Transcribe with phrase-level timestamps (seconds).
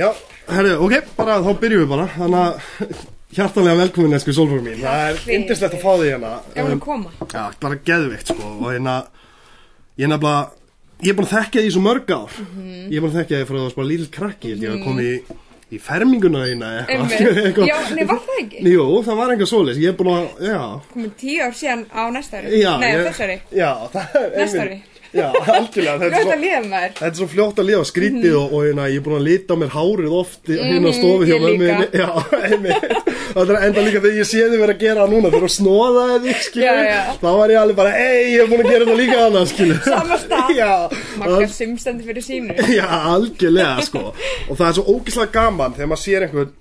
[0.00, 0.08] Já,
[0.50, 2.06] herru, ok, bara þá byrjum við bara.
[2.16, 3.02] Þannig að
[3.36, 4.78] hjartalega velkomin esku Solfrúr mín.
[4.80, 6.30] Það er yndislegt að fá þig hérna.
[6.54, 7.12] Ef hún Um, koma.
[7.34, 8.54] Já, bara geðveikt sko.
[8.64, 8.96] Og hérna
[10.00, 10.48] Ég er nefnilega
[11.00, 12.34] Ég er búin að þekkja því svo mörg ár.
[12.90, 15.36] Ég er búin að þekkja því frá það bara lítill krakki Ég hef komið í,
[15.70, 16.70] í ferminguna þína.
[17.70, 18.64] Já, nei, var það ekki?
[18.74, 19.80] Jú, það var enga svoleiðis.
[19.80, 20.58] Ég er búin að, já.
[20.92, 22.52] Komið tíu ár síðan á næsta ári.
[22.60, 24.99] Já, Nei, á ég, þessari Já, það er einmitt-.
[25.10, 26.92] Já, algjörlega Þetta er Hvað svo- er það líða maður?
[27.00, 29.56] Þetta er svo fljótt að lifa skrítið og, og hérna, ég er búin að lita
[29.58, 31.86] mér hárið oft hérna á Mhm, stofu hjá ég minni.
[31.98, 32.08] Já,
[32.46, 32.86] einmitt.
[33.34, 35.50] Það er enda líka þegar ég sé þið vera að gera það núna þegar þú
[35.56, 36.80] snóðaði þig, skilur.
[37.20, 39.82] Þá var ég alveg bara, ei, ég er búin að gera þetta líka annað, skilur.
[39.86, 40.54] Sama stað.
[40.60, 40.70] Já.
[41.20, 44.04] Magga simstandi fyrir sínu Já, algjörlega, sko.
[44.50, 46.52] Og það er svo ógislega gaman þegar maður sér einhvern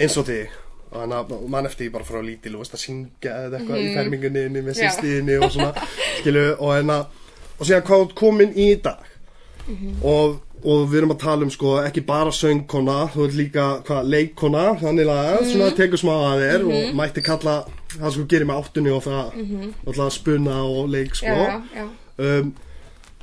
[0.00, 0.60] eins og þig.
[0.94, 3.86] Þannig að mann eftir því bara frá lítil og veist að syngja eða eitthvað í
[3.96, 4.84] fermingunni inni með Já.
[4.92, 5.88] sýstiðinni og svona,
[6.20, 6.98] skilu, og hérna,
[7.58, 9.10] og síðan hvað ert komin í dag.
[10.04, 14.10] Og, og við erum að tala um, sko, ekki bara söngkona, þú ert líka, hvað,
[14.12, 17.58] leikkona, þannig að, svona, tekur smá að þér og mætti kalla,
[17.96, 19.36] það sko gerir með áttunni og það,
[19.86, 21.36] alltaf spuna og leik, sko.
[21.36, 22.52] Já, já Um,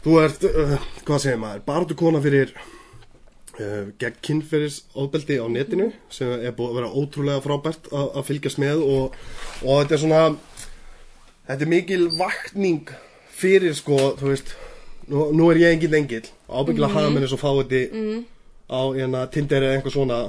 [0.03, 0.73] þú ert, uh,
[1.07, 6.79] hvað segir maður, barðu kona fyrir uh, gegn kynferðisofbeldi á netinu sem er búið að
[6.81, 9.15] vera ótrúlega frábært að fylgjast með og,
[9.63, 10.21] og þetta er svona,
[11.47, 12.91] þetta er mikil vakning
[13.41, 14.53] fyrir sko, þú veist,
[15.11, 17.03] nú, nú er ég engin engil, ábyggilega mm -hmm.
[17.03, 18.25] hafa menni svo fáiði mm.
[18.69, 20.19] á hérna, Tinder eða einhver svona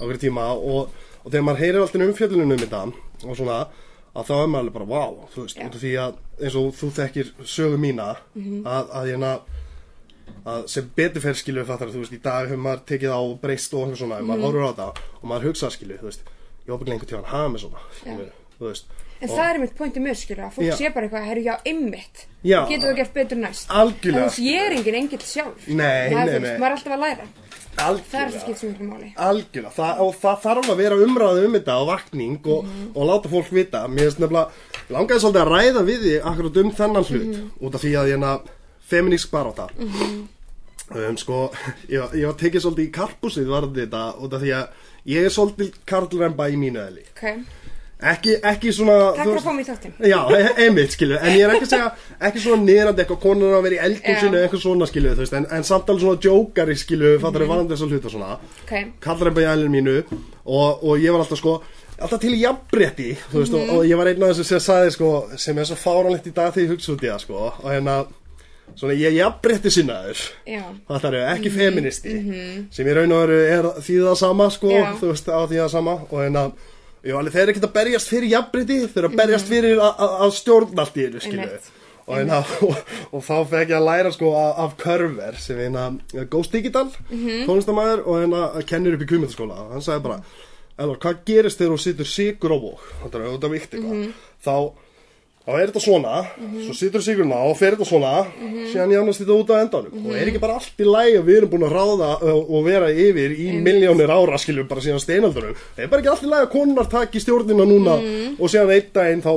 [0.00, 0.90] á hverju tíma og,
[1.24, 2.92] og þegar maður heyrir alltaf umfjöllunum um þetta
[3.24, 3.66] og svona,
[4.14, 6.90] að þá er maður alveg bara, wow, þú veist, af því að eins og þú
[6.98, 8.16] þekkir sögu mína
[8.64, 9.40] að, að hérna
[10.44, 13.22] að sem betur fer skilu við fattar þú veist, í dag hefur maður tekið á
[13.42, 14.88] breyst og eitthvað svona, mm maður horfur á þetta
[15.20, 16.22] og maður hugsa skilu, þú veist,
[16.66, 18.86] ég hópa einhvern tíðan hafa með svona, skilu, þú veist
[19.24, 20.74] En það er mitt pointið mjög, skilur, að fólk Já.
[20.80, 22.24] sé bara eitthvað, herru, já, einmitt.
[22.44, 22.58] Já.
[22.68, 23.70] Getur það gert betur næst?
[23.70, 25.66] Algjörlega, Þannig að ég er engin engill sjálf.
[25.68, 26.58] Nei, Það er, nei, þú veist, nei.
[26.60, 27.26] Maður er alltaf að læra.
[27.74, 29.08] Það er það algjörlega skipt sem miklu máli.
[29.28, 33.32] Algjörlega, það, og það þarf að vera umræðu um þetta og vakning og, og láta
[33.32, 33.80] fólk vita.
[33.90, 37.82] Mér finnst nefnilega, langaði svolítið að ræða við því akkurat um þennan hlut út af
[37.82, 38.34] því að hérna,
[38.92, 39.66] feminísk baráta
[40.94, 41.38] um, sko,
[41.88, 44.82] ég, var- ég var tekið svolítið í karpusið varðið þetta út af því að
[45.14, 47.04] ég er svolítið karlremba í mínu eðli.
[47.14, 47.24] Ok,
[48.12, 49.94] ekki, ekki svona takk fyrir að fá mig í þáttinn.
[50.10, 51.88] Já, e- einmitt, skilju, en ég er ekki að segja
[52.28, 54.42] ekki svona niðrandi eitthvað konur að vera í eldhúsinu Já.
[54.44, 57.86] eitthvað svona, skilju, veist, en, en samt alveg svona jókari, skilju, fattar þau varandi þess
[57.86, 58.36] að hluta svona.
[58.64, 59.96] Ok, kallar eitthvað í ælinu mínu
[60.44, 61.58] og, og ég var alltaf sko
[61.94, 64.94] alltaf til í jafnbretti þú veist, og, og ég var einn af þessu sem sagði
[64.96, 67.42] sko sem er svo fáranlegt í dag þegar ég hugsa út í það sko.
[67.62, 67.96] Og hérna
[68.74, 70.22] svona ég er jafnbretti sinnaður
[70.88, 72.14] það er ekki feministi
[72.74, 74.48] sem í raun og veru er því það sama.
[74.50, 74.72] Sko,
[77.04, 80.36] Jú, alveg þeir eru ekkert að berjast fyrir jafnbretti, þeir eru að berjast fyrir að-
[80.38, 81.48] stjórna allt í einu, skilu
[82.04, 82.38] og, hérna,
[82.68, 82.78] og,
[83.16, 85.84] og þá fekk ég að læra sko af, Körver sem hérna
[86.32, 86.86] Ghost Digital,
[87.48, 90.18] tónlistamæður og hérna kennir upp í kvímyndaskóla hann sagði bara,
[90.80, 94.08] Elvar, hvað gerist þegar þú situr sigur á vók, þetta er auðvitað vikt eitthvað,
[94.44, 94.54] þá
[95.44, 96.12] þá er þetta svona,
[96.64, 98.12] svo situr sigurinn á og fer þetta svona,
[98.72, 100.06] síðan jánast þetta út á endanum.
[100.06, 102.88] Og er ekki bara allt í læg að við erum búin að ráða og, vera
[102.90, 106.52] yfir í miljónir ára skiljum bara síðan steinaldurum er bara ekki allt í læg að
[106.56, 107.98] konunar taki stjórnina núna
[108.38, 109.32] og síðan einn daginn þá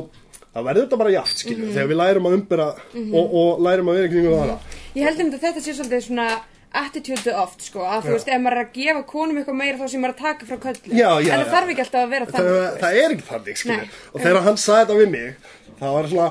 [0.58, 4.00] það verður þetta bara jaft skiljum þegar við lærum að umbera og, og lærum að
[4.00, 6.30] vera kringum það Ég held um þetta sé svolítið svona
[6.78, 8.14] attitude oft, sko, að þú Já.
[8.18, 10.48] veist, ef maður er að gefa konum eitthvað meira þá sem maður er að taka
[10.50, 11.52] frá köllu Já, já, En það já.
[11.54, 13.94] þarf ekki alltaf að vera það, þannig það er ekki þannig skilju Nei.
[14.12, 15.48] og þegar hann sagði þetta við mig
[15.80, 16.30] það var svona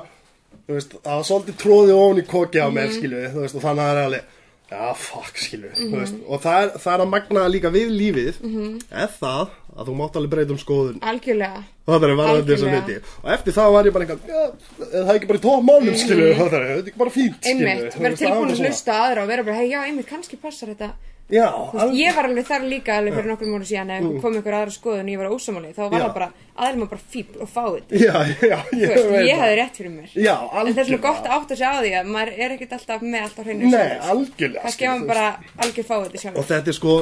[0.67, 2.75] þú veist, það var svolítið tróðið ofan í koki á Mhm.
[2.77, 4.25] mér skilju þú veist, og þannig að það er alveg
[4.67, 8.41] já fuck skilju þú veist, og það er, það er að magna líka við lífið
[8.43, 8.81] Mhm.
[8.91, 11.01] eða það að þú mátt alveg breyta um skoðun.
[11.05, 11.63] Algjörlega.
[11.87, 12.95] Það er varðandi þess að hluti.
[13.23, 14.43] Og eftir það var ég bara einhvern já,
[14.81, 17.69] það er ekki bara í tómálum skilju það er ekki bara fínt skilju Mhm.
[17.77, 20.69] Einmitt, vera er tilbúin að hlusta aðra og vera bara, hei, já, einmitt, kannski passar
[20.73, 20.91] þetta
[21.33, 24.19] já, alveg- ég var alveg þar líka alveg fyrir nokkrum mánu síðan ef mm.
[24.23, 26.05] kom ykkur aðra skoðun og ég var ósamáli þá var Já.
[26.05, 29.95] það bara, aðeins maður bara fíbl og fáið já, ég veist, ég hefði rétt fyrir
[29.97, 30.13] mér.
[30.15, 33.07] En það er svona gott að átta sig á því að maður er ekkert alltaf
[33.07, 35.07] með allt á hreinu Það veist.
[35.11, 35.27] bara
[35.67, 36.97] algjör fáið og þetta er sko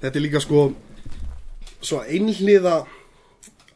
[0.00, 0.66] þetta er líka sko
[1.84, 2.78] svo einhliða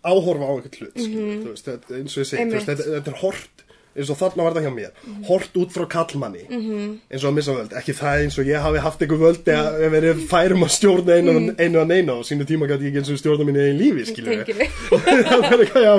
[0.00, 3.59] áhorfa á einhvern hlut mm veist, þetta, eins og ég segi, þetta, þetta er hort
[3.96, 4.92] eins og þarna var það hjá mér
[5.26, 8.84] hort út frá kallmanni eins og að missa völd ekki það eins og ég hafi
[8.84, 9.94] haft eitthvað völd eða mm.
[9.96, 11.50] verið færum að stjórna einu, mm.
[11.58, 14.06] einu að neina og sínu tíma gæti ég ekki eins og stjórna mínu eigin lífi
[14.12, 14.30] skilur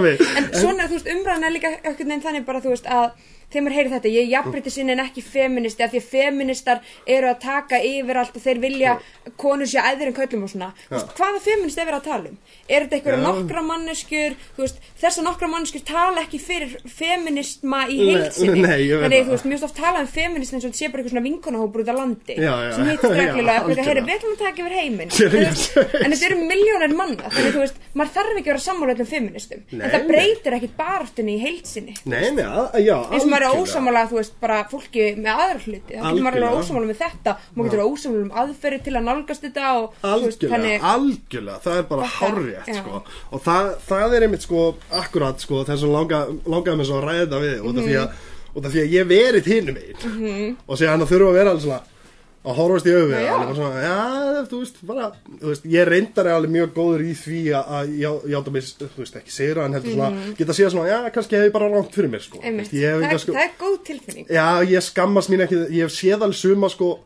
[0.06, 0.24] við.
[0.42, 3.12] En svona, þú veist, umræðan er líka þannig bara, þú veist, að
[3.52, 6.78] þegar maður heyri þetta, ég er jafnbreytti sinni en ekki feministi, af því að feministar
[7.06, 8.92] eru að taka yfir allt og þeir vilja
[9.42, 12.38] konur sé æðir en köllum og svona veist, hvaða feminist er verið að tala um?
[12.72, 13.26] Er þetta einhverja Já.
[13.28, 19.06] nokkra manneskjur veist, þessar nokkra manneskjur tala ekki fyrir feministma í heilsinni nei, ég veit
[19.06, 19.26] þannig, það.
[19.28, 21.80] þú veist, mjög oft talað um feminist eins og þetta sé bara eitthvað svona vinkonahópur
[21.84, 22.72] út á landi Já, já.
[22.78, 24.06] sem Já, reglulega, bara, heyri, algjörlega.
[24.08, 25.12] við ætlum að taka yfir heiminn
[26.06, 28.94] en þetta eru miljónir manna þannig, þú veist, maður þarf ekki að vera sammála
[33.42, 33.72] það að- og er algjörlega.
[33.72, 36.62] ósamála, þú veist, bara fólki með aðra hluti, þá getur maður að vera Algjörlega.
[36.62, 39.94] ósamála með þetta og maður getur vera ósamála um aðferði til að nálgast þetta og
[40.02, 42.02] þú veist, Algjörlega, algjörlega, það er bara
[42.68, 42.76] já.
[42.82, 43.04] sko.
[43.32, 47.08] og það, það er einmitt sko akkurat sko, þess að langa, langaði mig svo að
[47.12, 48.02] ræða við út af því Mhm.
[48.02, 48.12] að,
[48.56, 51.50] út af því að ég verið hinum einn og sé hann að þurfa að vera
[51.52, 51.82] alveg svona
[52.42, 52.90] að horfast í
[53.22, 53.34] já.
[53.36, 55.12] alveg bara svona, já, þú veist, bara
[55.42, 58.64] þú veist, ég reyndar er alveg mjög góður í því að- að já- játa mig,
[58.82, 61.54] þú veist, ekki sigra en heldur svona, geta að segja svona, já, kannski hef ég
[61.54, 62.46] bara langt fyrir mér, sko Mhm.
[62.48, 65.58] einmitt, ég hef enga, er- sko, það er góð tilfinning Já, ég skammast mín ekki,
[65.70, 67.00] ég hef séð alveg suma sko,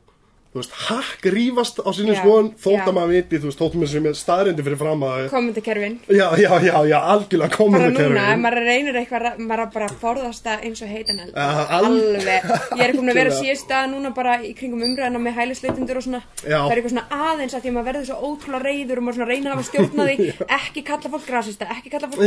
[0.55, 3.89] þú veist, hakk rífast á Já, skoðun, þótt að maður viti, þú veist, þótt mér
[3.91, 8.23] sem er staðrindi fyrir fram að, kommentarkerfin já, já, já, já, algjörlega bara komandi núna,
[8.31, 11.49] ef maður reynir eitthvað maður er bara að forðast það eins og heitan eld Ja,
[11.75, 12.47] al- alveg,
[12.79, 16.07] ég er komin að vera síðust stað núna bara í kringum umræðina með hælisleitundur og
[16.07, 16.23] svona.
[16.45, 16.59] Já.
[16.63, 19.19] það er eitthvað svona aðeins að því að maður verður svo ótrúlega reyður og maður
[19.19, 20.15] svona reyna að hafa stjórnaði
[20.61, 22.23] ekki kalla fólk rasista, ekki kalla fólk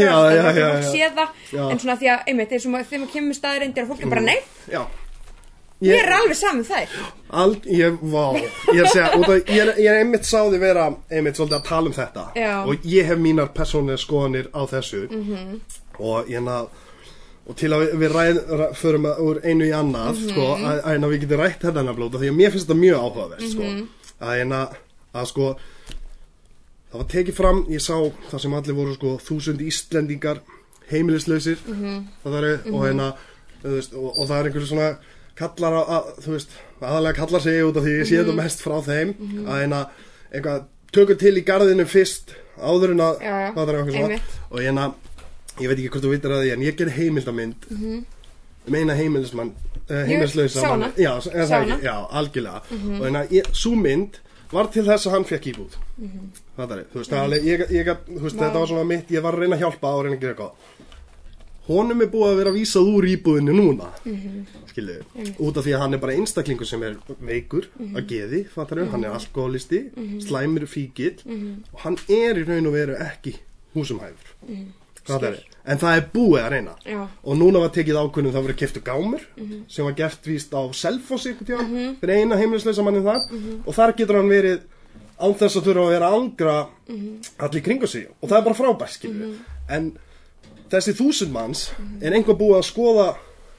[4.68, 4.84] Já,
[5.80, 6.88] að Já, ég er alveg saman þær
[7.30, 8.24] al, ég, vá,
[8.74, 11.86] ég er að segja, af, ég ég er einmitt sáði vera, einmitt svolítið að tala
[11.86, 12.52] um þetta Já.
[12.64, 12.68] Mhm.
[12.68, 15.60] og ég hef mínar persónlega skoðanir á þessu -hmm.
[15.98, 16.66] og ég ná,
[17.48, 20.28] og til að við, við ræð, ræð, förum að, úr einu í annað, Mhm.
[20.30, 22.98] sko, að, að, að við getum rætt þetta nefnilega, því að mér finnst þetta mjög
[23.04, 23.88] áhugavert, sko, Mhm.
[24.20, 24.68] að eina,
[25.14, 25.56] að sko,
[26.92, 27.94] það var tekið fram, ég sá
[28.30, 30.40] það sem allir voru, sko, þúsund Íslendingar
[30.90, 32.04] heimilislausir, Mhm.
[32.24, 32.82] það er, og
[33.76, 34.96] veist, og, og það er einhverju svona
[35.38, 36.50] kallar á, að, þú veist,
[36.82, 38.24] aðalega kallar sig út af því ég sé Mhm.
[38.24, 39.14] þetta mest frá þeim,
[39.46, 39.80] að hérna,
[40.34, 43.18] eitthvað, tökur til í garðinu fyrst, áður en að,
[43.54, 44.20] það er eitthvað svona,
[44.50, 44.94] og hérna,
[45.60, 47.54] ég veit ekki hvort þú vitir að því, en ég ger heimildamind,
[48.68, 49.52] um eina heimilismann,
[49.90, 50.64] uh, heimilislausa Mhm.
[50.64, 50.92] sá mann, hana.
[50.96, 51.76] já, er Sá það ekki, hana.
[51.76, 51.84] Mhm.
[51.84, 52.62] já, algjörlega,
[53.00, 54.18] og hérna, ég, svo mynd
[54.52, 55.72] var til þess að hann fekk íbúð,
[56.56, 58.42] það er, þú veist, mm alveg, ég, ég, gat- þú veist, Mhm.
[58.44, 60.52] Þetta var svona mitt, ég var að reyna að hjálpa og reyna að gera eitthvað,
[61.68, 63.90] honum er búið að vera vísað úr íbúðinu núna.
[64.04, 64.46] Mhm.
[64.68, 65.02] skilju,
[65.42, 67.96] út af því að hann er bara einstaklingur sem er veikur Mhm.
[67.96, 69.90] að geði, fattar hann er alkoholisti
[70.22, 71.16] slæmur fíkil
[71.72, 73.34] og hann er í raun og veru ekki
[73.74, 74.34] húsumhæfur.
[75.08, 75.36] Það er,
[75.66, 76.74] en það er búið að reyna.
[76.84, 77.08] Já.
[77.24, 79.20] og núna var tekið ákvörðum það verið keftu gámur
[79.68, 83.22] sem var gert víst á tíðan, fyrir eina heimilisleisa mannin þar.
[83.66, 84.60] Og þar getur hann verið
[85.18, 86.68] án þess að þurfa að vera að angra
[87.40, 88.06] allir kringu sig.
[88.22, 89.34] Og það er bara frábært skilju
[89.70, 89.92] en
[90.74, 91.64] þessi þúsund manns
[92.00, 93.08] er einhver búið að skoða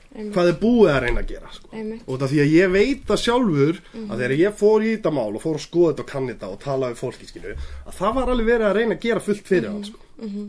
[0.10, 1.70] hvað er búið að reyna að gera sko.
[1.70, 2.06] Einmitt.
[2.08, 5.30] og það því að ég veit að sjálfur að þegar ég fór í þetta mál
[5.30, 8.16] og fór að skoða þetta og kann þetta og tala við fólki skilju að það
[8.18, 10.02] var alveg verið að reyna að gera fullt fyrir hann sko.
[10.20, 10.48] það,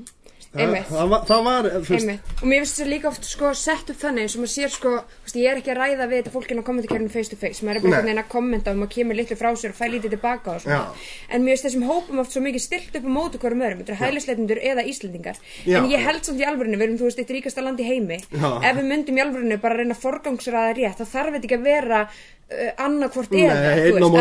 [0.51, 0.89] Einmitt.
[0.91, 2.31] það, var, það var þú veist, Einmitt.
[2.41, 4.95] og mér finnst þetta líka oft sko, sett upp þannig eins og maður sér sko,
[5.23, 7.79] veist, ég er ekki að ræða við þetta fólkinn á kommentarkerfinu face to face maður
[7.79, 10.17] er bara einhvern veginn að kommenta og maður kemur litlu frá sér og fæ lítið
[10.17, 11.07] tilbaka og svona Já.
[11.31, 13.95] en mér finnst þessum hópum oft svo mikið stilt upp á móti hverjum öðrum, þetta
[13.95, 15.79] eru hælisleitundur eða Íslendingar Já.
[15.79, 18.19] en ég held samt í alvörinu, við erum þú veist eitt ríkasta land í heimi
[18.35, 18.51] Já.
[18.59, 21.61] ef við myndum í alvörinu bara að reyna að forgangsraða rétt þá þarf þetta ekki
[21.61, 22.03] að vera
[22.51, 23.55] uh, annarkvort eða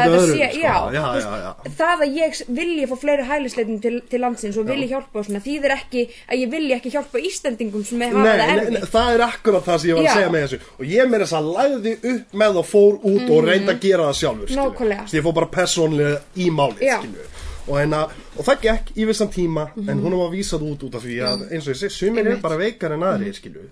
[0.05, 5.27] að það að ég vilji fá fleiri hælisleitum til, til landsins og vilji hjálpa og
[5.27, 8.73] svona þýðir ekki að ég vilji ekki hjálpa Íslendingum sem hafa Nei, það nei, erfitt
[8.79, 10.13] nei, það er akkurat það sem ég var að Já.
[10.13, 13.43] segja með þessu og ég með þess að lagði upp með og fór út og
[13.49, 14.49] reynda að gera það sjálfur.
[14.49, 14.57] Mhm.
[14.59, 15.03] Nákvæmlega.
[15.03, 16.97] Þess að ég fór bara persónlega í málið Já.
[16.99, 17.27] skilur.
[17.69, 18.01] og, enna,
[18.37, 21.51] og það gekk í vissan tíma en hún var vísað út út af því að
[21.53, 22.31] eins og ég segi, sumir Mhm.
[22.33, 22.41] Mhm.
[22.41, 23.69] bara veikar en aðrir skilur.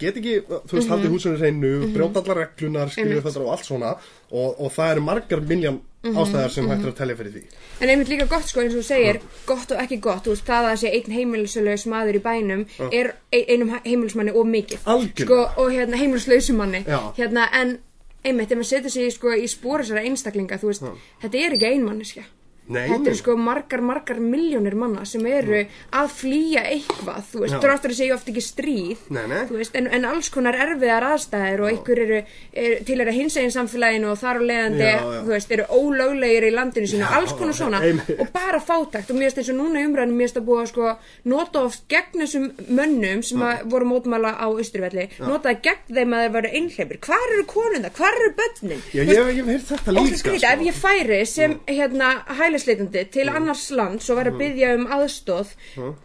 [0.00, 3.22] Get ekki, þú veist, haldið húsinu hreinu brjóta allar reglunar, Einmitt.
[3.24, 3.90] þetta og allt svona
[4.30, 6.16] og, og það eru margar miljón Mhm.
[6.16, 7.42] ástæðar sem hægt er að telja fyrir því.
[7.82, 10.46] En einmitt líka gott sko eins og þú segir gott og ekki gott, þú veist
[10.46, 14.78] það að það sé einn heimilislaus maður í bænum er ein- einum heimilismanni of mikið.
[15.24, 16.84] Sko, og hérna heimilislausu manni.
[16.88, 17.12] Já.
[17.18, 17.78] hérna en
[18.24, 20.82] einmitt ef maður setur sig sko í spóra þessara einstaklinga þú veist,
[21.22, 22.22] þetta er ekki einmanniska
[22.70, 23.08] Nei, þetta nei.
[23.10, 25.58] eru sko margar, margar miljónir manna sem eru
[25.98, 29.40] að flýja eitthvað þú veist, dráttur að segja oft ekki stríð Nei, nei.
[29.48, 33.54] þú veist, en, en alls konar erfiðar aðstæðir og einhver eru er, til eru hinsegin
[33.54, 35.18] samfélaginu og þar á leiðandi Já, já.
[35.26, 37.80] þú veist, eru ólöglegir í landinu sínu, Já, alls konar svona.
[38.20, 39.10] og bara fátækt.
[39.10, 40.84] Og mér finnst eins og núna umræðinu mér finnst að búa að sko
[41.32, 46.24] nota oft gegn þessum mönnum sem að voru mótmæla á Austurvelli notaði gegn þeim að
[46.24, 48.82] þeir varu einhleipir hvar eru konunda, hvar eru börnin?
[48.94, 49.44] Já, ég hef, ég
[49.90, 50.06] og
[51.20, 52.12] ég sem hérna
[52.60, 55.52] hælisleitandi til annars lands og væri að byggja um aðstóð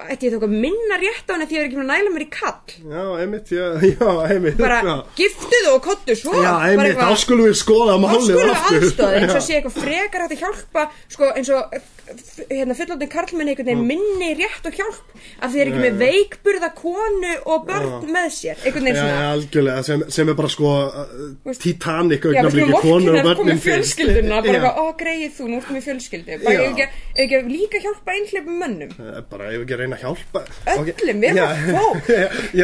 [0.09, 1.91] ætti ég þá eitthvað minna rétt á henni því að ég er ekki með að
[1.91, 2.75] næla mér í kall?
[2.95, 4.95] Já, einmitt, já, já, einmitt bara já.
[5.19, 6.37] giftuðu og kottu svo.
[6.39, 8.79] Já, einmitt, þá skulum við skoða þá málið skulum við aftur.
[8.79, 11.77] aðstóða eins og sé eitthvað frekar hægt að hjálpa sko eins og
[12.51, 16.69] hérna fullóttin karlmenn einhvern veginn minni rétt og hjálp af því eru ekki með veikburða
[16.77, 19.15] konu og börn með sér einhvern veginn svona.
[19.15, 20.73] já, algjörlega, sem, sem er bara sko
[21.63, 25.87] Titanic Já, við skulum vorkina börnin komið fjölskylduna bara ó greið þú, nú ertu með
[25.87, 26.61] fjölskyldu bara Já.
[26.61, 30.03] ef ekki, ef ekki að líka hjálpa einhleipum mönnum Eh, bara ef ekki reyna að
[30.05, 30.43] hjálpa
[30.75, 32.09] Öllum, við erum bara fólk.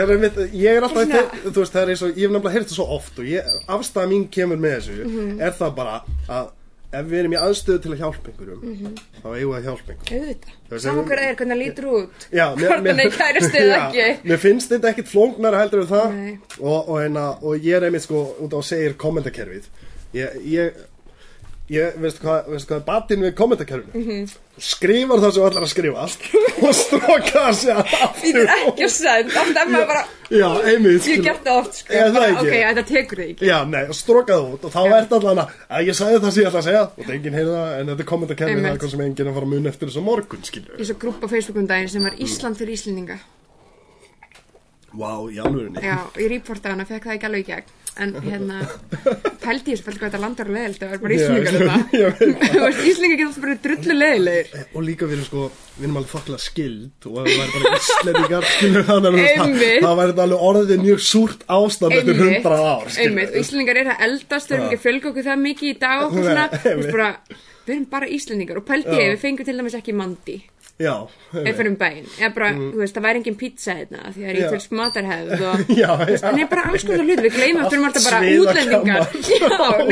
[0.64, 2.80] ég, er, alltaf þetta, þú veist, það er eins og ég hef nefnilega heyrt það
[2.80, 5.38] svo oft og ég, afstæða mín kemur með þessu Mhm.
[5.42, 6.50] er það bara að
[6.92, 8.96] ef við erum í aðstöðu til að hjálpa einhverjum Mhm.
[9.22, 12.26] þá eigum við að hjálpa einhverjum saman ef- hver það er, hvernig það lítur út
[12.40, 15.88] Já, hvort hann er kæristu eða Já, ekki Mér finnst þetta ekkit flóknara heldur en
[15.88, 16.34] það Nei.
[16.60, 19.70] og, og, hérna, og ég er einmitt sko út á að segja kommentakerfið
[20.20, 20.74] ég, ég,
[21.72, 24.08] ég veistu hvað, veistu hvað batinn við kommentakerfinu mm.
[24.08, 24.32] -hmm.
[24.72, 26.08] skrifar það sem allar að skrifa
[26.68, 27.82] og stróka það sér
[28.20, 31.58] því það er ekki að send oft er maður bara, Já, einmitt ég gert það
[31.62, 32.46] oft sko, Er það ekki?
[32.46, 35.20] ok, þetta tekur þig ekki Já, nei, og stróka það út og þá er þetta
[35.22, 37.58] allan að ég sagði það sem ég ætla að segja og það er enginn heyrði
[37.58, 38.82] það en þetta er kommentakerfið það er Einmitt.
[38.84, 41.24] hvað sem enginn er að fara að muna eftir þessu morgun skilju ég svo grúpp
[41.24, 43.20] á Facebook um daginn sem var Ísland fyrir Íslendinga
[44.92, 47.78] Vá, í alvörinni já, og ég reportaði hana, fekk það ekki alveg í gegn.
[48.02, 48.58] En hérna,
[49.44, 51.76] pældi ég svo pældi hvað þetta landar og leðilt, það var bara veit þetta
[52.88, 56.40] Íslendingar getur alltaf bara drullu leðilegir og líka við erum sko, við erum alveg þokkla
[56.44, 58.48] skild og við væri bara íslendingar
[58.88, 59.10] það,
[59.84, 64.52] það væri alveg orðið mjög súrt ástand eftir hundrað ár og Íslendingar er að eldast,
[64.52, 66.48] við erum ekki að fjölga okkur það mikið í dag og svona,
[67.68, 68.64] við erum bara Íslendingar.
[68.64, 70.40] Og pældi ég, við fengum til dæmis ekki mandi
[70.80, 70.94] já,
[71.34, 71.56] einmitt.
[71.58, 72.08] fyrir um bæinn,
[72.80, 74.48] veist, það væri engin pizza hérna, því það er Já.
[74.48, 75.92] ítölsk matarhefð og, já.
[76.38, 78.42] nei, bara alls konar hluti, við gleymum aftur um alltaf bara Sviðakammar.
[78.50, 79.04] útlendingar,
[79.42, 79.86] já, og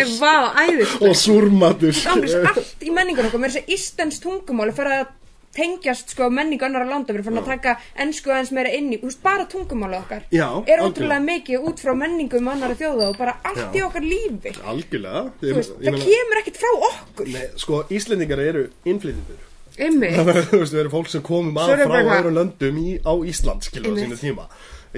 [2.15, 5.15] ángriðs allt í menningun okkur, með þess að ístens tungumáli fyrir að
[5.59, 7.71] tengjast sko menningu annara landa við erum fann að taka
[8.03, 11.95] ennsku aðeins meira inn í veist, bara tungumáli okkar Já, er ótrúlega mikið út frá
[11.97, 14.53] menningum annara þjóða og bara allt í okkar lífi.
[14.61, 15.23] Algjörlega.
[15.41, 17.31] Veist, ég það meina- kemur ekkert frá okkur.
[17.33, 19.41] Nei, sko, Íslendingar eru innflytjendur
[19.79, 20.17] Einmitt.
[20.51, 22.79] þú veist, við erum fólk sem komum Svo að er frá bara eitthvað- öðrum löndum
[22.83, 24.05] í, á Ísland, skilur á Einmitt.
[24.05, 24.47] sínu tíma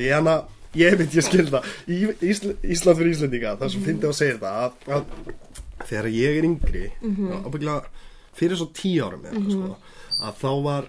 [0.02, 0.36] ég hana,
[0.76, 2.00] ég veit ég skil það í
[2.32, 6.38] Ísl, Ísland fyrir Íslendinga það er svo fyndið að segja það að, að þegar ég
[6.42, 7.82] er yngri mm Mhm.
[8.40, 9.78] fyrir svo tíu árum mm sko,
[10.24, 10.86] að þá var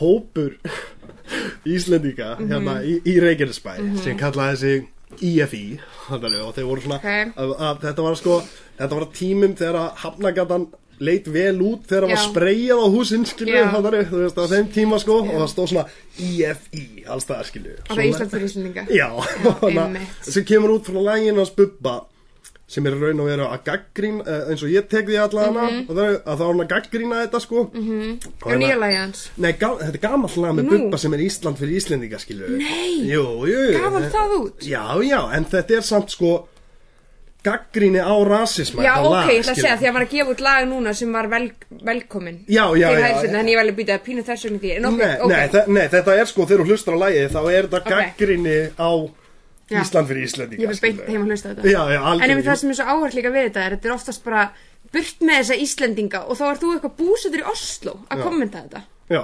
[0.00, 0.56] hópur
[1.74, 2.48] Íslendinga Mhm.
[2.50, 4.88] hérna í, í Reykjanesbæ sem kallaði sig
[5.20, 7.36] IFI þannig, og þeir voru svona Ok.
[7.36, 8.36] að, að, þetta var sko
[8.78, 10.66] þetta var tímum þegar að hafnagatan
[11.02, 12.28] leit vel út þegar það var Já.
[12.28, 13.66] spreyjað á húsinn skilju, Já.
[14.12, 15.84] þú veist, á þeim tíma sko og það stóð svona
[16.28, 19.08] IFI alls það skilju og það er Ísland fyrir Íslandinga Já,
[20.30, 22.00] sem kemur út frá lægin hans Bubba
[22.72, 25.58] sem er raun og veru að gaggrín eh, eins og ég tek því og það
[25.58, 27.64] er að þá er hann að gaggrína þetta sko.
[27.72, 28.30] Mm -hmm.
[28.46, 29.24] og nýja lagi hans?
[29.36, 30.70] Nei, þetta er gamall lag með Nú.
[30.70, 33.12] Bubba sem er Ísland fyrir Íslendinga skilju Nei.
[33.76, 34.64] Hann það út?
[34.64, 36.32] Já, já, en þetta er samt sko
[37.42, 40.42] gaggríni á rasisma já ok, ég ætla að segja því að var að gefa út
[40.46, 41.48] lag núna sem var vel,
[41.88, 44.70] velkomin Já, já, já, þannig ég vel að býta að pínu þess vegna því.
[44.76, 45.32] En ok, nei, ok.
[45.32, 47.90] nei, nei, þetta er sko, þegar þú hlustar á lagið þá er þetta Ok.
[47.96, 48.90] gaggríni á
[49.72, 49.78] Já.
[49.80, 51.08] Ísland fyrir Íslendinga ég var skilurðu.
[51.08, 51.70] heim að hlusta á þetta.
[51.72, 53.94] Já, já, En einmitt það sem er svo áhört líka við þetta er þetta er
[53.94, 54.42] oftast bara
[54.92, 58.82] burt með þessa Íslendinga og þá er þú eitthvað búsettur í Oslo að kommenta þetta
[59.12, 59.22] Já,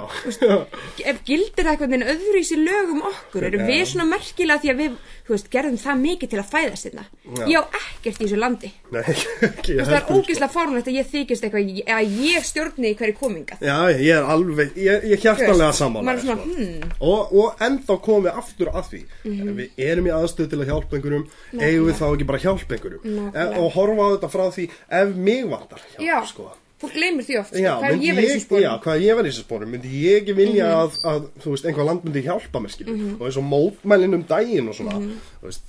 [1.09, 4.81] ef gildir það eitthvað öðru í sér lögum okkur erum við svona merkilega því að
[4.83, 4.97] við
[5.29, 7.03] veist, gerðum það mikið til að fæðast þetta
[7.39, 7.43] Já.
[7.49, 8.71] ég á ekkert í þessu landi.
[8.93, 9.01] Nei,
[9.49, 13.17] ekki veist, það er ógeðslega fárunlegt að ég þykist eitthvað að ég stjórni í hverju
[13.19, 16.37] komingað Já, ég er alveg, ég, ég hjartanlega svona, sko.
[16.45, 19.03] hmm, og, og ennþá komum við aftur að því.
[19.23, 19.49] Mhm.
[19.49, 21.27] ef við erum í aðstöð til að hjálpa einhverjum
[21.59, 23.05] eigum við þá ekki bara hjálpa einhverjum?
[23.19, 23.45] Nákvæmlega.
[23.45, 24.65] e, og horfa á þetta frá því
[25.01, 26.49] ef mig vantar hjálp já.
[26.79, 29.15] Fólk gleymir því oft sko, Já, hvað ég verið í þessu já, spórum hvað ég
[29.19, 30.79] var í þessu spórum myndi ég ekki vilja Mhm.
[30.83, 33.15] að, að þú veist, einhvað land myndi hjálpa mér skilur Mhm.
[33.19, 35.61] og eins og mótmælin um daginn og svona þú veist,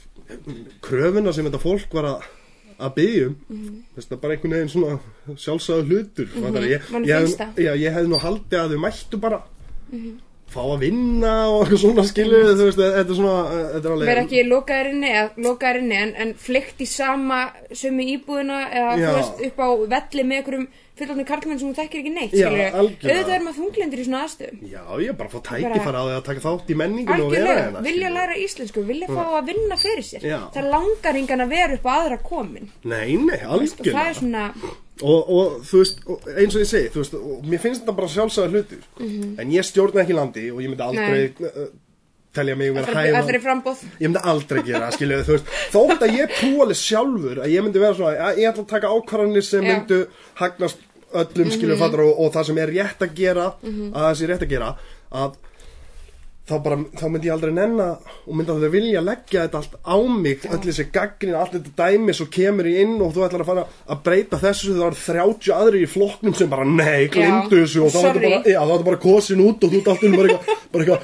[0.83, 2.23] kröfuna sem þetta fólk var að
[2.81, 4.99] að byggjum mm það er bara einhvern veginn svona
[5.37, 6.69] sjálfsögðu hlutur mm -hmm.
[6.71, 9.43] ég, ég, já, ég hefði nú haldið að þau mættu bara
[10.51, 14.11] fá að vinna og eitthvað svona skilur þú veist, þetta er svona þetta er alveg
[14.11, 17.41] vera ekki lokaðir inni, eða lokaðir inni en, en flykt í sama
[17.71, 19.09] sömu íbúðina eða Já.
[19.09, 22.35] þú veist upp á velli með einhverjum fullorðinu karlmenn sem þú þekkir ekki neitt
[22.77, 24.61] auðvitað er maður þunglendur í svona aðstöðum.
[24.69, 27.33] Já, ég er bara að fá tækifæra á því að taka þátt í menningunni og
[27.33, 30.29] vera hérna vilja læra íslensku vilja fá að vinna fyrir sér.
[30.29, 30.39] Já.
[30.57, 32.71] það langar engan að vera upp á aðra komin.
[32.85, 34.47] Nei, nei, algjörlega
[35.03, 38.09] og, og þú veist, og eins og ég segi veist, og mér finnst þetta bara
[38.15, 38.83] sjálfsagða hlutur
[39.41, 41.71] en ég stjórna ekki landi og ég myndi aldrei uh,
[42.37, 43.19] telja mig vera það hæfa.
[43.19, 43.39] er
[43.99, 45.49] ég myndi aldrei gera, skilju, þú veist.
[45.73, 48.93] Þótt að ég alveg sjálfur að ég myndi vera svona að ég ætla að taka
[48.95, 49.73] ákvarðanir sem Já.
[49.73, 49.99] myndu
[50.39, 50.79] hagnast
[51.11, 51.81] öllum skilur Mhm.
[51.83, 54.69] fattar og, og það sem er rétt að gera að það sé rétt að gera
[55.11, 55.33] að
[56.51, 57.87] þá bara, þá myndi ég aldrei nenna
[58.27, 62.17] og myndi aldrei vilja leggja þetta allt á mig öll þessi gaggrin, allt þetta dæmi
[62.17, 65.55] svo kemur ég inn og þú ætlar að fara að breyta þessu það var 30
[65.57, 67.85] aðri í flokknum sem bara nei, glimtu Já, þessu.
[67.87, 68.23] Og þá er sorry.
[68.27, 70.11] bara, þá er þetta bara kosin út og þú ert alltaf
[70.71, 71.01] bara eitthvað,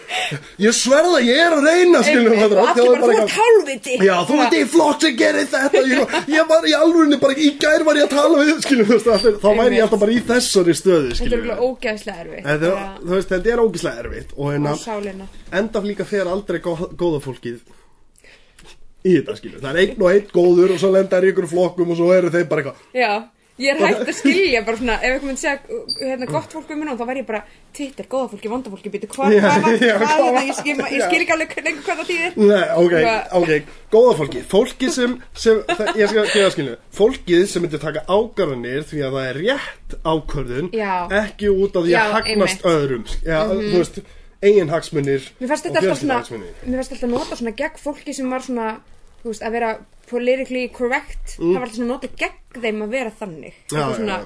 [0.63, 3.95] ég sverða, ég er að reyna fattar, og þá allir er bara, þú ert hálfviti.
[4.07, 7.53] Já, þú ert í flokk sem gerir þetta Ég, ég var í alvörinni bara, í
[7.61, 10.15] gær var ég að tala við Skiljum, þú veist, allir, þá væri ég alltaf bara
[10.15, 11.59] í þessari stöðu Þetta er alveg
[13.67, 15.87] ógæðslega erfitt Þetta, bara þú veist, þetta er ógislega erfitt Og á hérna, sálina enda
[15.87, 17.61] líka fer aldrei gó, góða fólkið
[19.07, 21.91] Í þetta, skiljum Það er einn og einn góður og svo lenda í ykkur flokkum
[21.91, 23.13] Og svo eru þeir bara eitthvað Já,
[23.57, 25.61] ég er hægt að skilja bara svona, ef eitthvað myndi segja
[26.03, 27.41] hérna, gott fólk um minna, þá væri ég bara
[27.73, 30.75] Twitter, góða fólki, vonda fólki, býtu, hvað, hvað, hvað, ég, skil,
[31.23, 32.37] ekki alveg hvað það þýðir.
[32.37, 32.95] Nei, ok,
[33.41, 38.05] ok, góða fólki Fólki sem, sem það, ég skal gefa skilju Fólkið sem myndir taka
[38.05, 40.93] ákvarðanir Því að það er rétt ákvörðun Já.
[41.23, 44.01] Ekki út af því að hagnast öðrum Já, þú veist,
[44.47, 46.23] eigin hagsmunir þetta alltaf svona,
[46.65, 48.71] mér fannst alltaf nota svona gegn fólki sem var svona,
[49.23, 49.77] þú veist, að vera
[50.07, 53.57] politically correct, það var alltaf svona nota gegn þeim að vera þannig.
[53.67, 53.73] Mm.
[53.75, 54.19] Já, já, svona,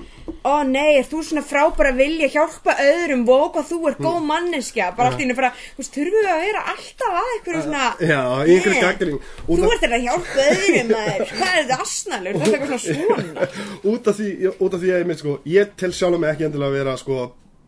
[0.47, 4.91] ó nei, er þú svona frábæra vilja hjálpa öðrum, vó hvað þú er góð manneskja,
[4.95, 7.87] bara allt í henni bara, þú veist, þurfum við að vera alltaf að eitthvað svona,
[8.12, 9.23] Já, í einhverju Nei, gagnrýni.
[9.41, 12.61] Út Þú af- ert þetta að hjálpa öðrum maður, hvað er þetta asnalur, þetta er
[12.61, 13.49] eitthvað svona svona.
[13.95, 16.47] út, af því, út af því að ég mynd sko Ég tel sjálfum mig ekki
[16.50, 17.19] endilega að vera sko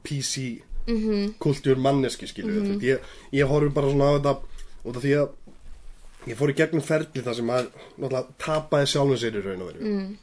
[0.06, 0.46] PC
[0.86, 1.34] Mhm.
[1.38, 2.98] kultúr manneski skilju mm ég,
[3.32, 4.34] ég horfi bara svona á þetta
[4.84, 5.28] Út af því að
[6.26, 9.70] Ég fór í gegnum ferli þar sem maður Náttúrulega tapaði sjálfum sér í raun og
[9.72, 9.80] veru.
[9.86, 10.16] Mm.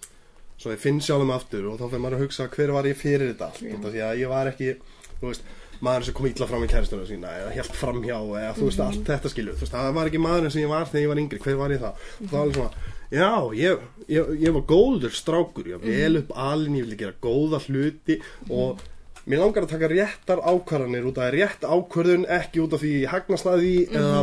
[0.59, 3.33] Svo ég finn sjálfum aftur Og þá fyrir maður að hugsa hver var ég fyrir
[3.33, 3.63] þetta allt?
[3.85, 4.75] Af því að ég var ekki
[5.19, 5.43] Þú veist
[5.79, 9.05] maður sem kom illa fram í kæristunum sína eða helt framhjá eða þú veist allt
[9.07, 11.39] þetta skilju þú veist það var ekki maðurinn sem ég var þegar ég var yngri.
[11.45, 12.73] Hver var ég það og það var alveg svona
[13.09, 15.69] já ég, ég, ég var góður strákur.
[15.71, 18.19] Ég var vel upp alin ég vilja gera góða hluti
[18.51, 18.83] og
[19.29, 23.13] mér langar að taka réttar ákvarðanir út af rétt ákvarðun ekki út af því ég
[23.13, 24.21] hagnast að því eða,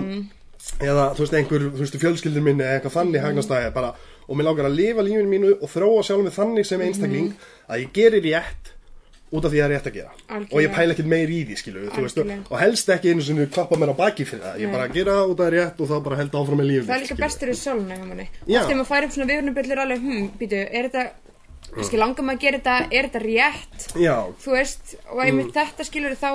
[0.82, 3.92] eða þú veist einhver þú veist fjölskyldur minni eða eitthvað þannig hagnast að bara
[4.26, 7.28] og mér langar að lifa lífinu mínu og þróa sjálf mig þannig sem einstakling
[7.70, 8.72] að ég gerir rétt
[9.34, 10.54] út af því að það er rétt að gera Algjörlega.
[10.54, 12.42] og ég pæla ekkert meir í því skilu veist, Algjörlega.
[12.50, 14.74] og helst ekki einu sinni klappa mér á baki fyrir það ég Nei.
[14.76, 17.04] bara gera út af það rétt og þá bara held áfram með lífið Það er
[17.04, 18.26] líka bestur í sáluna hjá manni.
[18.46, 18.60] Já.
[18.60, 21.04] Oft ef maður fær upp svona viðurnubillur alveg, hm, býtu, er þetta,
[21.74, 25.84] kannski langar maður að gera þetta, er þetta rétt, já, þú veist, og einmitt þetta
[25.88, 26.30] skilur þá,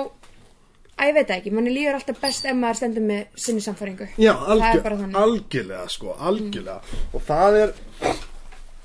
[0.98, 4.08] að ég veit það ekki, manni líður alltaf best ef maður stendur með sinni samfæringu.
[4.18, 5.16] já Það er algjör, bara þannig.
[5.22, 6.80] algjörlega sko, algjörlega
[7.12, 7.74] og það er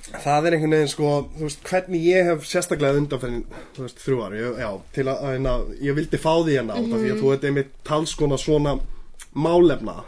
[0.08, 3.41] það er einhvern veginn sko þú veist, hvernig ég hef sérstaklega undanferðin
[3.76, 6.76] þú veist, þrjú ári, ég- já, til að, að, að ég vildi fá því hérna
[6.78, 7.02] mm -hmm.
[7.02, 8.80] því að þú ert einmitt talskona svona
[9.36, 10.04] málefna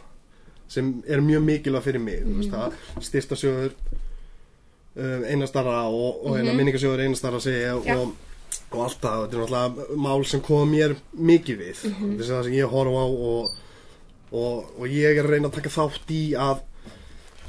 [0.68, 3.72] sem er mjög mikilvæg fyrir mig þú veist, það styrsta sjóður
[4.96, 7.96] um, einastara og, og eina minningasjóður einastara segja Já.
[7.98, 8.14] og,
[8.72, 11.84] og allt það, þetta er náttúrulega mál sem kom mér mikið við.
[11.86, 13.54] Þetta er það sem ég horf á og,
[14.32, 16.66] og, og ég er að reyna að taka þátt í að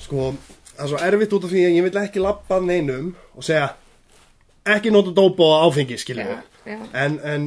[0.00, 0.31] sko,
[0.76, 3.44] það er svo erfitt út af því að ég vil ekki lappa að neinum og
[3.44, 3.66] segja
[4.70, 6.79] ekki nota dópa og áfengi skilju Já, já.
[7.05, 7.44] en, en,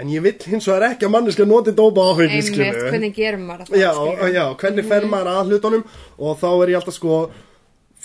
[0.00, 3.16] en ég vil hins vegar ekki að manneska noti dópa og áfengi Einmitt, skilju hvernig
[3.16, 4.30] gerum maður það, já, skilurðu?
[4.36, 5.84] já, hvernig fer maður að hlutunum?
[6.20, 7.18] Og þá er ég alltaf sko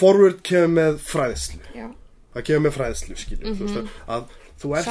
[0.01, 1.63] forward kemur með fræðslu.
[1.77, 1.87] Já,
[2.35, 4.29] það kemur með fræðslu skilju þú veist að
[4.61, 4.89] þú ert,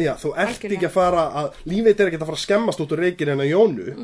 [0.00, 2.92] já, þú ert ekki að fara að lífið er ekki að fara að skemmast út
[2.94, 3.96] úr reykir hennar Jónu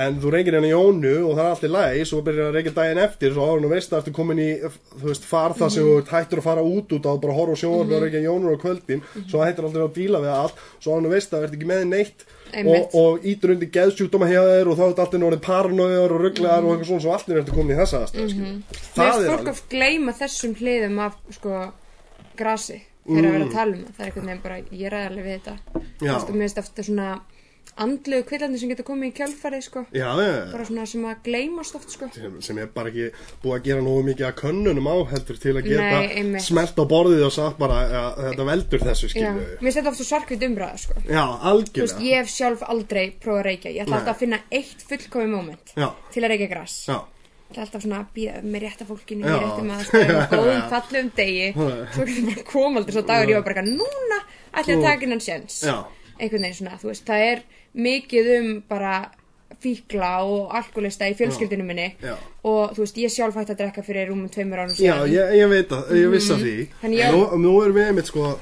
[0.00, 2.72] en þú reykir hennar Jónu og það er allt í lagi svo byrjar að reykja
[2.78, 5.84] daginn eftir svo áður nú veist að ertu komin í þú veist far það sem
[5.90, 8.56] þú ert hættur að fara út út á bara horfa á sjónvarp og reykja Jónur
[8.56, 11.60] á kvöldin svo hættur aldrei að díla við allt svo áður nú veist að ertu
[11.60, 12.24] ekki með neitt.
[12.62, 16.22] Og, og ítur undir geðsjúkdóma hjá þér og þá er þetta alltaf orðið paranoiður og
[16.26, 18.58] rugglegar og eitthvað svona svo allir ertu komin í þessa aðstæð mm
[18.96, 21.62] Mér finnst fólk oft gleyma þessum hliðum af sko
[22.36, 23.94] grasi fyrir að vera að tala um það.
[23.96, 25.54] Það er einhvern veginn bara, ég ræði alveg við þetta.
[26.16, 27.08] Og mér finnst eftir svona
[27.76, 29.82] andlegu kvillandi sem getur komið í kjálfarið sko.
[29.92, 32.08] já, já, Bara svona sem að gleymast oft sko.
[32.14, 33.08] sem, sem er bara ekki
[33.42, 35.88] búið að gera nógu mikið að könnunum á heldur til að geta
[36.24, 39.76] Nei, smelt á borðið og sagt bara að þetta veldur þessu Já, skilju mér finnst
[39.80, 40.94] þetta oft svo svarkvít umræða sko.
[41.04, 41.24] já,
[41.76, 43.70] veist, ég hef sjálf aldrei prófað að reykja.
[43.76, 44.00] Ég ætla Nei.
[44.00, 46.78] alltaf að finna eitt fullkomi moment já, til að reykja gras.
[46.88, 46.98] já,
[47.46, 49.34] Það er alltaf svona að býða með rétta fólkinu, Já.
[49.36, 50.64] með réttum aðstæðum, og góðum Já.
[50.72, 51.44] fallum degi.
[51.54, 51.76] Já.
[51.94, 54.18] Svo getur bara kom aldrei svo dagur, ég var bara núna
[54.50, 55.60] ætla ég að taka innan sjens.
[55.62, 55.76] já,
[56.18, 57.44] einhvern veginn svona, þú veist, það er
[57.76, 59.10] mikið um bara
[59.62, 61.94] fíkla og alkoholista í fjölskyldinu minni.
[62.02, 62.14] Já.
[62.44, 65.48] og þú veist, ég sjálf hætti að drekka fyrir rúmum tveimur ánum já ég, ég
[65.50, 66.56] veit að, ég viss að því.
[66.56, 66.80] Mhm.
[66.82, 68.38] Þannig ég- nú, nú erum við einmitt sko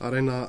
[0.00, 0.48] að reyna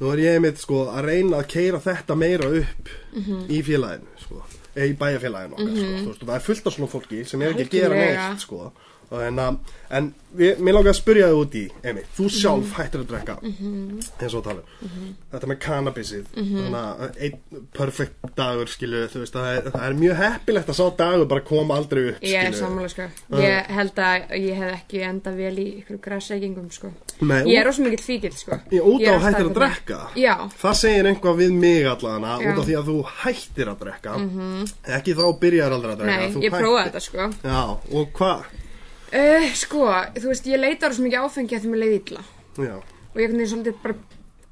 [0.00, 3.46] nú er ég einmitt sko að reyna að keira þetta meira upp Mhm.
[3.48, 4.42] í félaginu sko
[4.76, 7.52] eða í bæjarfélaginu okkar sko, þú veist, það er fullt af svona fólki sem er
[7.52, 8.72] ekki að gera neitt sko
[9.10, 9.56] en, að,
[9.90, 12.74] en við, mér langar að spyrja þig út í Emi, þú sjálf Mhm.
[12.76, 13.34] hættir að drekka
[14.22, 14.62] eins og tala
[15.32, 16.60] þetta með cannabisið Mhm.
[16.60, 20.78] þannig að einn perfect dagur skilu, þú veist, það er, það er mjög heppilegt að
[20.78, 23.08] sá dagur bara koma aldrei upp Ég er sammála sko.
[23.32, 26.92] Ég held að ég hef ekki enda vel í ykkur græsækingum sko.
[27.22, 28.60] Nei, Ég er rosa mikill fíkil sko.
[28.70, 29.98] Ég út á að hættir að drekka?
[30.16, 32.52] Já, Það segir einhvað við mig allana Já.
[32.52, 34.14] út af því að þú hættir að drekka.
[35.00, 37.30] Ekki þá byrjar aldrei að drekka nei, ég prófaði þetta sko.
[37.42, 38.44] Já, og hvað?
[39.16, 42.24] Uh, Sko, þú veist, ég leita á svo mikið áfengi að því mér leiði illa.
[42.60, 42.74] Já,
[43.10, 43.98] Og ég er svolítið bara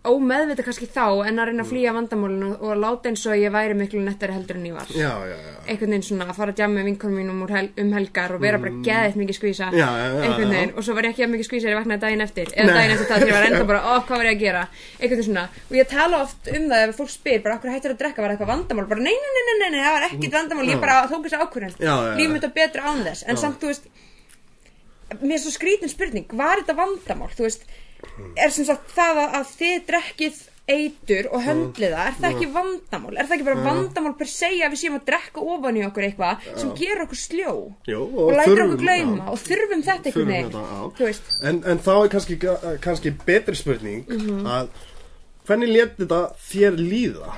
[0.09, 3.51] ómeðvita kannski þá en að reyna að flýja vandamálinu og, og láta eins og ég
[3.53, 4.91] væri miklu nettari heldur en ég var.
[4.95, 5.57] Já, já, já.
[5.67, 8.61] einhvern veginn svona að fara að djama með vinkonum mínum hel, um helgar og vera
[8.63, 8.73] bara
[9.19, 9.69] mikið skvísa.
[9.73, 9.79] Mm.
[9.81, 11.81] Já, já, já, einhvern veginn og svo var ég ekki að mikið skvísa þegar ég
[11.83, 12.53] vaknaði daginn eftir.
[12.55, 14.65] Eða daginn eftir það þegar ég var enda bara, ó, hvað var ég að gera?
[14.97, 17.95] Einhvern veginn svona, og ég tala oft um það ef fólk spyr, bara, okkur hættir
[17.97, 18.89] að drekka, var eitthvað vandamál?
[18.95, 21.43] Bara, nei, nei, nei, nei, nei, nei, það var ekkit vandamál ég bara tók þessi
[21.43, 22.17] ákvörðin, Já, já, já.
[22.23, 23.91] líf mitt var betra án þess, en samt, þú veist
[25.23, 27.65] mér er svo skrítin spurning, var þetta vandamál, þú veist
[28.39, 32.49] er sem sagt það að, að þið drekkið eitur og höndlið það, er það ekki
[32.53, 35.85] vandamál er það ekki bara vandamál per se að við séum að drekka ofan í
[35.87, 37.55] okkur eitthvað sem gerur okkur sljó
[37.89, 39.31] Jú, og lætur þurfum, okkur gleyma já.
[39.33, 40.13] og þurfum þetta
[41.01, 42.37] veist, En, en þá er kannski,
[42.85, 44.45] kannski betri spurning Mhm.
[44.45, 44.69] að
[45.49, 46.21] hvernig let þetta
[46.53, 47.33] þér líða?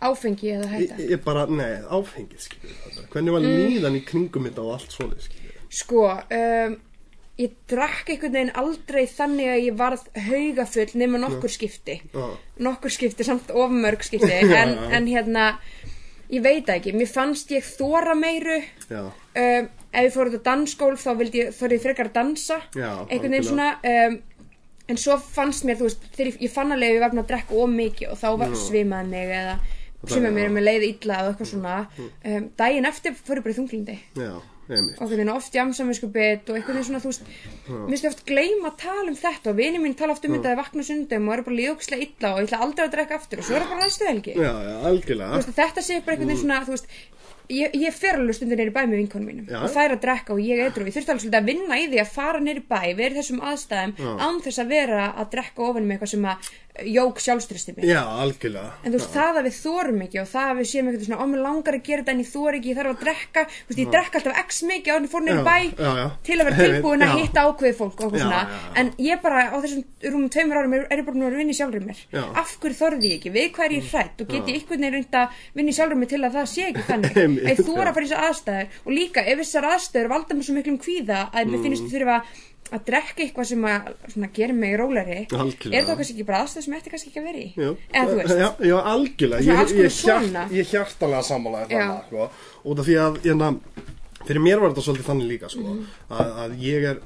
[0.00, 3.02] áfengi eða Ég, hætta ég bara, nei, áfengið skilur þetta.
[3.12, 3.56] Hvernig var Mm.
[3.58, 6.76] líðan í kringum þetta og allt svona skilur sko, um,
[7.40, 12.00] ég drakk einhvern veginn aldrei þannig að ég varð haugafull nema nokkur skipti.
[12.12, 12.26] Já.
[12.66, 14.32] nokkur skipti, samt ofmörg skipti.
[14.60, 15.54] En, en hérna
[16.30, 18.60] ég veit ekki, mér fannst ég þóra meiru.
[18.90, 22.60] Um, ef ég fór út á dansskól þá vildi ég, þorði ég frekar að dansa.
[22.76, 24.20] Já, einhvern veginn svona um,
[24.90, 27.22] en svo fannst mér, þú veist, þegar ég, ég fann alveg að ég var búin
[27.24, 29.58] að drekka of mikið og þá var svimaði mig eða
[30.00, 31.76] svimaði mér með leið illa eða eitthvað svona.
[32.00, 33.98] Um, daginn eftir fór ég bara í þunglindi.
[34.18, 34.32] Já,
[34.70, 37.24] og einhvern veginn oft jamsamiskupið og veginn svona, þú veist,
[37.68, 40.34] mér finnst ég oft gleyma að tala um þetta og vini mín tala oft um
[40.36, 43.18] þetta að vakna sundum og eru bara líðókslega illa og ég ætla aldrei að drekka
[43.20, 44.36] aftur og svo er það bara næstu helgi.
[45.60, 46.86] Þetta sé bara einhvern veginn svona, þú veist,
[47.50, 49.60] ég, ég fer alveg stundir neyri bæ með vinkonum mínum Já.
[49.64, 51.86] og það er að drekka og ég eitthvað ég þurfti alveg svolítið að vinna í
[51.92, 54.10] því að fara neyri bæ vera í þessum aðstæðum Já.
[54.26, 56.50] án þess að vera að drekka ofan með eitthvað sem að
[56.86, 58.70] jók sjálfstressi mig Já, algjörlega.
[58.86, 61.18] En þú veist, það að við þórum ekki og það að við séum eitthvað svona,
[61.20, 63.42] ó, mér langar að gera þetta en ég þór ekki, ég þarf að drekka.
[63.50, 66.06] Þú veist, ég drekka alltaf x mikið á þannig fór neyri Já, bæ já, já.
[66.30, 67.18] til að vera tilbúin að Já.
[67.20, 68.72] hitta ákveðið fólk og eitthvað Já, svona, já, já.
[68.80, 69.82] en ég bara á þessum
[70.14, 72.00] rúmum tveimur árum er, er ég bara búin að vinna í sjálfur mér.
[72.14, 72.22] Já.
[72.40, 75.18] af hverju þorði ég ekki, við hvað er ég hrætt og get ég veginn reynd
[75.20, 77.18] að vinna í sjálfur mér til að það sé ekki þannig?
[77.24, 77.90] Einmitt, að þóra já.
[77.90, 81.20] að fara í þessar aðstæður og líka ef þessar aðstæður valda mér svo miklum kvíða
[81.32, 81.50] að Mm.
[81.54, 82.16] mér finnst ég þurfa
[82.70, 85.78] að drekka eitthvað sem að svona, gerir mig róleri Algjörlega.
[85.78, 87.76] er það kannski ekki bara aðstæður sem ætti kannski ekki að vera í Jú.
[87.92, 91.80] eða þú Já, já, algjörlega Ég, ég, hjart, ég hjartalega sammálaði Já.
[91.80, 92.30] þannig sko,
[92.70, 93.58] út af því að ég,
[94.28, 95.86] fyrir mér var þetta svolítið þannig líka sko, Mhm.
[96.10, 97.00] að, að ég er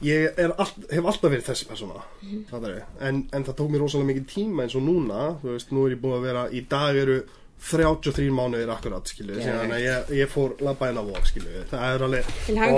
[0.00, 2.82] ég er all, hef alltaf verið þessi persóna mm.
[3.00, 5.92] en, en það tók mér rosalega mikið tíma eins og núna þú veist, nú er
[5.96, 7.18] ég búin að vera í dag eru
[7.60, 9.10] 33 mánuðir akkurat
[9.44, 9.60] Geðveikt.
[9.60, 12.24] þannig að ég, ég fór labba inn á vok skilu, það er alveg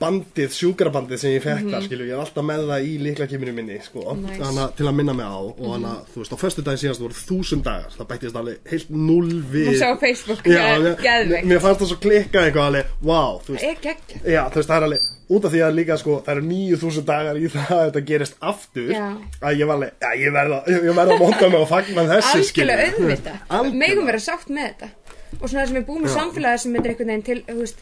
[0.00, 3.76] bandið, sjúkrabandið sem ég fekk þar skilu, ég er alltaf með það í liklakifinu minni
[3.84, 4.24] sko, Mhm.
[4.26, 4.40] Nice.
[4.40, 4.58] Mhm.
[4.64, 7.00] að til að minna mig á og þannig að þú veist, á föstu daginn síðast
[7.00, 11.60] voru þúsund dagar, það bættist alveg heilt null við Hún sá á Facebook, geð- mér,
[11.60, 13.64] fannst það svo klikkað eitthvað alveg, wow, þú veist.
[14.26, 17.04] Já, þú veist, það er alveg, út af því að líka sko, það eru 9000
[17.06, 19.06] dagar í það að þetta gerist aftur Já.
[19.42, 22.74] að ég var alveg, já, ég verða, að monta mig og fagna þessu, skilur.
[22.74, 23.72] Algjörlega auðvita.
[23.74, 24.88] Megum vera sátt með þetta
[25.40, 27.78] Og svona það sem er búið með samfélagi sem er einhvern veginn til, þú veist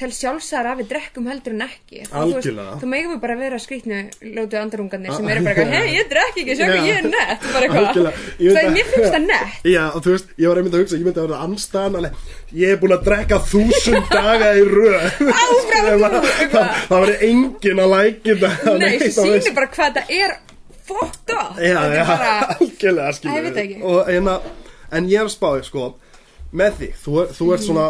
[0.00, 2.76] til sjálfsæðar að við drekkum heldur en ekki þú Algjörlega.
[2.80, 4.00] Þá megum við bara vera skrýtnu
[4.36, 6.72] lótu andarungarnir sem eru bara hei, ég drekk ekki, sjá Já.
[6.74, 10.00] hvað ég er nett bara eitthvað, það er að- mér finnst það nett Já, og
[10.04, 12.10] þú veist, ég var einmitt að hugsa, ég myndi að vera anstæðan
[12.52, 15.04] ég er búin að drekka þúsund daga í röð.
[16.50, 18.74] Það, það var engin að lækja þetta.
[18.80, 20.36] Nei, þú sýnir bara hvað þetta er
[20.90, 23.76] er bara, algjörlega, skilur það ekki.
[24.16, 24.48] En, að,
[24.98, 25.84] en ég er að spáði, sko,
[26.50, 27.84] með því, þú, er, þú ert svona,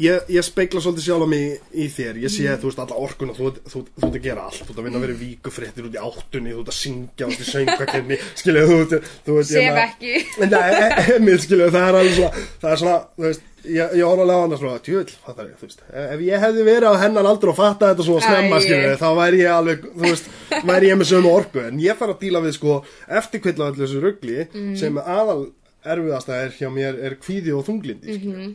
[0.00, 2.60] ég, ég speikla svolítið sjálf á mig í þér, ég sé, Mhm.
[2.60, 4.84] þú veist, alla orkuna, þú, ert- þú, þú ert að gera allt, þú ert að
[4.84, 8.66] vinna að vera víkufréttir út í áttunni, þú ert að syngja út í söngakefni, skilur,
[8.68, 10.12] þú ert, þú ert, Sef hérna- ekki.
[10.52, 14.20] Nei, emið, skilur, það er alveg svona, það er svona, þú veist, ég, ég horf
[14.20, 17.26] alveg á hana svona, tjöl, fattar ég, þú veist, ef ég hefði verið á hennan
[17.32, 18.64] aldur og fatta þetta svona snemma, Æ.
[18.66, 20.28] skilur, þá væri ég alveg, þú veist,
[20.68, 24.02] væri ég með sömu orku, en ég fara að díla við, sko, eftirkvilla allir þessu
[24.04, 24.76] rugli, Mhm.
[24.76, 25.50] sem aðal
[25.86, 28.20] erfiðasta er hjá mér er kvíði og þunglindi, Mhm.
[28.20, 28.54] skilur.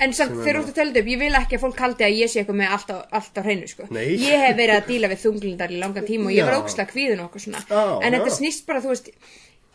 [0.00, 2.04] En samt þegar þú ert að tella þetta upp, ég vil ekki að fólk haldi
[2.06, 3.86] að ég sé eitthvað með allt á, allt á hreinu, sko.
[4.20, 6.58] Ég hef verið að díla við þunglindar í langan tíma og ég var
[6.92, 7.62] kvíðin og okkur svona.
[7.70, 9.10] Já, en þetta snýst bara, þú veist,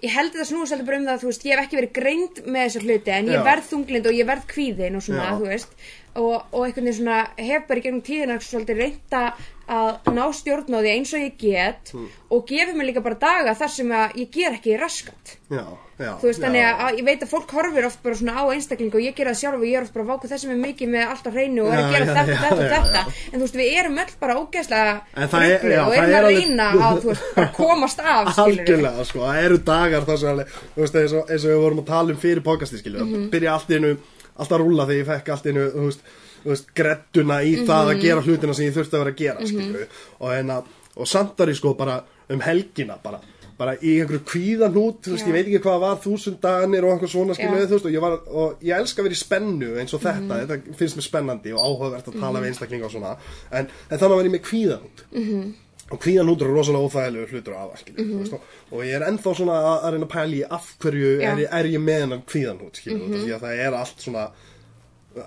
[0.06, 2.66] ég held þetta snúið svolítið bara um það, veist, ég hef ekki verið greind með
[2.68, 5.78] þessar hluti, en ég verð þunglind og ég verð kvíðin og svona, þú veist.
[6.16, 9.24] Og, og einhvern veginn svona hef bara í gegnum tíðina svolítið reynda
[9.66, 12.06] að ná stjórn á því eins og ég get Mm.
[12.30, 13.90] og gefið mér líka bara daga þar sem
[14.22, 15.64] ég ger ekki raskat já,
[15.98, 16.46] já þú veist já.
[16.46, 19.32] þannig að, ég veit að fólk horfir oft bara svona á einstaklingu og ég gera
[19.34, 21.66] það sjálf og ég er oft bara váku þessum er mikið með allt á hreinu
[21.66, 24.38] og er að gera þetta, þetta og þetta en þú veist við erum öll bara
[24.44, 28.46] ógeðslega er- já, og erum er að reyna að þú veist bara komast af skilur
[28.46, 32.14] Algjörlega, sko, það eru dagar þar sem eins og, eins og við vorum að tala
[32.14, 33.30] um fyrir podcasti, skilu, Mhm.
[33.34, 33.96] byrja allt í einu,
[34.38, 36.02] alltaf að rúlla þegar ég fekk allt einu, þú veist,
[36.46, 37.94] veist, grettuna í það Mhm.
[37.96, 39.88] að gera hlutina sem ég þurfti að vera að gera, skilu,
[40.20, 40.64] og hérna,
[40.98, 43.20] og samt var ég sko bara um helgina, bara,
[43.58, 45.28] bara í einhverju kvíðanút, þú veist, Já.
[45.28, 47.66] ég veit ekki hvað það var, þúsund daganir og eitthvað svona, skilu, Já.
[47.66, 50.34] þú veist, og ég var, og ég elska að vera í spennu eins og þetta,
[50.36, 50.48] Mhm.
[50.48, 53.18] þetta finnst mér spennandi og áhugavert að tala við einstaklinga og svona,
[53.52, 55.54] en, en þannig var ég með kvíðanút Mhm.
[55.92, 58.06] Og kvíðanútur er rosalega óþægilegu hlutur af Mhm.
[58.12, 58.34] mm -hmm.
[58.72, 61.64] og, ég er ennþá svona að, reyna að pæla í af hverju er, ég- er
[61.66, 63.14] ég með hennan kvíðanút skilur, mm Mhm.
[63.14, 63.26] -hmm.
[63.26, 64.30] því að það er allt svona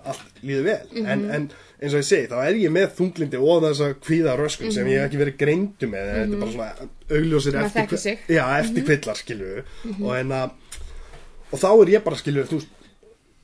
[0.04, 1.06] allt líður vel Mhm.
[1.06, 1.50] en, en
[1.82, 4.86] eins og ég segi, þá er ég með þunglindi og þess að kvíða röskun sem
[4.86, 7.64] ég hef ekki verið greindu með mm þetta er bara svona augljósir Mhm.
[7.64, 9.16] Eftir, já, eftir kvillar
[10.04, 10.50] og en að
[11.52, 12.66] og þá er ég bara skilur, þú veist.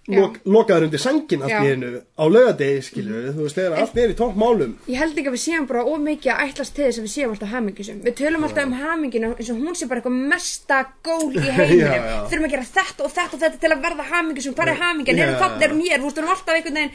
[0.08, 1.60] Lok, lokaður undir sængin allt í Já.
[1.72, 5.30] einu á laugadegi skilur, þú veist, þegar allt er í tótt málum Ég held ekki
[5.30, 7.98] að við séum bara ómikið að ætlast til þess að við séum alltaf hamingjusum.
[8.04, 12.28] Við tölum alltaf um haminginu eins og hún sé bara eitthvað mesta gól í heiminum.
[12.28, 14.54] Þurfum að gera þetta og þetta og þetta til að verða hamingjusum.
[14.58, 15.16] Hvað er hamingjan?
[15.16, 15.98] Já, Erum það er mér?
[15.98, 16.90] Þú veist, erum alltaf veginn.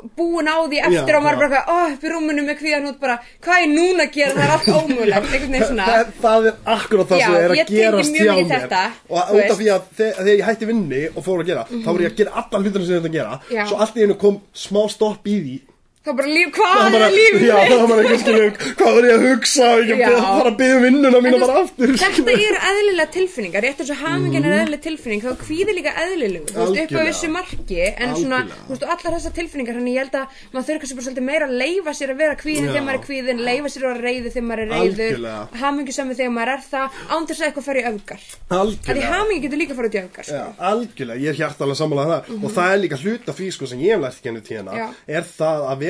[0.03, 2.11] að að að búin á því eftir Já, og maður bara eitthvað, oh, upp í
[2.13, 5.53] rúmunu með kvíðan út bara, hvað er núna að gera, það er allt ómögulegt, einhvern
[5.53, 5.85] veginn svona.
[5.89, 8.49] það, það er akkurat það sem er að gerast hjá mér.
[8.53, 11.63] þetta, og út af því að þe- þegar ég hætti vinni og fór að gera
[11.71, 13.39] þá voru ég að gera alla hlutina sem ég þetta að gera.
[13.53, 13.63] Já.
[13.69, 15.55] svo allt í einu kom smá stopp í því
[16.03, 19.05] Þá bara líf, hvað bara, er lífið já, það var bara eitthvað skilur hvað var
[19.07, 19.67] ég að hugsa?
[19.71, 23.79] Og ég að fara að byggja vinnuna mína bara aftur Þetta eru eðlilega tilfinningar, rétt
[23.79, 27.07] eins og hamingin er eðlilega tilfinning, þá er kvíði líka eðlilegu, þú veist, upp á
[27.07, 28.67] vissu marki, en svona, Algjörlega.
[28.67, 31.45] þú veist, allar þessar tilfinningar, þannig ég held að maður þurfi kannski bara svolítið meira
[31.47, 34.47] að leifa sér að vera kvíðin þegar maður er kvíðin, leifa sér að reyður þegar
[34.51, 35.39] maður er reyður, Algjörlega.
[35.63, 37.63] hamingjusami þegar maður er það, án þess að eitthvað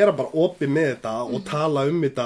[0.04, 2.26] og vera bara opið með þetta og tala um þetta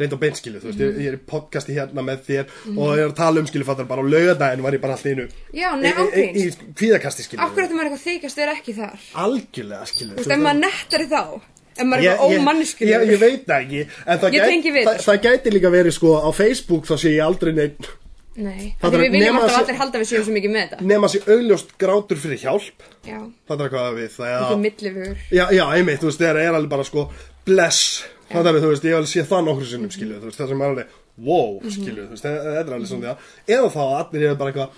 [0.00, 3.02] reynd á beinskilu, þú veist, ég, ég er í podcasti hérna með þér og ég
[3.04, 5.68] er að tala um skilu fattar bara á laugadaginn var ég bara alltaf innu Já,
[5.78, 9.04] nei, í, í, í kvíðakasti skilu Akkur ætti maður eitthvað þykjast vera ekki þar.
[9.26, 11.20] algjörlega skilu Þú veist, ef maður nettar í þá,
[11.76, 13.12] ef maður er eitthvað ómanniskulegur.
[13.12, 16.88] ég, veit það ekki en það, það, það, það gæti líka verið sko á Facebook
[16.88, 17.92] þá sé ég aldrei neitt
[18.36, 20.80] Nei, Það er- við viljum alltaf að- allir halda við séum svo mikið með þetta.
[20.88, 23.18] nema sér augljóst grátur fyrir hjálp Já,
[23.48, 25.16] það er hvað við það er millifugur.
[25.30, 27.10] Já, já, einmitt, þú veist, þegar er alveg bara sko
[27.44, 30.48] bless, það er, þú veist, ég alveg séð það nokkur sinnum, skilju, þú veist, það
[30.48, 30.86] sem er alveg
[31.18, 31.70] wow, Mhm.
[31.76, 33.16] skilju, þú veist, það það er alveg svona það,
[33.52, 34.70] eða þá að allir hefur bara eitthvað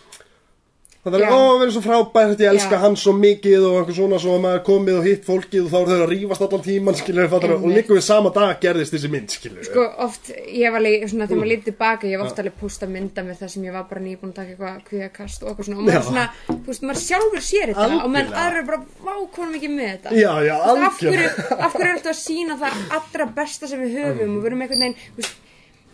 [1.04, 1.30] það er, Já.
[1.36, 2.80] ó, verður svo frábært, ég elska Já.
[2.80, 5.76] hann svo mikið og eitthvað svona, svo að maður komið og hitt fólkið og þá
[5.80, 9.34] eru þau að rífast allan tíman, skilju, og líka við sama dag gerðist þessi mynd,
[9.36, 12.56] skilju Sko oft, ég var alveg, svona þegar maður lítið tilbaka, ég hef oft alveg
[12.64, 15.68] posta mynda með það sem ég var bara nýbúin að taka eitthvað kvíðakast og eitthvað
[15.68, 16.08] svona og maður Já.
[16.08, 18.44] svona, þú veist, maður sjálfur sér þetta og menn Algjörlega.
[18.48, 21.60] aðra er bara, vá, konum ekki með þetta Já, já, Þú veist, af hverju, algjörlega.
[21.68, 24.64] af hverju er alltaf að sína það allra besta sem við höfum og við erum
[24.64, 25.40] einhvern veginn, þú veist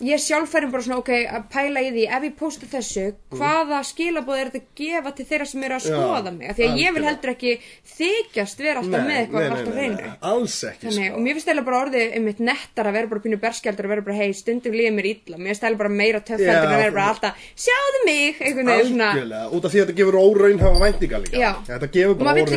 [0.01, 3.03] Ég sjálf færum bara svona, ok, að pæla í því, ef ég posta þessu,
[3.37, 6.47] hvaða skilabóð er þetta að gefa til þeirra sem eru að skoða mig?
[6.57, 7.53] Því að ég vil heldur ekki
[7.99, 10.01] þykjast vera alltaf með eitthvað alltaf hreinu.
[10.31, 11.13] alls ekki, Þannig, sko.
[11.13, 14.07] og mér finnst það bara orðið einmitt nettar að vera bara pínu berskjaldur að vera
[14.09, 15.37] bara hei, stundum líður mér illa.
[15.37, 19.71] Mér finnst það bara meira en að vera bara alltaf sjáðu mig, Algjörlega, út af
[19.75, 21.37] því að þetta gefur óraunhafa væntingar líka.
[21.37, 21.53] Já.
[21.69, 22.49] Þetta gefur bara maður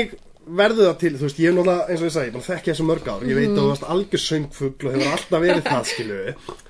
[0.00, 2.40] vill verður það til Þú veist, ég er náttúrulega, eins og ég sagði, ég er
[2.40, 5.44] að þekki þessu mörg ár Ég veit að þú varst algjör söngfugl og hefur alltaf
[5.44, 6.18] verið það, skilu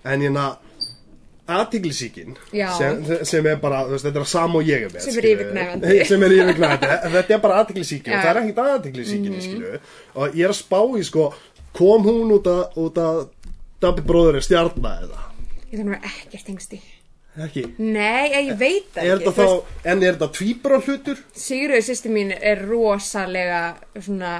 [0.04, 0.48] En ég na
[1.50, 2.68] aðtiglisíkin Já.
[2.78, 5.11] sem, sem er bara, þú veist, þetta er að sama og ég er með Sem
[5.11, 5.33] er skilurðu.
[5.35, 6.04] yfirgnæfandi.
[6.06, 8.20] sem er yfirgnæfandi, en þetta er bara aðtiglisíkin og Já.
[8.22, 9.90] Það er ekkert aðtiglisíkin mm -hmm.
[10.14, 11.26] og ég er að spá í sko
[11.72, 13.28] kom hún út að, út að
[13.80, 15.20] Dabbi bróður er stjarnar eða
[15.72, 16.80] ég þannig að ekkert tengst í
[17.48, 17.64] ekki?
[17.79, 21.20] Nei, ég, veit er ekki þetta þá, en er þetta tvíbara hlutur?
[21.35, 23.61] Sigurður sýsti mín er rosalega
[24.00, 24.33] svona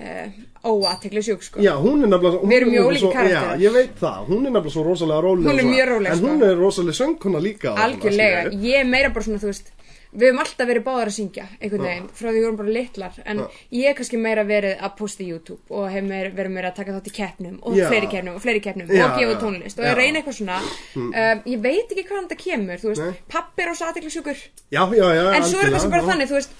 [0.00, 0.28] uh,
[0.68, 1.62] óatekli sjúk sko.
[1.64, 3.56] Já, hún er nefnilega Við erum er mjög svo- karakterar.
[3.56, 6.18] já, ég veit það, hún er nefnilega svo rosalega róleg Hún er mjög róleg, en
[6.18, 6.26] sko.
[6.28, 9.72] hún er rosalega söngkona líka algjörlega, ég er meira bara svona þú veist
[10.18, 13.18] við höfum alltaf verið báðar að syngja einhvern veginn, frá því við vorum bara litlar
[13.24, 13.42] en
[13.74, 16.78] ég hef kannski meira verið að posta í YouTube og hef meira, verið meira að
[16.80, 17.86] taka þátt í keppnum og Já.
[17.92, 20.58] fleiri keppnum og fleiri keppnum og gefa tónlist og ég reyna eitthvað svona.
[20.98, 23.20] Um, ég veit ekki hvaðan þetta kemur þú veist, Nei.
[23.30, 24.38] pappi ós aðteklisjúkur
[24.74, 26.58] já, já, já, en svo er það sem bara þannig, þú veist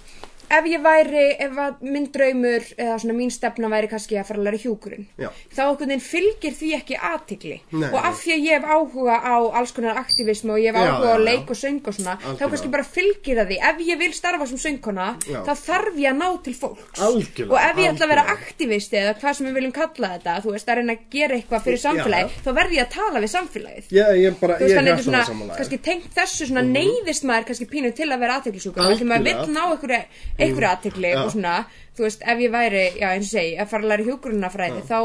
[0.51, 4.47] ef ég væri, ef minn draumur eða svona mín stefna væri kannski að fara að
[4.49, 5.29] læra hjúkurinn Já.
[5.55, 7.89] þá einhvern veginn fylgir því ekki aðtikli Nei.
[7.93, 10.89] og af því að ég hef áhuga á alls konar aktivism og ég hef Já,
[10.93, 11.25] áhuga á já, já.
[11.29, 12.49] leik og söng og svona þá Algjörlega.
[12.49, 15.41] kannski bara fylgir það því ef ég vil starfa sem söngkona Já.
[15.45, 18.49] þá þarf ég að ná til fólks Algjörlega, og ef ég ætla að vera algjörlega.
[18.49, 21.63] aktivisti eða hvað sem við viljum kalla þetta þú veist að reyna að gera eitthvað
[21.69, 21.85] fyrir Já.
[21.89, 24.93] samfélagi þá verð ég að tala við samfélagið Ég, ég bara, Þú veist, ég þannig
[24.93, 28.19] er er svona, hjartanlega samanlega kannski tengt þessu svona neyðist maður kannski pínu til að
[28.23, 29.45] vera aðteklisjúkur og því maður Algjörlega.
[29.45, 30.01] vill ná einhverju,
[30.39, 31.23] einhverju aðtekli Já.
[31.25, 31.55] og svona,
[31.99, 35.01] þú veist, ef ég væri, já eins og segi, að fara að læra hjúgrunafræði þá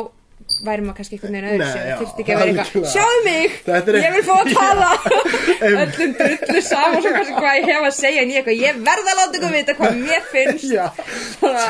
[0.68, 3.52] væri maður kannski einhvern veginn öðru já, og þurfti ekki að vera eitthvað, sjáðu mig
[3.74, 4.90] er- ég vil fá að tala.
[5.84, 9.18] Öllum drullu saman svo kannski hvað ég hef að segja en ég ég verð að
[9.22, 10.68] láta ykkur vita hvað mér finnst.
[10.74, 10.86] Já,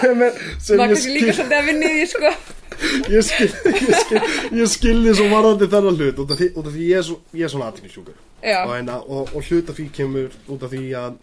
[0.02, 2.34] sem er, sem maður kannski líka skil, svolítið að vinna í því sko.
[3.14, 6.88] Ég skil, ég skil, skilði svo varðandi þennan hlut út af því, út af því
[6.90, 8.58] ég er, svo, ég er svona aðtíknisjúkur Já.
[8.66, 11.20] og, hérna, og, og hlut af því kemur út af því að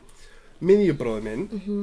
[0.70, 1.80] miðjubróði minn Mhm.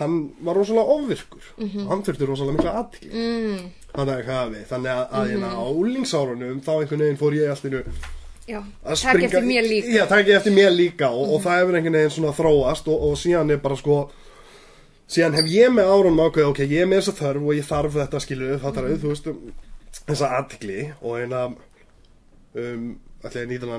[0.00, 0.14] Hann
[0.46, 1.50] var rosalega ofvirkur.
[1.90, 5.64] Hann þurfti rosalega mikla aðtíkli mm, þannig að, hvað við, þannig að, að hérna, á
[5.70, 7.50] úlingsárunum þá einhvern veginn fór ég
[8.50, 9.86] já, að springa eftir mér líka.
[9.88, 9.96] Mhm.
[9.96, 13.18] já, takk eftir mér líka og, og það hefur einhvern veginn svona þróast og, og
[13.20, 13.98] síðan er bara sko
[15.10, 17.98] síðan hef ég með árunum ákveð ok, ég er með þessa þörf og ég þarf
[17.98, 19.00] þetta skilu það þarf, Mhm.
[19.02, 19.52] þú veist, um,
[20.10, 21.44] þessa aðtikli og eina
[22.54, 23.78] um, ætla ég að nýta hana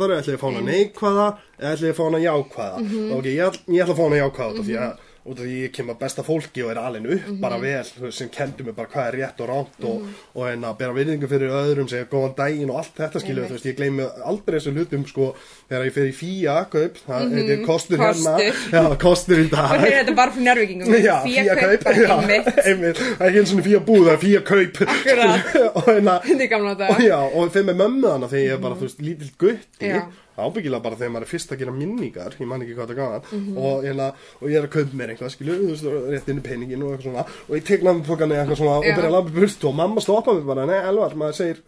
[0.00, 1.26] þarf, ætla ég að fá hana neikvæða
[1.58, 2.78] eða ætla ég að fá hana jákvæða?
[2.82, 3.12] Mhm.
[3.16, 5.56] ok, ég, ég ætla að fá hana jákvæða út af því að út af því
[5.66, 7.40] ég kem að besta fólki og er alveg upp Mhm.
[7.40, 10.76] bara vel, sem kendur mig bara hvað er rétt og ránt og, og en að
[10.78, 13.50] bera virðingu fyrir öðrum, segja góðan daginn og allt þetta skilur, Einmitt.
[13.50, 15.34] þú veist, ég gleymi aldrei þessu hlutum, sko,
[15.70, 18.36] þegar ég fer í fía kaup, það mm kostur hérna.
[18.36, 18.54] Kostur.
[18.72, 19.80] já, kostur í dag.
[19.82, 23.80] Hér er þetta bara fyrir njárvíkingum Já, fía kaup, það er ekki eins og fía
[23.80, 24.80] búð, það er fía kaup.
[25.76, 28.54] Og hérna Þetta er gamla og þetta já, og þeim með mömmu hana þegar ég
[28.56, 29.92] er bara, þú veist, lítill gutti.
[30.36, 33.32] Ábyggilega bara þegar maður er fyrst að gera minningar ég man ekki hvað það gaf
[33.32, 33.56] Mhm.
[33.56, 34.08] og, hérna,
[34.40, 36.92] og ég er að kaupa mér eitthvað, skilju þú veist, rétt inn í peningin og
[36.92, 38.94] eitthvað svona og ég tek námpokan eða eitthvað svona og Já.
[38.96, 41.62] byrja að labba burt og mamma stoppa mig bara, nei, Elvar, maður segir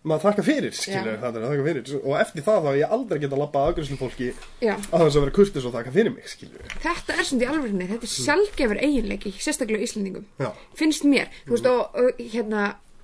[0.00, 1.16] maður þakka fyrir, skilju, Já.
[1.20, 4.28] það er að þakka fyrir og eftir það þá ég aldrei geta labba aðgjörslu fólki
[4.64, 4.74] Já.
[4.78, 7.88] að þess að vera kurtis og þakka fyrir mig, skilju Þetta er svona í alvörinni,
[7.90, 10.24] þetta er sjálfgefur eiginleiki, sérstaklega á Íslandingum.
[10.40, 10.48] Já.
[10.74, 12.62] Finnst mér, þú veist, og, og hérna,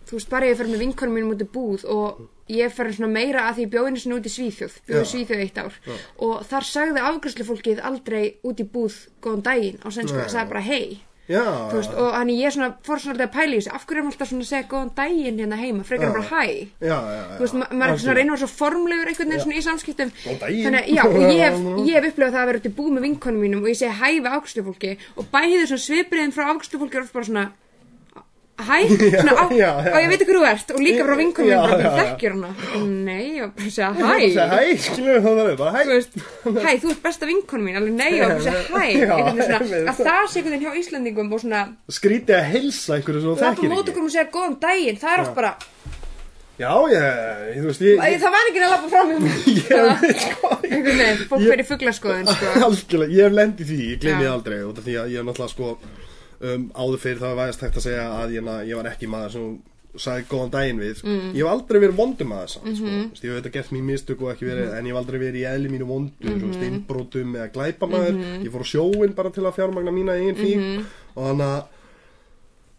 [0.09, 3.11] þú veist, bara ég fer með vinkonum mínum út í búð og ég fer svona
[3.13, 5.11] meira að því ég bjóði einu sinni út í Svíþjóð, bjóði Já.
[5.13, 5.81] Svíþjóð eitt ár
[6.29, 10.23] og þar sagði afgjörslu fólkið aldrei út í búð góðan daginn á Nei.
[10.23, 10.87] það sagði bara hei.
[11.27, 14.05] Já, og þannig ég svona fór svona alltaf að pæla í þessu, af hverju er
[14.07, 16.43] maður alltaf svona að segja góðan daginn hérna heima, frekar bara hæ.
[16.79, 19.59] já, já, já Þú veist, ma maður er svona vera svo formlegur einhvern veginn svona
[19.59, 20.13] í samskiptum.
[20.23, 21.59] Þannig að, já, og ég hef,
[21.91, 23.99] ég hef upplifað það að vera út í búð með vinkonum mínum og ég segi
[23.99, 27.49] hæ við ákstufólki og bæði svona svipriðin frá ákstufólki er oft bara svona
[28.57, 29.93] hæ, svona á, já, já.
[29.93, 32.31] og ég veit ekki hver þú ert og líka frá vinkonum Já, mínum bara þekkir
[32.33, 32.51] hana.
[32.79, 35.81] Og nei, og bara segja Hæ, hæ hæ, skilju, það er bara hæ.
[35.85, 36.13] Þú veist,
[36.65, 38.81] hæ, þú ert besta vinkonum mín alveg nei, og bara segja hæ.
[38.97, 39.45] einmitt.
[39.45, 39.61] svona,
[39.93, 41.61] að það sé einhvern veginn hjá Íslandingum og svona,
[41.99, 43.93] skrítið að heilsa einhverju sem þú þú ert þekkir á mót ekki.
[43.93, 45.53] okkur og segja góðan daginn það er oft bara,
[46.57, 49.21] Já, ég, þú veist, ég, það var ekki að lappa fram í
[49.61, 49.69] ég
[50.01, 51.45] veit sko einhvern veginn, fólk
[56.37, 56.45] Sko.
[56.45, 59.31] Sko um, áður fyrir það væðast hægt að segja að ég, ég var ekki maður
[59.33, 59.59] sem
[59.97, 61.33] sagði góðan daginn við Mm.
[61.33, 62.75] ég hef aldrei verið vondum maður samt Mhm.
[62.77, 62.87] sko.
[62.87, 65.19] Þú veist, ég hef þetta gert mér mistök og ekki verið en ég hef aldrei
[65.19, 66.53] verið í eðli mínu vondur mm Mhm.
[66.53, 66.67] -hmm.
[66.67, 70.85] innbrotum eða glæpamaður ég fór sjóin bara til að fjármagna mína eigin fík Mhm.
[71.17, 71.65] og þannig að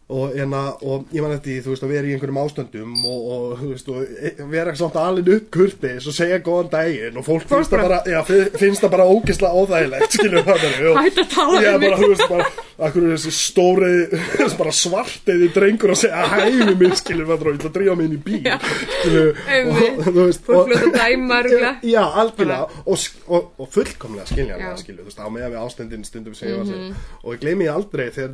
[0.08, 3.58] og, enna, og ég man eftir þú veist, að vera í einhverjum ástandum og, og
[3.60, 7.43] þú veist, og e- vera samt alveg upp kurtis og segja góðan daginn og fólk
[7.50, 11.34] finnst það bara, já, fi- finnst það bara ógislega óþægilegt, skilur það bara Hættu að
[11.34, 11.98] tala um bara, mig.
[12.00, 12.48] þú veist, bara,
[12.88, 13.91] akkur er þessi stóri,
[14.38, 18.08] þessi bara svarteiði drengur að segja hæfi mig, skilur það, ég ætla að drífa mig
[18.08, 18.39] inn í bíl,
[19.58, 20.00] Einmitt.
[20.08, 21.74] þú veist, Fólk ljóta að dæma, örugglega.
[21.84, 24.72] Já, algjörlega, og, og, og fullkomlega skiljanlega, Já.
[24.72, 24.82] Mhm.
[24.86, 26.96] skilur, þú veist, á meðan við ástendin stundum segja -hmm.
[27.24, 28.32] og ég gleymi aldrei þegar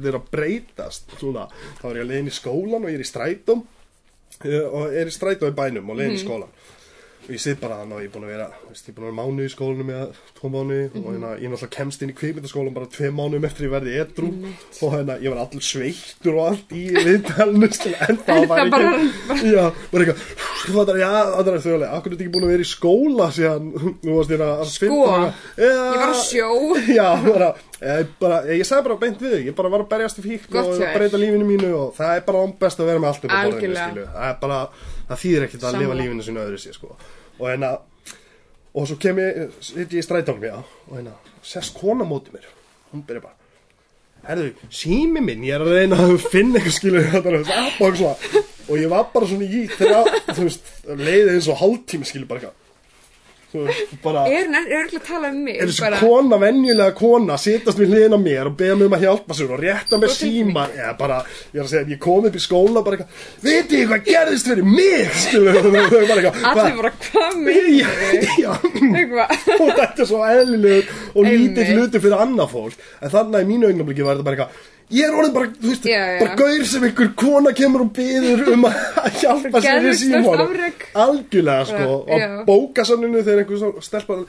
[1.81, 3.63] þá er ég að leiðin í skólan og ég er í strætum
[4.73, 5.99] og er í strætum í bænum og Mhm.
[6.01, 6.49] leiðin í skólan
[7.23, 9.05] og ég sit bara þannig og ég er búin að vera veist, ég er búin
[9.05, 10.07] að vera mánu í skólanum eða
[10.39, 13.67] tvo mánu og hérna, ég er náttúrulega kemst inn í kvikmyndaskólan bara tvei mánum eftir
[13.67, 14.31] ég verði edru
[14.83, 19.53] og hérna, ég var allur sveittur og allt í viðtalinu skil, en það var ekki
[19.53, 20.23] já, bara eitthvað
[20.63, 23.71] það er, er þjóðlega, akkur er þetta ekki búin að vera í skóla síðan,
[24.03, 24.99] þú varst hérna að Sko,
[25.59, 26.49] ég Ég var á sjó.
[26.97, 27.49] Já, bara,
[27.81, 30.59] ég, bara, ég sagði bara beint við þig, ég bara var að berjast í fíkn
[30.61, 32.25] og breyta lífinu mínu og það er
[34.41, 34.67] bara
[35.09, 36.97] Það þýðir ekkert að lifa lífinu sínu öðru sér, sko.
[37.39, 37.71] Og hérna,
[38.73, 40.57] og svo kem ég, sitt ég í strætónum, já,
[40.89, 42.47] og hérna, sest kona á móti mér,
[42.93, 43.35] hún byrja bara,
[44.29, 47.03] herðu, sími minn, ég er að reyna að finna eitthvað skilu,
[48.63, 52.39] og ég var bara svona í þegar, þú veist, leiði eins og hálftími skilu bara
[52.39, 52.62] eitthvað,
[54.03, 55.57] bara Er hún örgulega að tala um mig?
[55.61, 58.97] er þessi bara, kona, venjulega kona sitast við hliðina á mér og beða mig um
[58.97, 61.19] að hjálpa sér og rétta mér síma eða bara,
[61.53, 64.49] ég er að segja, ég kom upp í skóla bara eitthvað, veit ég hvað gerðist
[64.51, 65.07] fyrir mig?
[66.53, 66.91] Allir
[67.79, 67.89] já,
[68.39, 69.33] já, Eitthvað.
[69.63, 71.59] Og þetta er svo eðlileg og Einmitt.
[71.73, 72.77] hluti fyrir annað fólk.
[73.01, 75.69] En þannig að í mínu augnabliki var þetta bara eitthvað ég er orðin bara, þú
[75.71, 76.19] veist, Já, já.
[76.19, 78.75] bara gaur sem einhver kona kemur og byður um að
[79.21, 80.87] hjálpa sér í Geðveikt stórt símónu afrek.
[81.05, 84.19] algjörlega sko og bókasanninu þegar einhver stelpa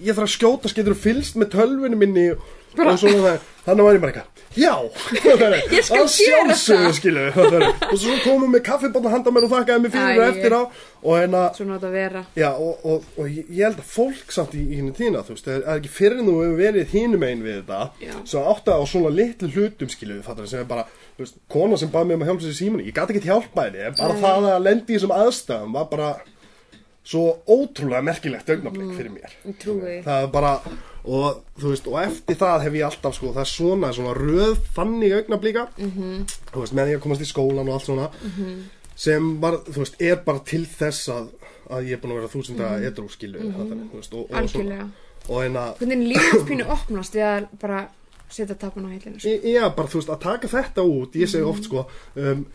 [0.00, 3.86] ég þarf að skjóta, getur þú fylst með tölvinu minni Bara- og svona það þannig
[3.86, 4.74] var ég bara eitthvað, já
[5.76, 6.86] Ég skal Að gera það.
[6.96, 7.24] skilu,
[7.90, 10.16] og svo komum við kaffibóta handa mér og þakkaði mér fyrir Æ.
[10.16, 10.62] og eftir á
[11.00, 14.56] og hérna Svona átt að vera Já, og, og, og ég held að fólk samt
[14.58, 17.60] í, henni tína, þú veist, það er ekki fyrir nú hefur verið hinum einn við
[17.60, 18.16] þetta Já.
[18.32, 20.86] svo átt að á svona litlu hlutum skilu við fattar sem er bara,
[21.18, 23.28] þú veist, kona sem bað mig um að hjálpa sér í símunni, ég gæti ekki
[23.30, 26.10] hjálpa henni en bara það að lendi í þessum aðstæðum var bara
[27.10, 30.50] svo ótrúlega merkilegt augnablik fyrir mér trúi það er bara,
[31.04, 34.56] og þú veist, og eftir það hef ég alltaf, sko, það er svona svona röð
[34.76, 35.90] þannig augnablika Mhm.
[35.96, 36.24] -hmm.
[36.52, 38.10] þú veist, með því að komast í skólan og allt svona
[38.96, 41.28] sem var, þú veist, er bara til þess að,
[41.70, 42.86] að ég er búin að vera þúsunda mm -hmm.
[42.92, 44.38] edrú skilu þú veist, og, og, Mhm.
[44.38, 44.88] Algjörlega.
[45.28, 47.88] og en að Hvernig lífum pínu opnast við að bara
[48.30, 49.28] setja tapan á heilinu sko.
[49.28, 51.86] Ég, já, bara þú veist, að taka þetta út ég segi oft sko
[52.16, 52.46] um,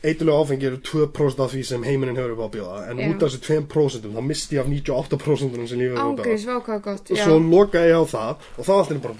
[0.00, 3.08] eitthulega áfengi eru 2% af því sem heiminin hefur upp á að bjóða en Já.
[3.10, 6.30] út af þessu 2% þá misti ég af 98% sem lífið hefur upp á að
[6.30, 9.18] bjóða gott og svo loka ég á það og þá allt er bara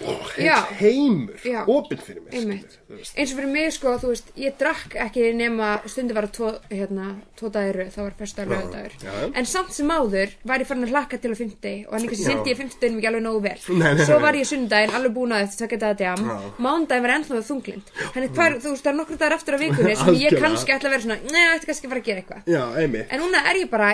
[0.81, 5.69] heimur, opinn fyrir mér Eins og fyrir mig sko, þú veist, ég drakk ekki nema
[5.87, 8.97] stundi var tvo, hérna, tvo dagir þá var fyrsta lögadagur
[9.31, 12.27] en samt sem áður var ég farin að hlakka til á 50 og hann kannski
[12.27, 12.31] Já.
[12.33, 13.57] sindi ég 50 ekki alveg nógu vel.
[13.79, 16.37] Nei, nei, svo var ég sundaginn alveg búin að þetta dagar djam Já.
[16.67, 17.95] mándaginn var ennþá þunglind.
[18.17, 20.91] Þannig hver, þú veist, það er nokkur dagar eftir að vikunni sem ég kannski ætla
[20.91, 23.05] að vera svona, neða, þetta kannski að fara að gera eitthvað?
[23.07, 23.91] En núna er ég bara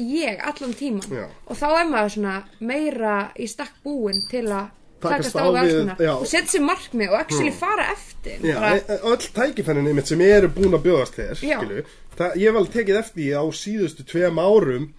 [0.00, 1.26] ég allan tíman Já.
[1.46, 4.70] og þá er maður svona meira í stakk búin til að
[5.02, 9.02] Takast á við og setja sér markmið og actually fara eftir Já, bara, e- e-
[9.12, 11.84] öll tækifærin einmitt sem eru búin að bjóðast þér
[12.16, 14.90] það, ég hef alveg tekið eftir á síðustu tveim árum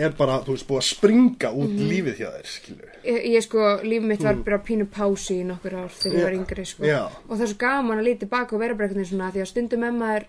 [0.00, 1.88] er bara, þú veist, búið að springa út Mhm.
[1.90, 5.74] lífið hjá þér, skilu ég, ég sko, líf mitt var bara pínu pási í nokkur
[5.76, 6.82] ár þegar ég var yngri sko.
[6.82, 6.88] Mm.
[6.88, 7.02] Já.
[7.28, 9.80] og það er svo gaman að líti baka og vera veginn svona því að stundum
[9.80, 10.24] með maður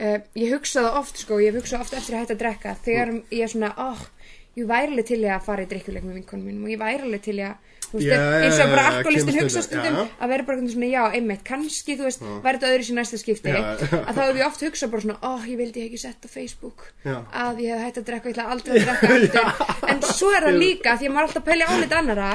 [0.00, 3.08] uh, ég hugsa það oft sko, ég hugsa oft eftir að hætta að drekka þegar
[3.12, 3.22] Mm.
[3.30, 3.98] ég er svona, oh,
[4.58, 7.22] ég væri alveg til að fara í drikkuleik með vinkonum mínum og ég væri alveg
[7.26, 7.54] til að
[7.90, 10.02] veist, Já, eins og bara alkoholistin hugsa stundum, já.
[10.22, 13.18] að vera bara veginn svona, já, einmitt, kannski þú veist, væri þetta öðru í næsta
[13.20, 13.62] skipti Já.
[13.98, 16.84] að þá hef ég oft hugsað bara svona, oh, ég vildi ekki sett á Facebook
[17.06, 20.46] að ég hef hætt að drekka, ég ætla aldrei að drekka aftur en svo er
[20.46, 22.30] það líka, því að maður alltaf pæla álit annara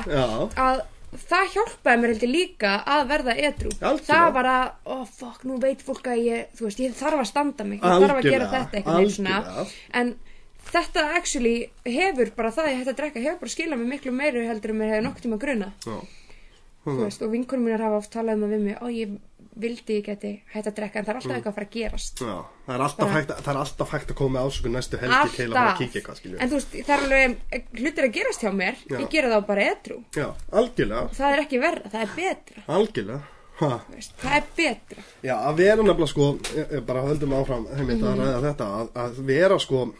[0.66, 0.84] að
[1.16, 4.06] það hjálpaði mér heldur líka að verða edru Algjörlega.
[4.10, 7.30] það var að, oh fuck, nú veit fólk að ég þú veist, ég þarf að
[7.30, 9.66] standa mig ég þarf að gera þetta algjörlega.
[10.02, 10.16] en
[10.72, 11.56] þetta actually
[11.86, 14.74] hefur bara það að ég hætti að drekka hefur bara skilað mér miklu meiri heldur
[14.74, 15.72] en mér hefur nokkuð tíma gruna
[16.86, 19.16] veist, og vinkonum mínar hafa oft talað um það við mig og ég
[19.56, 22.20] vildi ég geti hætti að drekka en það er alltaf eitthvað að fara að gerast.
[22.20, 22.36] Já,
[22.68, 25.46] það er Bara- hægt, að- það er alltaf hægt að koma ásökun næstu helgi til
[25.48, 27.38] að fara að kíkja eitthvað, en þú veist, það er alveg
[27.80, 28.98] hlutir að gerast hjá mér Já.
[29.00, 29.98] ég gera þá bara edru.
[30.16, 32.64] Já, það er ekki verra, það er betra.
[32.68, 33.22] Algjörlega
[33.96, 35.04] veist, það er betra.
[35.24, 36.28] Já, að vera nefnilega sko
[36.60, 38.12] ég, ég bara höldum áfram heimitt Mhm.
[38.12, 39.94] að ræða þetta að, að vera sko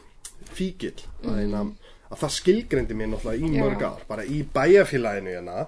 [0.56, 0.94] fíkil
[1.24, 1.74] að, mm
[2.06, 5.64] að það skilgreindi mér náttúrulega í mörg ár bara í bæjarfélaginu hérna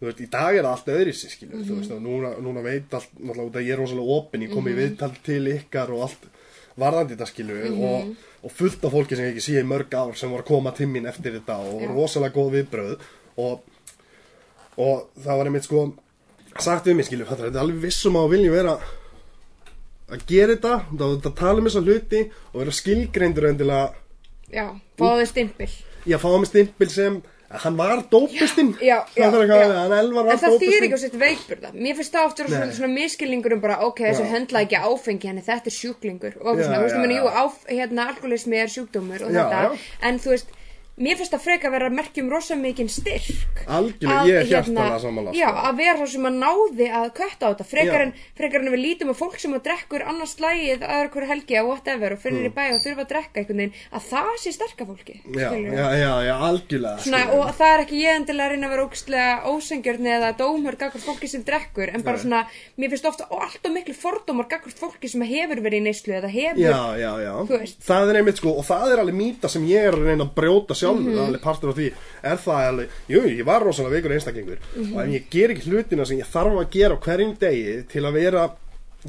[0.00, 1.64] þú veist, í dag er það allt öðri sér skilur Mhm.
[1.66, 4.74] þú veist, og núna, núna veit allt náttúrulega ég er rosalega opinn, ég kom í
[4.78, 6.28] viðtal til ykkar og allt
[6.78, 7.82] varðandi þetta skilur Mhm.
[7.82, 8.14] og,
[8.44, 10.70] og fullt af fólki sem ég ekki sé í mörg ár sem voru að koma
[10.72, 11.88] til mín eftir þetta og Já.
[11.92, 12.98] rosalega góð viðbröð
[13.36, 13.60] og
[14.78, 15.94] og það var einmitt sko
[16.58, 18.78] sagt við mig skilur, þetta er alveg vissum á að vilja vera
[20.10, 22.22] að gera þetta þá þetta tala um þessa hluti
[22.54, 23.92] og vera skilgreindur endilega
[24.52, 24.66] já,
[25.00, 25.70] fáðu stimpil
[26.06, 27.20] ég að fá mig stimpil sem
[27.50, 27.96] hann var
[28.78, 29.98] já, já, það já.
[29.98, 32.92] Elvar en það þýðir ekki að setja veikburða mér finnst það oft vera svona, svona
[32.94, 34.30] miskilningur um bara, ok, þessu Já.
[34.36, 37.18] höndla ekki áfengi henni, þetta er sjúklingur og Já, svona, þú veist, já, já.
[37.18, 39.82] jú, áf, hérna, alkoholismi er sjúkdómur og Já, þetta, já.
[40.10, 40.54] en þú veist
[41.00, 44.44] mér finnst það freka að vera að merkja um rosa mikinn styrk Algjörlega, ég er
[44.44, 45.62] hérna, hjartanlega sammála, já, sko.
[45.70, 48.82] að vera svo sem að náði að kötta á þetta frekar en, frekar en við
[48.84, 52.48] lítum að fólk sem að drekkur annars slægið aðra hverju helgi að whatever og finnir
[52.50, 55.36] í bæ og þurfa að drekka einhvern veginn að það sé sterka fólki Mm.
[55.38, 58.72] já, já, já, já, algjörlega Svona, og það er ekki ég endilega að reyna að
[58.74, 62.22] vera ógstlega ósengjörni eða dómur gagvart fólki sem drekkur en bara Nei.
[62.24, 62.40] svona,
[62.80, 66.60] mér finnst ofta alltaf miklu fordómar gagvart fólki sem hefur verið í neyslu eða hefur
[66.62, 67.78] Já, já, já, Þú veist.
[67.86, 70.34] það er einmitt sko og það er alveg mýta sem ég er að reyna að
[70.40, 71.18] brjóta sjálfur Mhm.
[71.18, 74.96] mm alveg partur af því, er það alveg jú, ég var rosalega veikur einstaklingur Mhm.
[74.96, 78.02] og ef ég ger ekki hlutina sem ég þarf að gera á hverjum degi til
[78.02, 78.50] að vera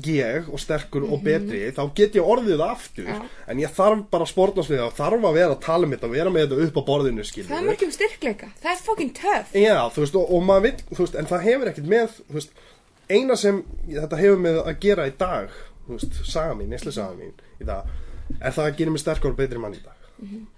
[0.07, 3.13] ég og sterkur og betri þá get ég orðið aftur Mhm.
[3.21, 3.25] Já.
[3.47, 6.29] en ég þarf bara það og þarf að vera að tala um þetta og vera
[6.29, 9.89] með þetta upp á borðinu skilur Það er mörgum styrkleika, það er fucking töff Já,
[9.91, 12.49] þú veist, og, og maður vill, þú veist, en það hefur ekkert með, þú veist,
[13.09, 15.49] eina sem þetta hefur með að gera í dag,
[15.88, 17.84] þú veist, saga mín, nesli saga mín í dag,
[18.39, 19.93] er það að gera mig sterkur og betri mann í dag.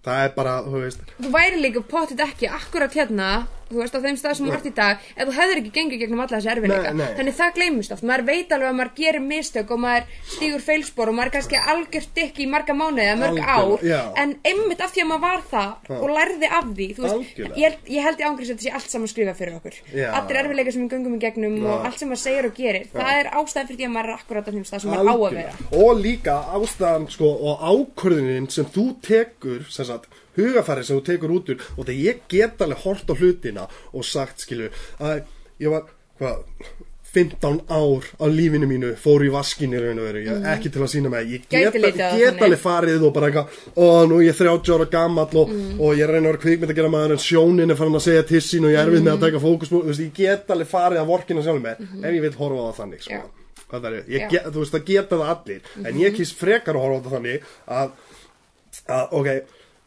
[0.03, 3.27] Það er bara, þú veist, Þú væri líka pottit ekki akkurat hérna
[3.73, 6.03] Þú veist á þeim stað sem þú ert í dag Ef þú hefðir ekki gengið
[6.03, 6.67] gegnum alla þessi
[6.99, 7.07] nei.
[7.17, 11.11] Þannig það gleymist oft Maður veit alveg að maður gerir mistök Og maður stígur feilspor
[11.11, 13.99] Og maður er kannski algjört dykki í marga mánuði Eða mörg ár já.
[14.23, 18.07] En einmitt af því að maður var það Og lærði af því veist, ég, ég
[18.07, 20.07] held í ángriðs að þetta sé allt saman skrifað fyrir okkur Já.
[20.19, 21.77] Allir erfileika sem við göngum í gegnum Og Já.
[21.89, 24.49] allt sem maður segir og gerir Það er ástæðan fyrir því að maður er akkurat
[24.49, 28.67] á þeim stað sem maður á að vera og líka ástæðan, sko, og ákvörðunin sem
[28.73, 32.85] þú tekur, sem sagt, hugafæri sem þú tekur út úr, og það ég get alveg
[32.85, 35.23] hort á hlutina og sagt, skilju, að
[35.63, 35.87] ég var,
[36.19, 36.43] hvað,
[37.13, 41.43] 15 ár á lífinu mínu fór í vaskinu ég, ekki til að sína mig ég
[41.45, 45.53] get, get alveg farið og bara eitthvað og nú er ég 30 ára gamall og,
[45.77, 48.25] og ég reyna að vera kvikmynd að gera maður en sjónin er farin að segja
[48.33, 51.11] til sín og ég er erfið með að taka fókus ég get alveg farið að
[51.13, 53.21] vorkina sjálf með ef ég vil horfa á það þannig sko.
[53.21, 53.61] Já.
[53.69, 55.69] Hvað það er, get, þú veist, það geta það allir.
[55.81, 57.93] En ég kýst frekar að horfa á það þannig að,
[58.97, 59.29] að ok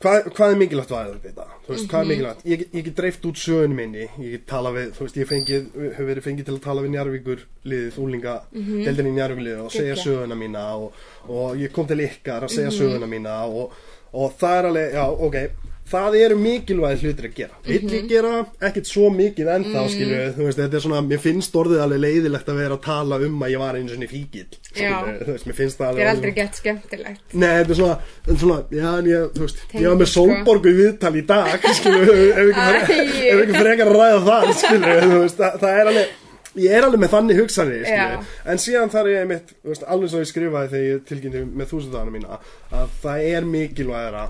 [0.06, 1.46] hvað, hvað er mikilvægt að þetta?
[1.66, 4.72] Þú veist, hvað er mikilvægt, ég, ég get dreift út sögun minni, ég get tala
[4.76, 8.36] við, þú veist, ég fengið hefur verið fengið til að tala við Njarvíkur liðið, úlinga,
[8.54, 12.54] deildin í Njarvíkur liðið og segja söguna mína og, og ég kom til ykkar að
[12.56, 13.74] segja söguna mína og,
[14.16, 18.32] og það er alveg, já, ok það eru mikilvægi hlutir að gera vill ég gera
[18.66, 19.90] ekkert svo mikið ennþá mm.
[19.92, 23.18] skilju, þú veist, þetta er svona, mér finnst orðið alveg leiðilegt að vera að tala
[23.26, 24.96] um að ég var einu svona fíkil, skilju, Já.
[25.20, 28.40] þú veist, mér finnst það alveg er aldrei gett skemmtilegt Nei, þetta er svona, er
[28.42, 30.26] svona, já, en ég, þú veist, ég var með Tengist, sko.
[30.26, 33.24] sólborgu í viðtal í dag, skilu, ef ekki frekar, Æ.
[33.30, 36.18] ef ekki frekar að ræða það, skilu, þú veist, það, það er alveg,
[36.66, 38.42] ég er alveg með þannig hugsanir, skilu, Já.
[38.50, 41.72] en síðan þar er ég mitt, veist, alveg svo ég skrifaði þegar ég tilkynnti með
[41.74, 42.42] þúsundagana mína,
[42.74, 44.28] að það er mikilvægara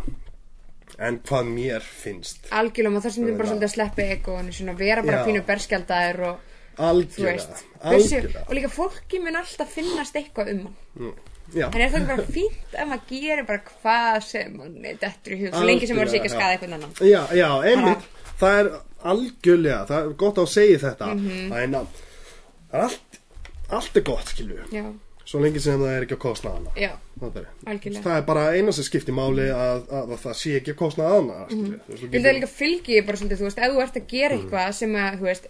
[0.98, 5.02] en hvað mér finnst, Algjörlega, maður þarf sem bara svolítið að sleppa egoinu svona vera
[5.04, 5.24] bara Já.
[5.28, 6.36] pínu berskjaldæður og
[6.76, 7.64] þú algjörlega, veist.
[7.82, 11.14] Þessi, algjörlega, og líka fólki mun alltaf finnast eitthvað um hann.
[11.54, 14.96] Já, en er það ekki bara fínt ef maður gerir bara hvað sem mann er
[14.98, 16.96] dettur í hug svo lengi sem maður sé ekki að skada eitthvað annan?
[17.06, 18.08] Já, já, einmitt.
[18.40, 18.70] Það er
[19.12, 21.12] algjörlega, það er gott að segja þetta.
[21.14, 21.52] Mhm.
[21.52, 21.86] Það er ná-
[22.72, 23.20] það er allt
[23.68, 24.84] Allt er gott, skilju Já,
[25.26, 26.70] Svo lengi sem það er ekki að kostna hana.
[26.78, 27.46] Já, Það er,
[28.04, 31.06] það er bara eina sem skiptir máli að, að, að það sé ekki að kostna
[31.08, 34.36] hana Vil það getur- líka fylgi bara svolítið, þú veist, ef þú ert að gera
[34.36, 35.48] eitthvað sem að, þú veist,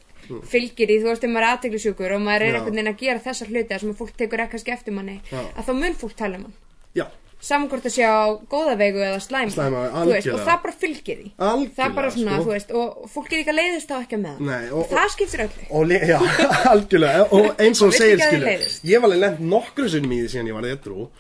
[0.55, 3.25] fylgir í, þú veist, ef maður er aðteglisjúkur og maður er einhvern veginn að gera
[3.27, 5.43] þessar hluti sem að fólk tekur kannski eftir manni, Já.
[5.59, 6.57] að þá mun fólk tala um hann.
[6.97, 7.07] Já,
[7.47, 11.19] Saman hvort að sé á góða veigu eða slæma, Slæma, veist, og það bara fylgir
[11.21, 11.29] því.
[11.39, 12.43] Algjörlega, Það er bara svona, sko.
[12.47, 14.47] þú veist, og fólk er ekki að leiðist þá ekki með það.
[14.51, 15.67] Nei, og- það skiptir öllu.
[15.71, 16.19] og já,
[16.73, 18.83] algjörlega og eins og segir leiðist?
[18.85, 20.67] Ég var alveg lent nokkru sinnum í því síðan ég var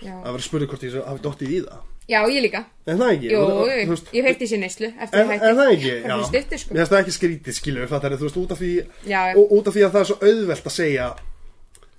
[0.03, 0.14] Já.
[0.24, 2.61] að vera spurði hvort ég hafi dottið í það Já, ég líka.
[2.87, 3.41] En það ekki Jú,
[4.14, 6.74] ég heilt í sér neyslu eftir En, að en það ekki, Bara fyrir stuttu, sko.
[6.74, 8.68] Mér finnst það ekki skrítið, skilur fattar, þú veist, út af því
[9.11, 9.35] Já, já.
[9.43, 11.09] út af því að það er svo auðvelt að segja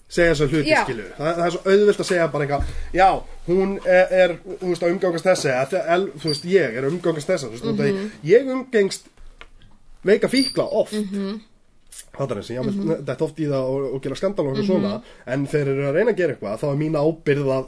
[0.08, 0.84] segja þessar hluti, Já.
[0.86, 2.64] skilur það, það er svo auðvelt að segja bara eitthvað
[2.96, 3.10] já,
[3.48, 6.88] hún er, er þú veist, að umgangast þessi að, það- el, þú veist, ég er
[6.88, 7.82] að umgangast þessa þú veist, mm.
[7.82, 8.10] -hmm.
[8.32, 9.10] ég umgengst
[10.08, 11.40] veika fíkla oft mm -hmm.
[12.18, 12.90] Fattar þessi, já, mm Mhm.
[12.90, 13.06] -hmm.
[13.08, 15.94] þetta oft í það og, og gera skandal og eitthvað svona en þeir eru að
[15.98, 17.66] reyna að gera eitthvað, þá er mín ábyrð að,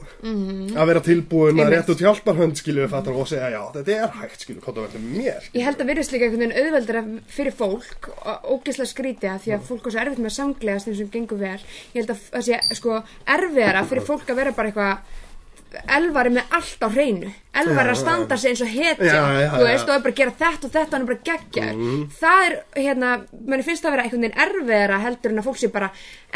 [0.80, 1.74] að vera tilbúin að Mhm.
[1.74, 5.04] Rétt út hjálparhönd, skilur fattar, og segja, já, þetta er hægt, skilur, hvað það verður
[5.18, 9.40] mér Ég held að virðist líka einhvern veginn auðveldara fyrir fólk og ógislega skrítið að
[9.44, 11.60] því að fólk er svo erfitt með að samglegast þeim sem gengur vel.
[11.94, 14.98] Ég held að það sé sko erfiðara fyrir fólk að vera bara eitthvað
[16.00, 17.32] elvari með allt á hreinu.
[17.60, 19.24] Elvari að standa sig eins og hetja.
[19.56, 21.80] Þú veist, og er bara að gera þetta og þetta og hann er bara geggjar
[22.20, 23.12] það er, hérna,
[23.48, 25.90] manni finnst það að vera einhvern veginn erfiðara heldur en að fólk sé bara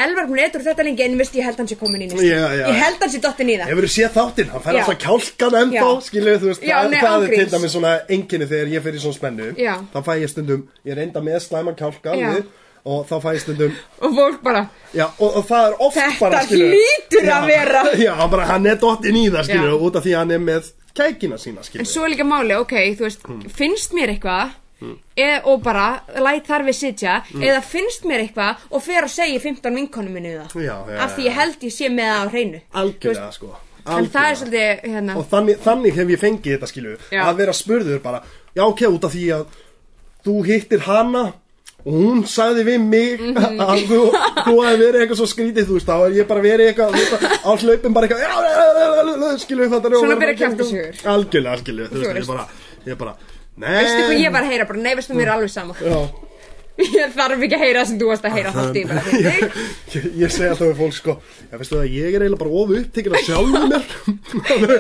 [0.06, 2.48] elvar hún eitthvað þetta lengi en veist ég held hann sé komin í já.
[2.64, 3.72] ég held hann sé dottin í það.
[3.72, 6.02] Hefur þið séð þáttinn, hann fær alltaf kjálkan ennþá, Já.
[6.08, 9.04] skilur þú veist, Já, það, nei, það er til dæmis svona enginni þegar ég fyrir
[9.04, 9.74] svona spennu, Já.
[9.94, 12.30] þá fæ ég stundum, ég reynda með slæma kjálka Já.
[12.34, 12.52] við,
[12.84, 16.24] og þá fæ ég stundum, og fólk bara, já, og, og það er oft Þetta
[16.26, 17.84] bara, skilur hlýtur að vera.
[18.06, 20.68] Já, bara hann er dottinn í það, skilur, út af því að hann er með
[20.98, 23.26] kækina sína, skilur En svo er líka máli, ok, þú veist,
[23.56, 24.60] finnst mér eitthvað
[25.16, 25.88] e, og bara
[26.26, 30.34] læt þar við sitja eða finnst mér eitthvað og fer og segja 15 vinkonum minni
[30.36, 30.58] það.
[30.66, 30.76] Já,
[31.06, 32.64] af því ég held ég sé með það á hreinu.
[32.84, 33.54] Algjörlega, sko.
[33.84, 35.16] svolítið, hérna.
[35.20, 37.22] Og þannig, þannig hef ég fengið þetta skilu Já.
[37.30, 38.24] að vera spurður bara
[38.54, 39.58] já ok, út af því að
[40.24, 41.24] þú hittir hana
[41.86, 43.60] og hún sagði við mig Mhm.
[43.60, 44.00] að þú,
[44.46, 46.92] þú hefði verið eitthvað svo skrítið þú veist, þá er ég bara verið eitthvað
[47.44, 50.94] á hlaupin bara eitthvað skilu þetta Svona byrja kjaftasögur.
[51.14, 52.48] algjörlega, skilu, þú veist, ég bara
[52.88, 53.16] ég bara,
[53.58, 53.84] nei.
[53.84, 55.74] Veistu hvað ég var að heyra, bara nei, veistu mér er alveg sama.
[55.80, 56.10] Já,
[56.74, 59.44] Ég þarf ekki að heyra sem þú varst að heyra haldt í bara þig.
[59.94, 61.14] ég, ég segi alltaf við fólk sko
[61.52, 63.84] Já, veistu það, ég er eiginlega bara of upptekinn að sjálfum mér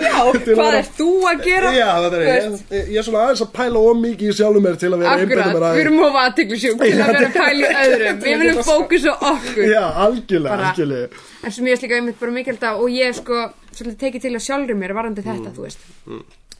[0.01, 0.23] Já,
[0.57, 1.73] hvað er þú að gera?
[1.77, 4.79] Já, þetta er, ég, ég er svona aðeins að pæla of mikið í sjálfum mér
[4.81, 7.45] til að vera einbeita Akkurat, við erum of aðtiklisjúk til Já, að vera að þetta-
[7.45, 11.03] pæla í öðrum Við viljum fókusa á okkur Já, algjörlega,
[11.43, 14.33] En sem ég veist líka einmitt bara mikilvægt að og ég sko svolítið tekið til
[14.37, 15.55] að sjálfur mér varandi þetta, Mm.
[15.57, 15.79] þú veist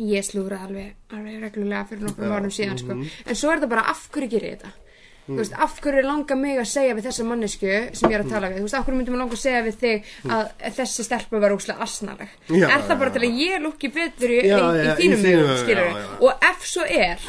[0.02, 3.10] Ég slúra alveg, reglulega fyrir nokkrum árum síðan sko Mhm.
[3.30, 4.72] En svo er það bara af hverju gerir ég þetta
[5.24, 8.34] Þú veist, af hverju langar mig að segja við þessa mannesku sem ég er að
[8.34, 10.52] tala við, þú veist, af hverju myndum að langa að segja við þig að
[10.82, 12.34] þessi stelpa var óslega asnaleg?
[12.52, 15.26] Já, Er það bara til að ég lúkki betur í, Já, í, í já, þínum
[15.32, 16.06] augum, skilur já.
[16.28, 17.24] og ef svo er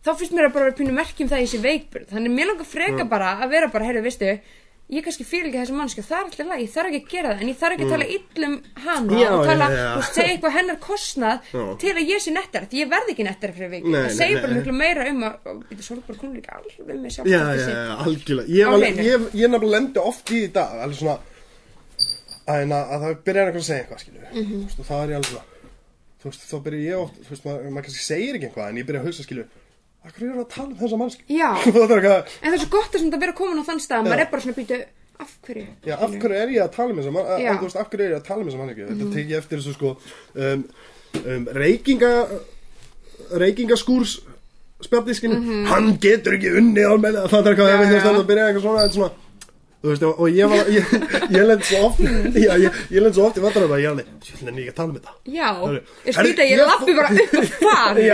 [0.00, 2.68] þá finnst mér að bara vera pínu merkjum það í þessi veikburð þannig mér langar
[2.70, 4.30] freka bara að vera bara heyrðu, veistu,
[4.90, 7.30] ég kannski fyrir ekki þessi mannskja það er alltaf lag, ég þarf ekki að gera
[7.30, 9.90] það en ég þarf ekki að tala illum hana Já, og tala, já, já.
[9.94, 11.62] og segja eitthvað hennar kostnað Já.
[11.84, 14.16] til að ég sé nettara, því ég verð ekki nettara fyrir vik Nei, það nei,
[14.18, 14.58] segir bara nei.
[14.58, 17.38] miklu meira um að og þetta er svona bara konur líka alveg með sjálf Já,
[17.38, 19.06] já, já, algjörlega Ég, Á var, hreinu.
[19.06, 21.16] ég, ég nefnilega lendi oft í þetta alveg svona
[22.50, 24.50] að, að, að það byrjar eitthvað að segja eitthvað skilju mm.
[24.50, 24.84] -hmm.
[24.90, 25.48] það er ég alveg svona
[26.20, 28.80] þú veist, þá byrja ég oft þú veist, maður, maður kannski segir ekki eitthvað en
[28.80, 29.26] ég byrja að hugsa
[30.00, 31.50] skilju Akkur er að tala um þessa mannskju Já.
[31.64, 34.22] Það eitthvað en það er svo gott að vera komin á þann stað að maður
[34.24, 34.78] er bara svona býtu
[35.20, 37.52] af hverju Já, af hverju er ég að tala um þessa mann, Já.
[37.60, 39.60] þú veist, af hverju er ég að tala um þessa mannskju Þetta tek ég eftir
[39.60, 39.90] þessu sko
[40.40, 40.64] um,
[41.20, 42.12] um, Reykinga
[43.44, 44.18] Reykingaskúrs
[44.80, 45.64] spjaldískinu, Mhm.
[45.68, 48.00] hann getur ekki unni almennilega, það er eitthvað, ég veit já.
[48.06, 49.10] það að byrja eitthvað svona, er svona
[49.80, 50.90] Þú veist, og ég var, ég,
[51.32, 52.00] ég lend svo oft,
[52.44, 54.88] já, ég, lend svo oft í vandarum að ég alveg, ég lend ekki að tala
[54.90, 55.12] um þetta.
[55.24, 55.48] já,
[56.08, 58.08] ég skýta, ég lappi bara upp og fari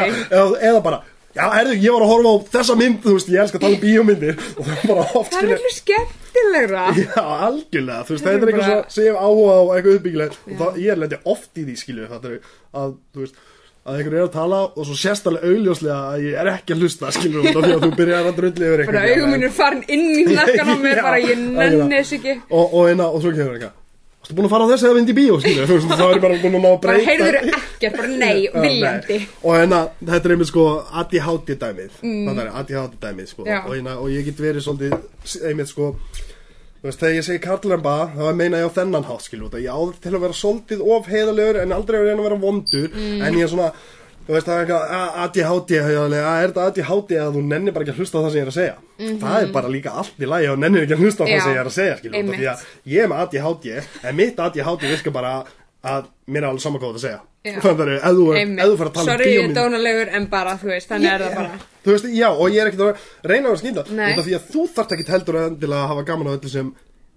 [0.68, 1.00] eða bara,
[1.36, 3.76] já, herðu, ég var að horfa á þessa mynd, þú veist, ég elska að tala
[3.76, 6.84] um bíómyndir og það er bara oft, það er skilja, miklu skemmtilegra.
[7.02, 9.52] Já, algjörlega, þú veist, Það þetta er er eitthvað bara- svo sem ég hef áhuga
[9.56, 12.40] á eitthvað uppbyggilegt og það, ég lendi oft í því, skilju, þetta er
[12.82, 13.38] að, þú veist,
[13.86, 17.10] að einhver er að tala og svo sérstæðlega augljóslega að ég er ekki að hlusta,
[17.14, 19.12] skilju, út af því að þú byrjar að drulli yfir bara eitthvað.
[19.20, 22.34] augum minn er farin inn í nakkan á mér Já, bara ég nenni þess ekki.
[22.50, 23.76] Og, og, eina, og svo kemur eitthvað,
[24.26, 26.16] Þú búin að fara á þessi eða vind í bíó, skilju, þú veist, þá er
[26.16, 27.10] ég bara búin að ná að bara breyta.
[27.10, 29.26] heyrður ekkert, bara nei, viljandi nei.
[29.42, 30.64] Og hérna, þetta er einmitt sko
[31.02, 32.30] ADHD dæmið mm.
[32.42, 33.60] er ADHD dæmið sko Já.
[33.60, 35.92] og, hérna, og ég get verið svolítið einmitt sko
[36.76, 39.94] Þú veist, þegar ég segi karlremba, þá meina ég á þennan hátt, að ég áður
[40.04, 43.50] til að vera svolítið of heiðalegur en aldrei að að vera vondur, en ég er
[43.50, 43.70] svona,
[44.26, 47.84] þú veist, það er eitthvað, "A- ADHD, að er þetta ADHD að þú nennir bara
[47.84, 48.76] ekki að hlusta á það sem ég er að segja?
[49.22, 51.54] Það er bara líka allt í lagi og nennir ekki að hlusta á það sem
[51.54, 53.66] ég er að segja, skilju, út af því að ég er með ADHD,
[54.04, 55.32] en mitt ADHD virkar bara
[55.86, 57.20] að mér er alveg saman það að segja.
[57.62, 60.66] Þannig að þú, þú fyrir að tala um sorry, ég er dónalegur en bara, þú
[60.72, 61.58] veist, þannig er það bara.
[61.86, 63.60] Þú veist, já, og ég er ekkert að reyna að
[64.18, 66.72] af því að þú þarft ekkert heldur að endilega að hafa gaman á öllu sem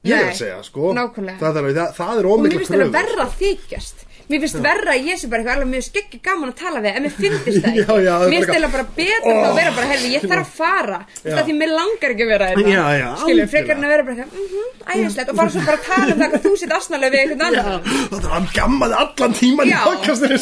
[0.06, 0.92] ég er að segja, sko.
[0.94, 4.94] Það er, það, það er og mér finnst það verra að þykjast mér finnst verra
[4.94, 7.46] að ég sé bara eitthvað alveg mjög skeggi gaman að tala við en mér finnst
[7.46, 7.82] það ekki.
[7.82, 9.48] Já, já, mér finnst það bara betra oh.
[9.48, 11.00] að vera bara herði, ég þarf að fara.
[11.24, 13.52] Það því mér langar ekki að vera þetta Já, já, skilur, algjörlega.
[13.54, 15.30] frekar en að vera bara eitthvað mm -hmm, æðislegt.
[15.30, 17.82] Og bara svo bara tala um það hvað þú sitt asnalega við einhvern annan.
[18.10, 20.38] Það er hann gammaði allan tíman í podcastinu,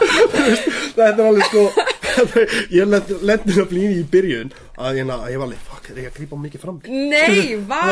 [1.00, 1.62] Þetta er alveg, sko
[2.78, 6.08] Ég lendi það blíði í byrjun að ég, að ég var alveg, fuck, er ég
[6.10, 6.80] að grípa mikið fram?
[6.88, 7.82] Nei, vá.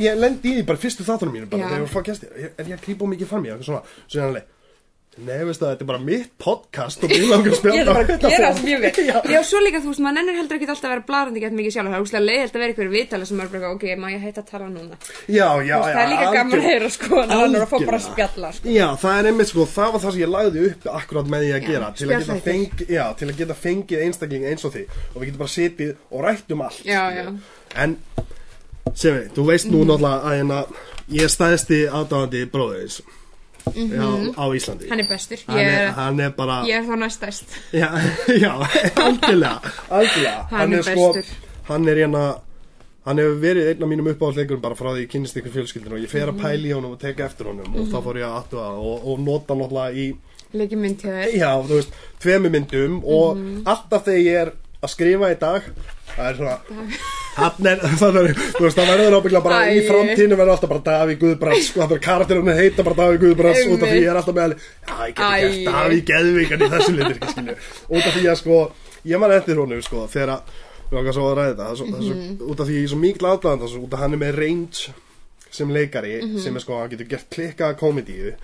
[0.00, 2.30] Ég lendi í því bara fyrstu þáttunum mínu bara, þegar ég var að fá gæsti
[2.50, 3.94] Er ég að grípa mikið fram í, eitthvað svona.
[4.06, 4.50] Svo ég alveg,
[5.18, 7.88] nei, veistu það, þetta er bara mitt podcast og ég langar að ég spjalla er
[7.90, 9.18] bara að gera það sem ég vil Já.
[9.34, 11.74] já, svo líka, þú veist, maður nennir heldur ekki alltaf að vera blarandi gett mikið
[11.76, 14.24] sjálf, það er úrslega leiðilt að vera ykkur viðtala sem er bara, ok, má ég
[14.26, 14.98] heita að tala núna
[15.28, 17.64] Já, já, veist, já það er líka gaman að algjör- heyra sko en hann er
[17.64, 18.74] að fá bara að spjalla sko.
[18.74, 21.52] Já, það er einmitt sko, það var það sem ég lagði upp akkurat með því
[21.54, 22.44] að Já, gera til að, spjallþættir.
[22.50, 25.94] fengi, já, til að geta fengið einstakling eins og þig og við getum bara setið
[26.10, 27.26] og rætt um allt Já, já.
[27.84, 27.96] En,
[28.94, 30.58] sem við, þú veist nú náttúrulega að hérna,
[31.14, 32.44] ég er stæðsti aðdáðandi
[33.64, 34.84] bróðins já, á Íslandi.
[34.84, 34.90] Mhm.
[34.94, 37.88] hann er bestur, hann ég er, er, hann er bara ég er þá næstæst Já,
[38.44, 38.52] já,
[39.04, 40.42] algjörlega, algjörlega.
[40.50, 41.38] Hann er sko, bestur.
[41.70, 42.24] hann er hérna
[43.04, 46.00] Hann hefur verið einn af mínum uppáhaldsleikurum bara frá því ég kynnist ykkur fjölskyldinu og
[46.00, 48.36] ég fer að pæla í honum og teka eftir honum og þá fór ég að
[48.38, 50.06] attuga og, og nota náttúrulega í,
[50.56, 51.34] leikið mynd hjá þér.
[51.36, 55.68] Já, þú veist, tvemi myndum og alltaf þegar ég er að skrifa í dag,
[56.14, 56.56] það er svona,
[57.36, 59.86] hann er, það er, þú veist, það verður ábyggla bara í Æ.
[59.88, 63.82] framtíðinu verður alltaf bara Daví Guðbrands, sko, það er karakterinu heita bara Daví Guðbrands út
[63.84, 67.54] af því ég er alltaf með já, ég geti gert Daví Geðvíkan í þessu litur,
[67.88, 68.60] út af því að, sko,
[69.10, 70.58] ég man eftir honum, sko, þegar að,
[70.90, 72.18] við okkar svo að ræða það er svo,
[72.52, 74.94] út af því ég er svo mikil aðlæðan, út af hann er með range
[75.54, 78.34] sem leikari, sem er sko, hann getur gert klikkaða komedíu,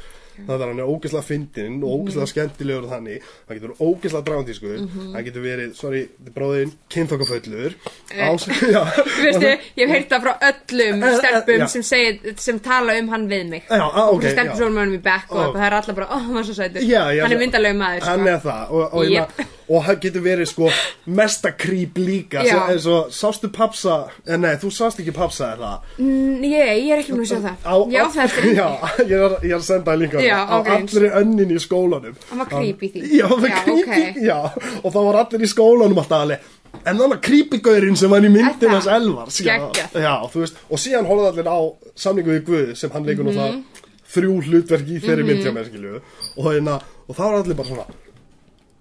[0.49, 4.27] það er hann er ógeðslega fyndinn og ógeðslega skemmtilegur og þannig, hann getur verið ógeðslega
[4.31, 4.81] dramatískur,
[5.15, 6.03] hann getur verið, sorry,
[6.35, 7.77] bróðin, kynþokkaföllur,
[8.15, 8.83] ás, já,
[9.21, 13.09] Veistu, ég hef heyrt það frá öllum Eh, eh, stelpum sem, segir, sem tala um
[13.13, 13.71] hann við mig.
[13.73, 16.17] Ah, ok, Stelpum svo með honum í back og eitthvað, það er allar bara, ó,
[16.27, 16.91] hann var svo sætur.
[17.21, 18.35] Hann er myndalegu maður, hann sko.
[18.35, 18.77] er það.
[18.77, 19.41] Og, og, Jep.
[19.41, 19.60] yep.
[19.71, 20.69] Og hann getur verið sko
[21.07, 22.51] mesta creep líka Já.
[22.57, 23.97] svo, eins og sástu papsa
[24.27, 27.31] eh, nei, þú sást ekki papsa er það Mm, Ég, ég er ekki múin að
[27.31, 28.69] sjá það á, Já, á- það er já,
[29.07, 30.95] ég er, ég er að senda það líka Já, á ágríns.
[30.97, 33.05] allri önnin í skólanum Hann var creepy því.
[33.21, 34.23] já, það var Já, creepy, ok.
[34.27, 34.39] já
[34.83, 36.49] og það var allir í skólanum alltaf alveg
[36.81, 38.75] en þannig að creepy-gaurinn sem var í myndin Er það?
[38.77, 39.97] hans Elvars já, Geggjað.
[40.03, 41.59] já, þú veist, og síðan horfðu allir á
[41.99, 43.65] samningu við Guð sem hann leikur nú það Mhm.
[44.11, 45.97] þrjú hlutverk í þeirri mynd hjá mér skilju
[46.37, 47.87] og, hérna, og það var allir bara svona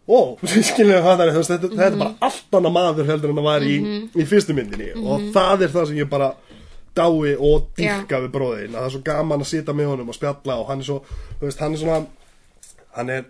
[0.10, 2.00] ó, skilju það er, þú veist, þetta, þetta er Mhm.
[2.00, 3.76] bara allt annað maður heldur en það var í,
[4.16, 6.32] í fyrstu myndinni og það er það sem ég bara
[6.96, 10.16] dái og dýrka við bróðin að það er svo gaman að sita með honum og
[10.18, 11.02] spjalla og hann er svo,
[11.40, 12.00] þú veist, hann er svona
[12.98, 13.26] hann er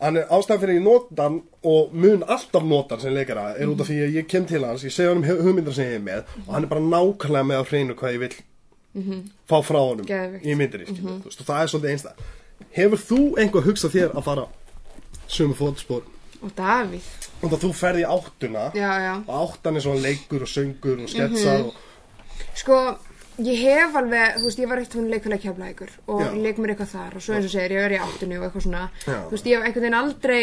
[0.00, 3.66] hann er ástæðan fyrir ég nota hann og mun alltaf nota hann sem leikara er
[3.72, 5.96] út af því að ég kem til hans, ég segja hann um hugmyndar sem ég
[5.96, 8.36] er með og hann er bara nákvæmlega með á hreinu hvað ég vil
[9.48, 10.44] fá frá honum Geðveikt.
[10.44, 12.22] í myndinni, mm veist, og það er svolítið einstæð
[12.76, 14.46] hefur þú einhver hugsað þér að fara
[15.28, 16.02] sömu fótspor.
[16.42, 17.06] Og Davíð.
[17.42, 19.14] Og það þú ferði í áttuna Já, já.
[19.26, 21.74] og áttan er svona leikur og söngur og sketsar og,
[22.56, 22.76] Sko,
[23.44, 26.30] ég hef alveg, þú veist, ég var eitt hún leikfélag kjaflækur og Já.
[26.46, 28.64] leik mér eitthvað þar og svo eins og segir, ég er í áttunni og eitthvað
[28.66, 28.84] svona.
[29.06, 29.16] Já.
[29.26, 30.42] Þú veist, ég hef einhvern veginn aldrei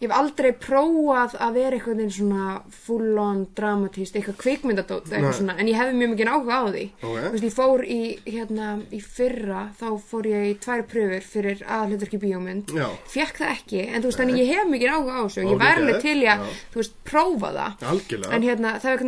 [0.00, 5.34] Ég hef aldrei prófað að vera einhvern veginn svona full on dramatíst, eitthvað kvikmyndadót eitthvað
[5.36, 6.84] svona, en ég hefði mjög mikið áhuga á því.
[7.04, 7.18] Ok.
[7.20, 11.60] Þú veist, ég fór í, hérna, í fyrra, þá fór ég í tvær pröfur fyrir
[11.68, 12.72] aðhlutverki bíómynd.
[12.80, 12.86] Já.
[13.12, 15.84] Fekk það ekki, en þú veist, þannig ég hef mikið áhuga á þessu, ég væri
[15.84, 17.86] alveg til í að, þú veist, prófa það.
[17.92, 18.32] Algjörlega.
[18.38, 19.04] En hérna, það hefur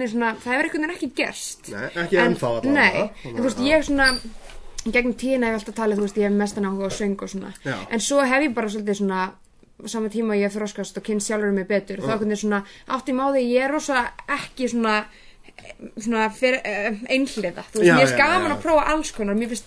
[0.84, 1.72] veginn ekki gerst.
[1.72, 2.76] Nei, ekki En- ennþá allavega.
[2.76, 4.12] Nei, en þú veist, ég er svona
[4.82, 7.28] Gegnum tíðina hef ég alltaf talið, þú veist, ég hef mestan áhuga á söng og
[7.30, 7.52] svona.
[7.62, 7.76] Já.
[7.88, 9.20] En svo hef ég bara svolítið svona
[9.90, 12.62] sama tíma ég hef þroskast og kynnt sjálfur mig betur og þá einhvern veginn svona,
[12.96, 15.02] átti máði ég er rosa ekki svona
[16.00, 18.54] svona uh, einhliða þú veist, Já, mér finnst já, gaman já.
[18.54, 19.66] að prófa alls konar mér finnst,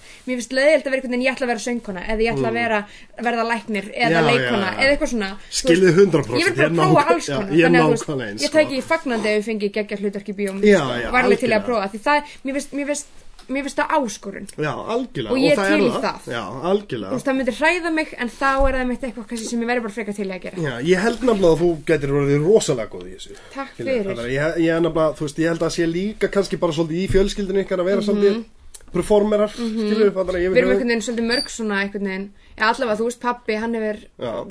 [0.55, 2.79] leiðilt að vera einhvern veginn ég ætla að vera söngkona eða ég ætla að vera,
[3.27, 4.79] verða læknir eða Já, leikona, já, já.
[4.79, 7.67] eða eitthvað svona Skilðið 100%, ég vil ég bara er prófa alls já, konar ég
[7.69, 8.55] er ég sko.
[8.57, 11.57] tæki í fagnandi ef ég fengi í bíómynd Já, sko, já, var alveg til í
[11.59, 12.75] að prófa því það, mér finnst,
[13.49, 14.47] mér finnst það áskorun.
[14.57, 15.31] Já, algjörlega.
[15.33, 16.27] Og ég það til er það.
[16.33, 16.41] Já,
[16.71, 17.11] algjörlega.
[17.15, 19.95] Veist, það myndir hræða mig en þá er það mitt eitthvað sem ég verður bara
[19.97, 20.63] frekar til að gera.
[20.65, 23.37] Já, ég held nefnilega að þú getur verið rosalega góð í þessu.
[23.53, 24.03] Takk fyrir.
[24.09, 27.07] þannig Ég, ég nefnilega, þú veist, ég held að sé líka kannski bara svolítið í
[27.15, 28.43] fjölskyldinu ykkar að vera svolítið
[28.95, 30.55] performerar, skilur, þannig að ég Mhm.
[30.55, 33.73] Við erum einhvern veginn svolítið mörg svona einhvern veginn Já, allavega, þú veist, pappi, hann
[33.75, 33.97] hefur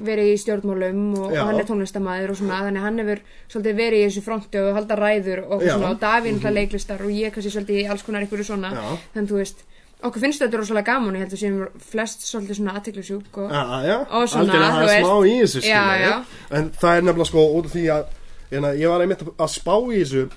[0.05, 4.03] verið í stjórnmálum og, og hann er tónlistamæður og svona, þannig hann hefur svolítið verið
[4.03, 5.55] í þessu fronti og halda ræður og.
[5.63, 5.71] Mhm.
[5.71, 8.99] svona, og Davín mm leiklistar og ég kannski svolítið í alls konar einhverju svona, Já.
[9.15, 9.65] þannig þú veist,
[10.05, 13.51] okkur finnst þetta rosalega gaman ég held að séum flest svolítið svona aðteklisjúk og,
[14.11, 15.65] Og svona, algjörlega það er smá í þessu
[16.05, 16.15] já.
[16.59, 18.05] En það er nefnilega sko út af því að
[18.53, 20.29] hérna, ég var einmitt að spá í þessu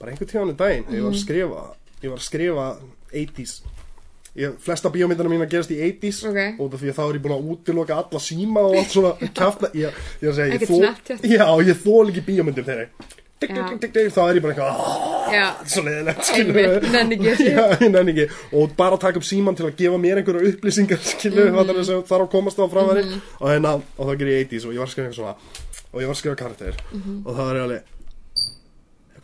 [0.00, 0.86] bara einhvern tíðan í daginn.
[0.88, 1.64] Ég var að skrifa,
[2.00, 2.66] ég var að skrifa
[3.12, 3.58] 80s
[4.36, 6.40] ég, flesta bíómyndana mína gerast í 80s Ok.
[6.60, 9.12] út af því að þá er ég búin að útiloka alla síma og allt svona
[9.38, 12.86] kjafna ég, ég er að segja, ég þól ekki bíómyndir þeirri
[13.40, 14.70] dik, dik, dik, þá er ég bara eitthvað
[15.26, 16.24] "Ah, svo leiðilegt
[18.56, 21.68] og bara taka upp síman til að gefa mér einhverja upplýsingar skilu, mm Mhm.
[21.68, 21.84] -hmm.
[21.84, 23.04] sem þarf að komast á framværi
[23.40, 25.34] og, hérna, og það gerir ég 80s og ég var að skrifa eitthvað svona
[25.92, 27.22] og ég var að skrifa karakter Mhm.
[27.26, 27.82] og það var alveg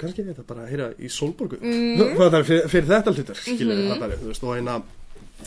[0.02, 2.16] kannski er þetta bara að heyra í Solborgu mm.
[2.18, 4.18] það er fyrir, fyrir þetta hlutur skilu, mm -hmm.
[4.18, 4.82] þú veist, og hérna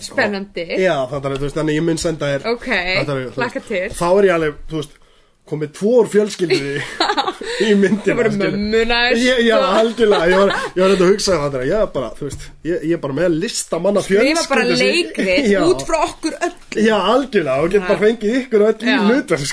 [0.04, 0.68] spennandi.
[0.84, 3.88] Já, það er, þú veist, þannig ég mun senda þér Ok, þú veist, til.
[3.90, 5.02] og þá er ég alveg, þú veist
[5.46, 6.78] komið tvour fjölskyldur í,
[7.70, 8.58] í myndina Það voru skilurðu.
[8.58, 11.92] mömmuna Ég, já, algjörlega, ég var, ég var eitthvað að hugsa um þetta, ég er
[11.94, 15.84] bara, þú veist, ég, ég er bara með listamanna fjölskyldu Skrifa bara leikrið já, út
[15.86, 16.56] frá okkur öll.
[16.82, 18.98] Já, algjörlega, og get bara fengið ykkur öll í Já.
[19.06, 19.46] alltaf.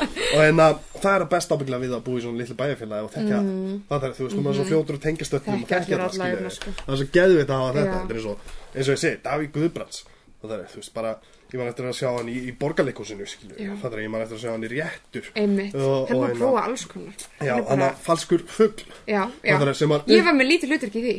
[0.36, 3.04] Og en að það er að best ábyggla við að búa í svona litlu bæjarfélagi
[3.06, 3.40] og þekka,
[3.90, 6.52] það er, þú veist, maður er svo fljótur og tengjast öllum og þekka það, hérna,
[6.54, 6.72] sko.
[6.80, 7.98] Það er svo geðvitt að hafa þetta, Já.
[7.98, 10.04] þetta er eins og, eins og ég segi, Davík Guðbrands.
[10.46, 11.12] Það er, þú veist, bara,
[11.50, 13.70] ég man eftir að sjá hann í, í borgarleikúsinu, skilur Já.
[13.82, 15.30] Það er, ég man eftir að sjá hann í réttur.
[15.34, 17.24] Einmitt, hérna og að prófa alls konar.
[17.40, 18.84] Já, Hann er hann bara- að falskur fugl.
[19.08, 21.16] Já, er já sem að- Ég var með lítið hlutverk í því.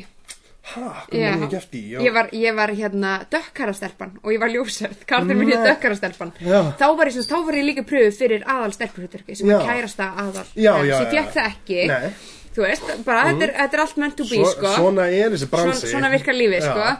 [0.67, 1.81] Hæ, hvað var ég gert í?
[1.95, 5.63] Ég var, ég var hérna dökkarastelpan og ég var ljósærð Kartur minn Nei.
[5.63, 6.33] dökkarastelpan.
[6.41, 10.09] Þá var ég sem, þá var ég líka pröfu fyrir aðal stelpurhutverki sem er kærasta
[10.17, 10.43] aðal.
[10.55, 11.23] Já, Svo já, ég já.
[11.23, 11.87] fekk það ekki.
[11.87, 12.11] Nei.
[12.57, 14.67] Þú veist, bara þetta, er, þetta er allt meant to be, Svo, sko.
[14.75, 16.97] Svona er þessi svona, virkar lífið, sko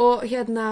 [0.00, 0.70] Og hérna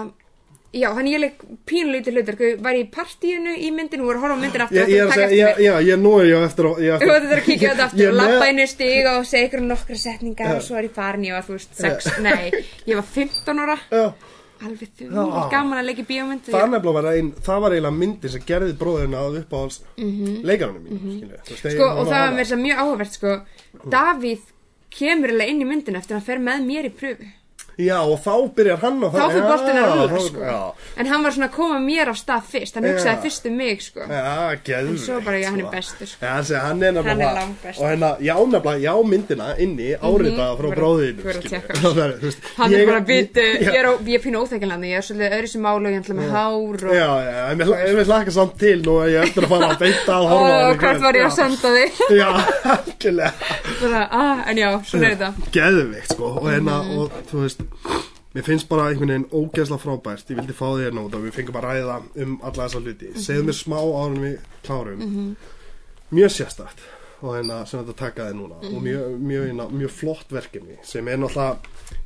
[0.69, 2.41] Já, hann ég leik pínulítið hlutverk.
[2.61, 5.07] Var ég í partíinu í myndinu, voru að horfa á myndinu aftur og ég að
[5.09, 5.61] taka segja, eftir já, mér.
[5.65, 8.09] já, ég nú er ég á eftir á Þú veit þetta að kíkja þetta aftur
[8.11, 11.25] og lappa inn í stig og segja ykkur nokkra setningar og svo er ég farin,
[11.25, 12.51] ég var þú veist, sex, nei,
[12.85, 13.79] ég var 15 ára,
[14.59, 15.25] alveg þú,
[15.55, 16.51] gaman að leika í bíómynd.
[16.53, 21.41] það var ein, það var eiginlega myndin sem gerði bróðina að uppáhalds leikarunum mínu, skilju
[21.49, 23.35] Þú veist, Sko, og það var mér svo mjög áhugavert, sko,
[23.89, 24.47] Davíð
[24.93, 27.29] kemur eiginlega inn í myndinu eftir að hann fer með mér í pröfu.
[27.79, 30.41] Já, og þá byrjar hann og þá fyrir boltin að Já, rúla sko.
[30.43, 30.57] Já,
[30.99, 32.91] en hann var svona að koma mér af stað fyrst hann Já.
[32.91, 33.99] hugsaði fyrst um mig sko.
[34.09, 35.71] já, geðvikt en svo bara ég, hann er sko.
[35.77, 36.25] bestur sko.
[36.25, 37.83] Já, hann er Hann er langbestur.
[37.83, 41.21] Og hérna, já, nefnilega, já, myndina inni áritaða frá bróðinu.
[42.59, 45.63] Hann er bara bitu, ég er, á- er pínu óþekkilega ég er svolítið öðru sem
[45.63, 48.97] málu og ég ætla með hár og Já, já, ég vil hlaka samt til nú
[49.03, 51.01] að ég eftir að fara að beita á í hvert kvöld.
[51.05, 51.37] var ég að Já.
[51.39, 52.29] senda þig Já,
[52.75, 56.97] algjörlega ah, en já, svona er þetta Geðvikt, sko, og hérna, Mhm.
[56.99, 57.61] og þú veist
[58.35, 61.55] Mér finnst bara einhvern veginn ógeðslega frábært Ég vildi fá þér nót og við fengum
[61.55, 63.19] að ræða um alla þessa hluti Mhm.
[63.25, 65.35] Segðu mér smá árum við klárum
[66.11, 66.87] Mjög sérstætt
[67.21, 68.75] og hérna sem þetta taka þið núna Mhm.
[68.75, 71.57] og mjög, mjög, hérna, mjög flott verkefni sem er náttúrulega,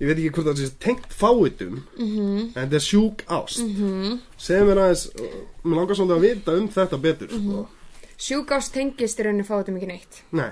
[0.01, 2.39] ég veit ekki hvort það sé tengt fáitum Mhm.
[2.55, 3.59] en þetta er sjúk ást
[4.39, 5.11] segðu mér aðeins,
[5.63, 7.49] mér langar svolítið að vita um þetta betur Mhm.
[7.51, 7.67] sko.
[8.17, 10.19] Sjúkást tengist í rauninni fátum ekki neitt.
[10.35, 10.49] Nei,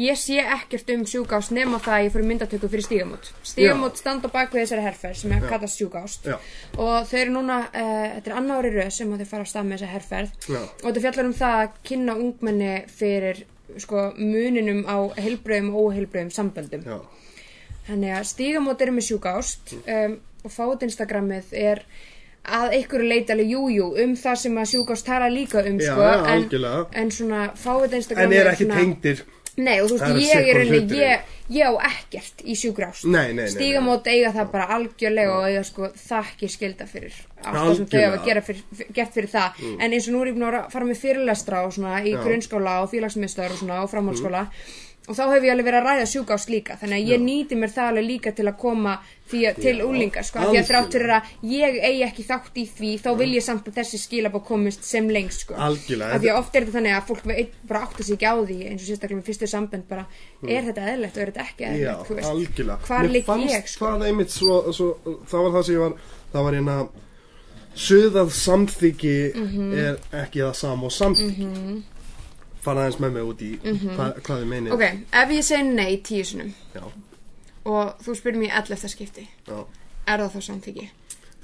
[0.00, 3.30] ég sé ekkert um sjúkást nema það að ég fyrir myndatöku fyrir stígamót.
[3.46, 6.36] Stígamót standa á bakvið þessari herferð sem er kallast sjúkást Já.
[6.76, 9.68] og þau eru núna, uh, þetta er annar ári röð sem þau fara á stað
[9.68, 10.38] með þessa herferð.
[10.48, 10.62] Já.
[10.62, 13.44] og þetta fjallar um það að kynna ungmenni fyrir
[13.80, 16.84] sko muninum á heilbröðum og óheilbröðum samböndum.
[16.84, 16.98] Já,
[17.84, 21.82] Þannig að stígamót eru með sjúkást um, og fáið Instagramið er
[22.44, 26.02] að einhverju leita alveg jújú um það sem að sjúkást tala líka um Já, sko,
[26.02, 26.86] en, algjörlega.
[26.92, 29.24] en svona fáið Instagramið en er ekki tengdir.
[29.56, 31.20] Nei, og þú Það eru veist, ég er sitthvorir rauninni, hlutir, ég,
[31.54, 33.52] ég á ekkert í sjúkrást Nei, nei, nei, nei.
[33.52, 37.14] Stígamót eiga það bara algjörlega og eiga sko þakki skilda fyrir
[37.44, 38.10] allt það sem þau Algjörlega.
[38.16, 39.62] hafa gera fyrir, fyr- gert fyrir það.
[39.78, 42.16] En eins og nú er ég búin að vera- fara með fyrirlestra og svona í
[42.18, 44.42] grunnskóla og félagsmyndstöður og svona og framhaldsskóla
[45.04, 47.72] og þá hef ég alveg verið að ræða sjúkást líka þannig að ég nýti mér
[47.74, 48.94] það alveg líka til að koma
[49.28, 52.56] því að, til úlingar sko, af því að þrátt fyrir að ég eigi ekki þátt
[52.56, 56.14] í því þá vil ég samt að þessi skilabá komist sem lengst sko Algjörlega.
[56.16, 57.22] af því að oft er þetta þannig að fólk
[57.68, 60.06] bara átta sig ekki á því eins og sérstaklega með fyrstu sambönd bara,
[60.48, 61.80] er þetta eðlilegt og er þetta ekki Mm.
[61.84, 61.94] Já,
[62.84, 63.86] hvar Mér ligg ég sko?
[63.86, 64.88] það einmitt svo, svo,
[65.28, 65.94] það var það sem ég var
[66.32, 66.88] það var hérna
[67.74, 69.72] suðað samþyggi Mhm.
[69.78, 71.82] er ekki það sam og samþyggi
[72.64, 74.74] fara aðeins með mig út í hvað, hvað þið meinið Mhm.
[74.74, 74.84] ok,
[75.22, 76.82] ef ég segi nei tíu sinum já,
[77.64, 78.88] og þú spyrir mér í 11.
[78.94, 79.58] skipti já,
[80.06, 80.88] er það þá samþyggi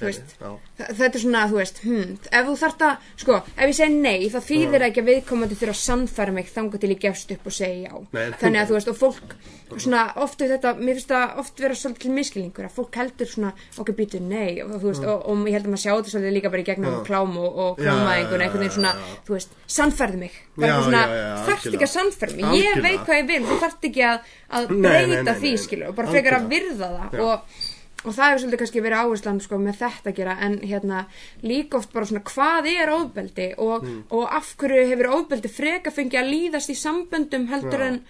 [0.07, 0.35] veist,
[0.79, 4.29] þetta er svona, þú veist hm, ef þú þarft að, sko, ef ég segi nei
[4.33, 7.57] þá þýðir ekki að viðkomandi þurfa að sannfæra mig þangað til ég gefst upp og
[7.57, 7.95] segi já.
[8.17, 8.29] Nei.
[8.41, 9.35] þannig að þú veist, og fólk
[9.77, 13.53] svona, oft er þetta, mér finnst það oft vera svolítið miskilningur, að fólk heldur svona
[13.79, 16.37] okkur býtu nei, og þú veist, og, og ég held að maður sjá þetta svolítið
[16.37, 18.95] líka bara í gegnum klám og, og klámaðingun, einhvern veginn svona,
[19.27, 21.03] þú veist sannfærðu mig, Já, bara svona
[21.47, 24.73] þarft ekki að sannfæra mig, ég veit hvað ég vil þú þarft ekki að, að
[24.75, 25.65] breyta því, nei.
[25.67, 27.61] skilur, og bara frekar að virða það og
[28.05, 31.01] og það hefur svolítið kannski verið áherslan sko, með þetta að gera en hérna
[31.45, 33.49] líka oft bara svona hvað er ofbeldi?
[33.61, 34.05] Og, Hmm.
[34.11, 37.87] og af hverju hefur ofbeldi freka fengið að líðast í samböndum heldur Já.
[37.89, 38.01] en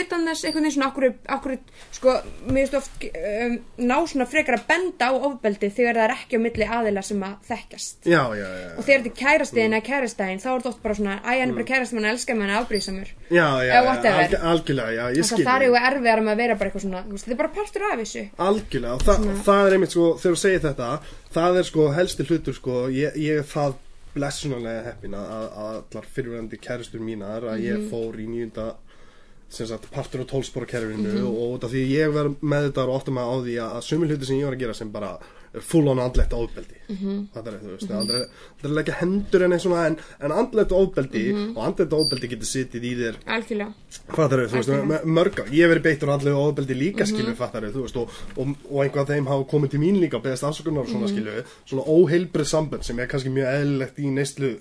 [0.00, 1.58] utan þess einhvern veginn svona af hverju, af hverju
[1.92, 2.14] sko,
[2.46, 3.58] mér finnst oft um,
[3.90, 7.22] ná svona frekar að benda á ofbeldi þegar það er ekki á milli aðila sem
[7.22, 8.06] að þekkjast.
[8.06, 10.94] Já, já, já, og þegar þetta er kærastiðin eða kærastæðin þá er þetta oft bara
[10.94, 14.34] svona, æ, hann er bara kærastið mann elskar mann afbrísamur já, já, Eða já, alg,
[14.52, 15.66] algjörlega, já, ég það skil þar þig.
[15.66, 17.04] eru erfiðar með að vera bara eitthvað svona
[19.40, 20.90] og það, er einmitt sko, þegar þú segir þetta,
[21.34, 23.74] það er sko helsti hlutur sko, ég, ég er það
[24.14, 27.90] blessunarlega heppin að, allar fyrirverandi kæristur mínar að ég Mhm.
[27.90, 28.68] fór í nýjunda
[29.50, 30.20] sem sagt partur
[31.18, 31.26] Mhm.
[31.26, 33.82] og út af því ég verð með þetta og ofta maður á því að, að
[33.86, 35.18] sumir hluti sem ég var að gera sem bara
[35.58, 37.28] full on andlegt ofbeldi Mhm.
[37.34, 38.20] það er þú veist, aldrei,
[38.62, 41.56] aldrei leggja hendur en svona en, en andlegt ofbeldi Mhm.
[41.56, 43.72] og andlegt ofbeldi getur sittið í þér algjörlega
[44.14, 47.10] fattar þau, þú veist, mörg ég hef verið beittur andlegu ofbeldi líka Mhm.
[47.14, 50.14] skilu fattar þau, þú veist, og, og, og einhvað þeim hafa komið til mín líka
[50.16, 50.94] og beðast afsökunar og Mhm.
[50.94, 54.56] svona skilu, svona óheilbrið sambönd sem er kannski mjög eðlilegt í neyslu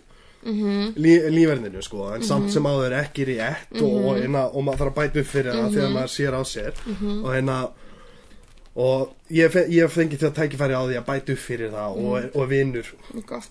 [0.46, 0.94] Mhm.
[0.96, 4.94] lí, lífverðinu sko, en samt sem áður ekki rétt og, og, hérna, og maður þarf
[4.94, 5.76] að bæta upp fyrir það Mhm.
[5.76, 6.74] þegar maður sér á sér
[7.26, 7.70] og hérna
[8.80, 12.06] og ég, fe- ég fengi þetta tækifæri á því að bæta upp fyrir það Mhm.
[12.06, 12.88] og, og vinnur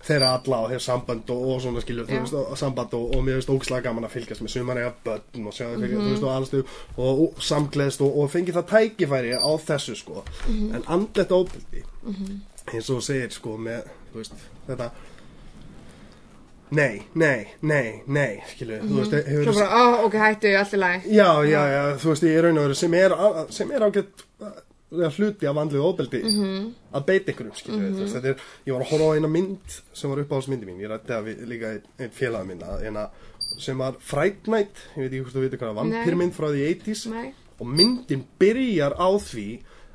[0.06, 1.80] þeirra alla og hefur samband og, og svona
[2.14, 2.20] Já.
[2.22, 5.52] veist, og, samband og, mér finnst ógislega gaman að fylgjast með sumar eiga börn og
[5.52, 5.90] sjá Mhm.
[5.98, 6.62] þú veist, og alls þau
[6.96, 10.74] og, og samgleðst og, og fengi það tækifæri á þessu, sko, Mhm.
[10.74, 11.84] en andlet óbyldi,
[12.72, 13.82] eins og segir, sko, með,
[14.14, 14.32] veist,
[14.68, 14.90] þetta
[16.70, 19.52] nei, nei, nei, nei, skilur, þú veist, hefur Mhm.
[19.52, 22.58] Svo bara, ó, ok, hættu, allt í lagi Já, já, já, þú veist, ég raun
[22.58, 23.10] og veru sem er,
[23.50, 24.24] sem er ágætt
[24.90, 26.68] hluti af andlið óbeldi Mhm.
[26.94, 28.36] að beita ykkur um, skilju, veist, þetta er,
[28.66, 31.42] ég var að horfa á eina mynd sem var uppáhaldsmyndi mín, ég rætti að við,
[31.50, 33.08] líka einn, einn félag minna, eina,
[33.58, 37.06] sem var Fright Night, ég veit ekki hvort þú veitir hvað, vampirmynd frá því 80s
[37.12, 37.34] Nei.
[37.60, 39.46] og myndin byrjar á því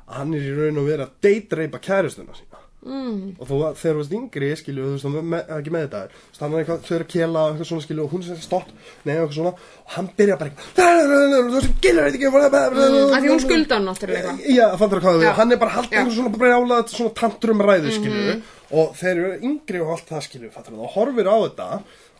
[0.06, 2.53] að hann er í raun og veru að deitreipa kæristuna sína
[2.84, 3.20] mm.
[3.38, 6.56] og þú, þegar þú veist yngri, skilju, þú veist, hann með, ekki með þetta er
[6.60, 8.70] eitthvað, þau eru að kela eitthvað svona, skilju, og hún er stopp,
[9.04, 13.18] nei, eitthvað svona og hann byrja bara eitthvað þú veist, gilur þetta ekki mm, að
[13.18, 15.34] því hún skulda hann náttúrulega já, fattur hvað við, Já.
[15.40, 15.94] hann er bara haldið.
[15.94, 16.00] Mhm.
[16.04, 18.38] einhver svona brjálað, svona tantrum ræðu, skilju
[18.74, 21.68] og þeir eru yngri og allt það, skilju, og horfir á þetta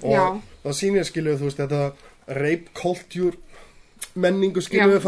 [0.04, 3.36] og það sýnir, skilju, þú veist, þetta rape culture
[4.14, 5.00] menningu, skilju,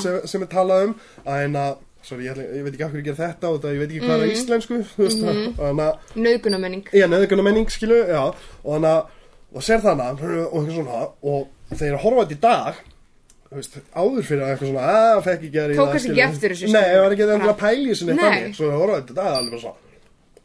[0.00, 0.94] sem, er talað um,
[1.26, 1.74] að að
[2.06, 4.02] Sorry, ég, ég veit ekki af hverju ég ger þetta og það, ég veit ekki
[4.06, 4.34] hvað er Mhm.
[4.36, 4.76] íslensku,
[5.58, 5.94] þannig að
[6.26, 8.20] nöðgunamenning Já, neðuguna menning, skilu, já,
[8.62, 9.08] og þannig að,
[9.56, 12.78] og sér þannig, og eitthvað svona, og þeir eru að horfa á þetta í dag,
[13.56, 16.70] veist, áður fyrir að eitthvað svona, að, fekk ekki að Tók kannski ekki eftir þessu,
[16.76, 18.26] Nei, það var ekki eitthvað að pæli þessu neitt Nei.
[18.30, 19.78] þannig, svo horfa á þetta í dag, alveg bara svona,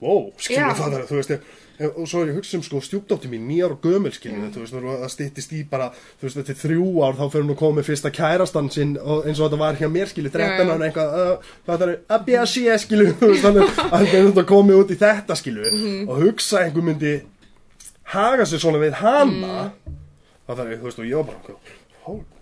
[0.01, 0.69] wow, skilu, Já.
[0.81, 1.41] það er, þú veist, ég-
[1.79, 4.61] og svo er ég að hugsa um sko stjúpdóttir mín, nýjar og gömul, skilu, þú
[4.63, 5.87] veist, það styttist í bara,
[6.19, 8.97] þú veist, þetta er þrjú ár, þá fyrir hún að koma með fyrsta kærastan sinn,
[9.01, 10.73] og eins og þetta var hjá mér, skilu, 13 Já, já.
[10.75, 14.81] ára, eitthvað, uh, það er að bíða sé, skilu, þú veist, þannig að þetta komið
[14.83, 16.09] út í þetta, skilu, Mhm.
[16.09, 17.13] og hugsa að einhver myndi
[18.13, 19.71] haga sér svona við hana,
[20.47, 21.57] það er, þú veist, og ég var bara,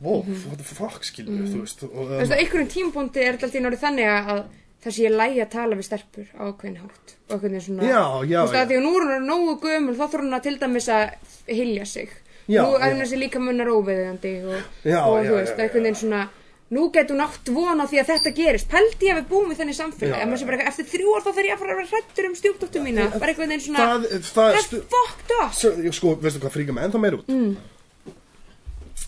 [0.01, 3.45] wow, what the fuck, skilu, þú veist, og, Þú veist, á einhverjum tímapunkti er þetta
[3.45, 4.45] alltaf
[4.79, 8.01] að það sé lægi að tala við stelpur á ákveðin hátt og veginn svona Já,
[8.23, 10.43] já, Þú veist, að því að nú er hún nógu gömul þá þarf hún að
[10.47, 11.05] til dæmis að
[11.49, 12.09] hilja sig.
[12.49, 14.59] Já, Nú er hún þessi líka munnar óveðandi og,
[15.03, 16.27] og þú veist, einhvern veginn svona
[16.69, 18.67] Nú getur hún átt vona því að þetta gerist.
[18.69, 21.53] Pældi ég að við búum í þenni samfélagi eitthvað, eftir þrjú ár þá þarf ég
[21.55, 23.07] að fara að vera hrættur um stjúpdóttur mína.
[23.15, 25.55] Bara einhvern veginn svona það, það, That's fucked up.
[25.57, 27.25] Svo, ég- sko, veistu hvað fríkar mig ennþá meir út?
[27.33, 27.55] Mm.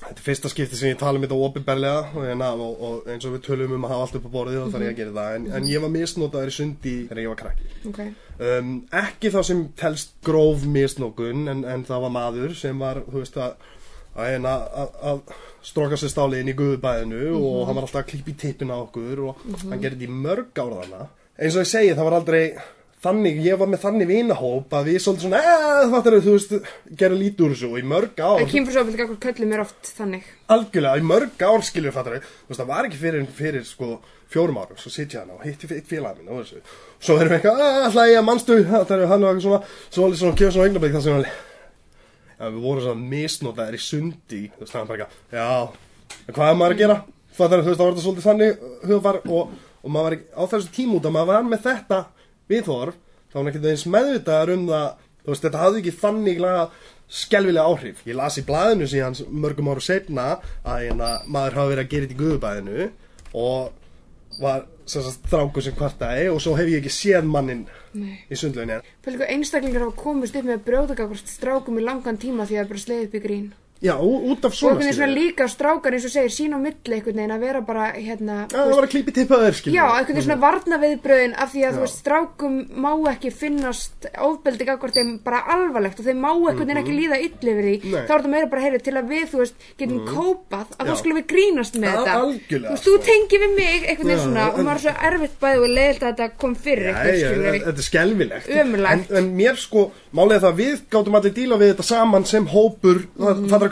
[0.01, 3.27] Þetta er fyrsta skipti sem ég tala um þetta opinberlega og, hérna, og, og eins
[3.27, 5.13] og við tölum um að hafa allt upp á borðið og þarf ég að gera
[5.17, 5.35] það.
[5.37, 7.69] En, en ég var misnotaður í sundi þegar ég var krakki.
[7.91, 8.01] Ok,
[8.47, 8.71] um,
[9.03, 13.53] ekki það sem telst gróf misnókun en, en það var maður sem var veist að
[14.15, 15.21] að, hérna, að, að
[15.65, 18.77] stróka sér stáli inn í guðubæðinu og hann var alltaf að klípa í tippin á
[18.81, 22.43] okkur og hann gerði þetta í mörg áraðana eins og ég segi það var aldrei
[23.01, 26.51] þannig, ég var með þannig vinahóp að við svolítið svona, eða það er þú veist
[27.01, 27.15] gera
[27.55, 27.67] þessu.
[27.71, 30.23] Og í mörg ár en kynfyrsofildi gagvart köllum er oft þannig.
[30.53, 33.87] Algjörlega, í mörg ár skilur fattar þú veist, það var ekki fyrir, fyrir sko
[34.31, 36.57] fjórum árum, svo sitt ég hann og hitti eitt félag minn og þessu,
[37.03, 39.61] svo erum við eitthvað að ætla ég að mannstu, það er hann og eitthvað svona
[39.91, 44.41] svo alveg svona, kemur svona augnablik það sem hann við vorum svona misnotaðir í sundi
[44.53, 45.51] þú veist, það var bara eitthvað, já
[52.51, 52.97] viðhorf,
[53.31, 54.87] þá var hann ekki eins meðvitaðar um það,
[55.21, 56.41] þú veist, þetta hafði ekki þannig
[57.11, 58.03] skelvilega áhrif.
[58.07, 60.27] Ég las í blaðinu síðan mörgum áru setna
[60.63, 62.89] að hérna, maður hafi verið að gera þetta í guðubæðinu
[63.41, 68.21] og var þrákur sem kvartaði og svo hef ég ekki séð mannin Nei.
[68.31, 70.63] í sundlöginni Fælgu einstaklingar hafa komist upp með
[70.95, 73.47] gagvart strákum í langan tíma því að það er bara sleið upp í grín
[73.81, 76.59] já, út af og svona einhvern veginn svona líka strákar eins og segir sín á
[76.61, 79.85] milli einhvern veginn að vera bara hérna Já, það var að klípi tippaður skilur Já,
[79.89, 81.73] einhvern veginn svona varna viðbröðin af því að Já.
[81.75, 82.55] þú veist, strákum
[82.85, 87.17] má ekki finnast ofbeldi gagvart þeim bara alvarlegt og þeim má einhvern veginn ekki líða
[87.25, 87.91] ill yfir því Mhm.
[87.91, 88.05] Nei.
[88.05, 90.91] þá er þetta meira bara heyri til að við, þú veist, getum kópað að Já.
[90.91, 92.27] þá skulum við grínast með þetta Þú
[92.69, 93.03] veist, þú sko.
[93.09, 95.57] tengir við mig einhvern veginn svona og maður er svo erfitt bæði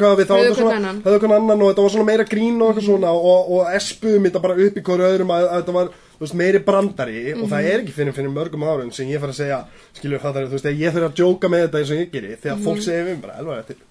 [0.06, 1.00] að eitthvað, er er að við mm -hmm.
[1.00, 1.62] er þá hvern svona- annan.
[1.62, 4.78] og þetta var svona meira grín og eitthvað svona og, og espuðum þetta bara upp
[4.78, 5.90] í hverju öðrum að, að þetta var
[6.20, 9.42] veist, meiri brandari og það er ekki fyrir, fyrir mörgum árum sem ég fara að
[9.42, 9.60] segja
[9.94, 12.36] skilur það þú veist, að ég fyrir að djóka með þetta eins og ég geri
[12.36, 13.88] þegar fólk segir við bara, elvar, þetta er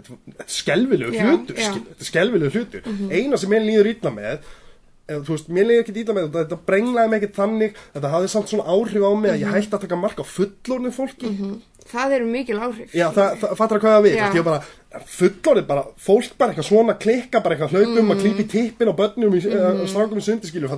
[0.00, 2.90] þetta er skelvilegu hlutur þetta er skelvilegu hlutur.
[3.10, 4.48] Eina sem mér líður illa með
[5.10, 8.30] þú veist, mér líður ekki illa með þetta þetta brenglaði mig ekki þannig þetta hafði
[8.34, 11.32] samt svona áhrif á mig að ég hætti að taka mark á fullorðinu fólki
[11.90, 14.60] Það eru mikil áhrif já, það, það fattar hvað það við ég bara,
[15.06, 18.10] fullorðið bara, fólk bara eitthvað svona klikka bara eitthvað hlaupum Mhm.
[18.14, 19.86] að klípi tippin á börnum í mm.
[19.88, 20.68] strákum í sundi skilju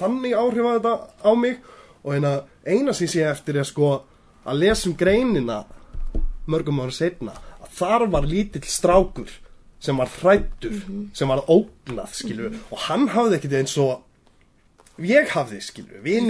[0.00, 1.56] þannig áhrif að þetta á mig
[2.04, 2.32] og eina,
[2.66, 4.02] eina sem ég sé eftir er sko
[4.46, 5.64] að lesa um greinina
[6.46, 7.32] mörgum ára setna
[7.62, 9.28] að þar var lítill strákur
[9.80, 11.10] sem var hrættur Mhm.
[11.14, 14.02] sem var ógnað skilju og hann hafði ekkert eins og
[14.98, 15.60] ég hafði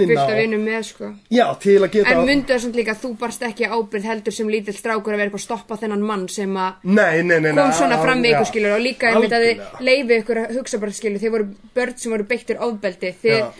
[0.07, 2.95] Fyrst að og- vinna með, sko já, til að geta En myndu það samt líka
[2.95, 6.03] að þú barst ekki ábyrð heldur sem lítill strákur að vera eitthvað að stoppa þennan
[6.09, 9.31] mann sem að nei, nei, nei, kom svona fram við ykkur skilur og líka einmitt
[9.37, 13.15] að þið leiði ykkur að hugsa bara skilur þið voru börn sem voru beittir ofbeldi
[13.23, 13.51] Já.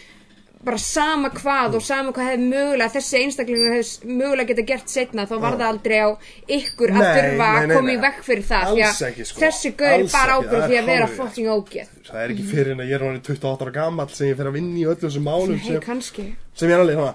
[0.68, 5.28] Bara sama hvað og sama hvað hefði mögulega þessi einstaklingur hefði mögulega geta gert setna
[5.28, 6.09] þá var það aldrei á
[6.57, 9.43] ykkur að þurfa að koma í vekk fyrir það því að ekki, sko.
[9.43, 11.93] þessi gaur bara ábyrð því að vera fucking ógeð.
[12.07, 14.49] Það er ekki fyrir en að ég er orðin 28 ára gammal sem ég fer
[14.49, 16.28] að vinna í öllum þessum málum sem, kannski.
[16.57, 17.13] sem ég er alveg hana,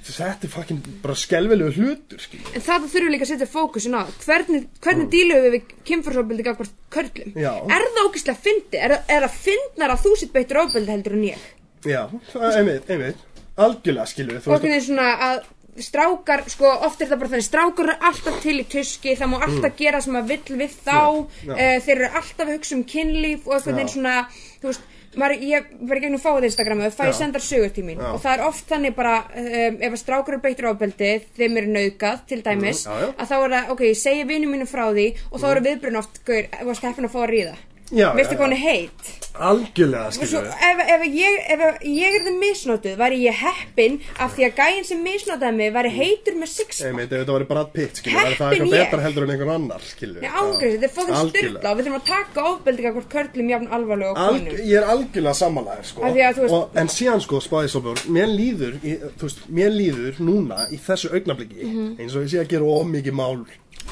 [0.00, 2.52] þetta er fucking bara skelvilegu hlutur skilju.
[2.52, 5.12] En það þurfum við líka að setja fókusin á hvernig, hvernig mm.
[5.14, 7.32] dílum við við kynfyrsofbeldi gagvart körlum.
[7.36, 7.52] Já.
[7.60, 11.26] er það ógislega fyndi er, er það fyndnar að þú sitt beittur ofbeldi heldur en
[11.30, 11.48] ég
[11.84, 12.02] já,
[12.32, 13.16] það er einmitt, einmitt
[13.60, 15.40] algjörlega skilju og hvernig svona að
[15.80, 19.36] strákar, sko, oft er það bara þannig strákar eru alltaf til í tuski það má
[19.46, 21.26] alltaf gera sem að vill við þá Mm.
[21.46, 21.76] Já, já.
[21.76, 23.82] uh, þeir eru alltaf að hugsa um kynlíf og það Já.
[23.84, 24.16] er svona,
[24.60, 24.82] þú veist
[25.16, 27.12] maður, ég var í gegnum fáið Instagram og fæ Já.
[27.18, 28.10] sendar sögur til mín Já.
[28.14, 31.66] og það er oft þannig bara um, ef að strákur er beittur ofbeldi þeim er
[31.78, 33.14] nauðgað til dæmis Mm, já, já.
[33.16, 35.98] að þá er það, ok, ég segi vinnu mínu frá því og þá eru viðbrun
[36.02, 37.58] oft, gaur, ef að steppin að fá að ríða Já,
[37.90, 42.96] veistu hvað hann er heit algjörlega skilur ef, ef, ég, ef ég er það misnotuð
[43.00, 46.94] væri ég heppin af því að gæinn sem misnotaði mig væri heitur með six Ég
[46.96, 49.86] meint, ef þetta var bara pitt, skilur, væri það eitthvað betra heldur en einhvern annar,
[49.86, 53.70] skilur ángriðs, þetta er fóðum styrla og við þurfum að taka ofbeldinga hvort körlum jafn
[53.78, 56.04] alvarlega og Alg, konum ég er algjörlega sammálaðir sko.
[56.20, 60.20] Veist- og, en síðan sko spáði svo björn mér líður, í, þú veist, mér líður
[60.20, 61.88] núna í þessu augnabliki Mhm.
[62.00, 63.44] eins og ég sé að gera of mikið mál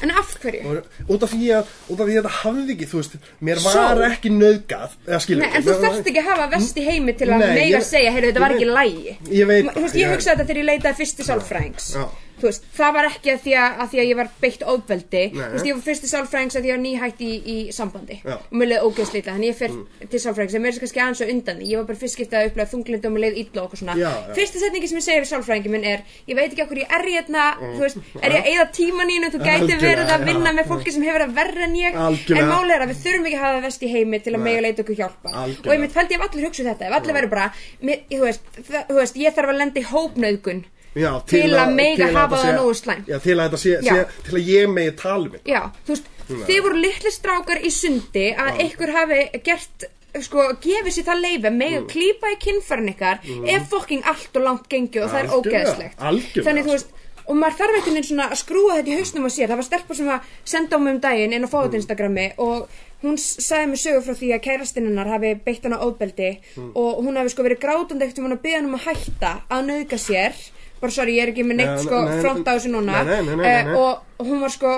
[0.03, 0.81] En af hverju?
[1.09, 3.17] Út af því að, út af því að þetta hafði ekki þú veist,
[3.49, 3.73] mér Svo?
[3.73, 7.13] var ekki nöðgað eða skilur Nei, en þú þarft ekki að hafa vest í heimi
[7.19, 9.65] til að Nei, mega ég- segja, heyrðu, þetta var ég ekki veit- lægi ég veit
[9.65, 12.05] Þú veist, það, ég ég- hugsaði þetta þegar ég leitaði fyrst til sálfræðings Já.
[12.39, 15.23] Þú veist, það var ekki að því að, að því að ég var beitt ofbeldi.
[15.33, 15.39] Nei.
[15.39, 18.19] Þú veist, ég var fyrst til sálfræðings að ég var nýhætt í, í sambandi.
[18.23, 18.35] Já.
[18.39, 19.75] Og mér leiði ógeðslítið, þannig ég fer
[20.13, 20.57] til sálfræðings.
[20.59, 23.13] Mér er kannski aðeins og undan Ég var bara fyrst skiptið að upplega þunglindi og
[23.15, 23.95] mér leiði illa og okkur svona.
[23.99, 24.33] Já, já.
[24.39, 27.05] Fyrsta setningi sem ég segi við sálfræðingin minn er Ég veit ekki okkur ég er
[27.09, 30.53] hérna, þú veist, er ég að eyða tíman í hennu Þú gæti verið að vinna
[30.55, 31.99] með fólki sem hefur að verra en ég.
[32.07, 32.41] Algjörlega.
[32.41, 34.63] En máli er að við þurfum ekki að hafa vest í heimi til að mega
[34.65, 35.69] leita okkur hjálpa Algjörlega.
[35.69, 36.89] Og ég mitt fældi ef allir hugsa þetta.
[36.89, 37.47] Ef allir verður bara,
[37.85, 40.63] mér, þú, veist, það, þú veist, ég þarf að lenda í hópnauðgun
[40.95, 43.05] Já, til að mega til hafa það nógu slæmt.
[43.23, 45.45] Til að sé, sé til að ég megi tala um þetta.
[45.45, 46.09] Já, þú veist,
[46.49, 49.85] þið voru litli strákar í sundi að ykkur hafi gert
[50.25, 51.57] sko, gefið sér það leifi Mm.
[51.61, 53.19] með að klípa í kinnfærin ykkar
[53.55, 55.99] ef fokking allt og langt gengið og það er ógeðslegt.
[56.45, 56.87] þannig þú veist
[57.29, 59.47] og maður þarf einhvern veginn svona að skrúa þetta í hausnum á sér.
[59.47, 62.67] Það var stelpa sem að senda á mig um daginn inn á fáið Instagrami og
[63.03, 66.71] hún sagði mér sögu frá því að kærastinnar hafi beitt hana óbeldi Mm.
[66.75, 69.65] og hún hafi sko verið grátandi eftir hún að byggja hann um að hætta að
[69.69, 70.33] nauðga sér
[70.81, 73.03] bara sorry, ég er ekki með neitt Nei, sko front á þessu núna.
[73.03, 74.73] Eh, og hún var sko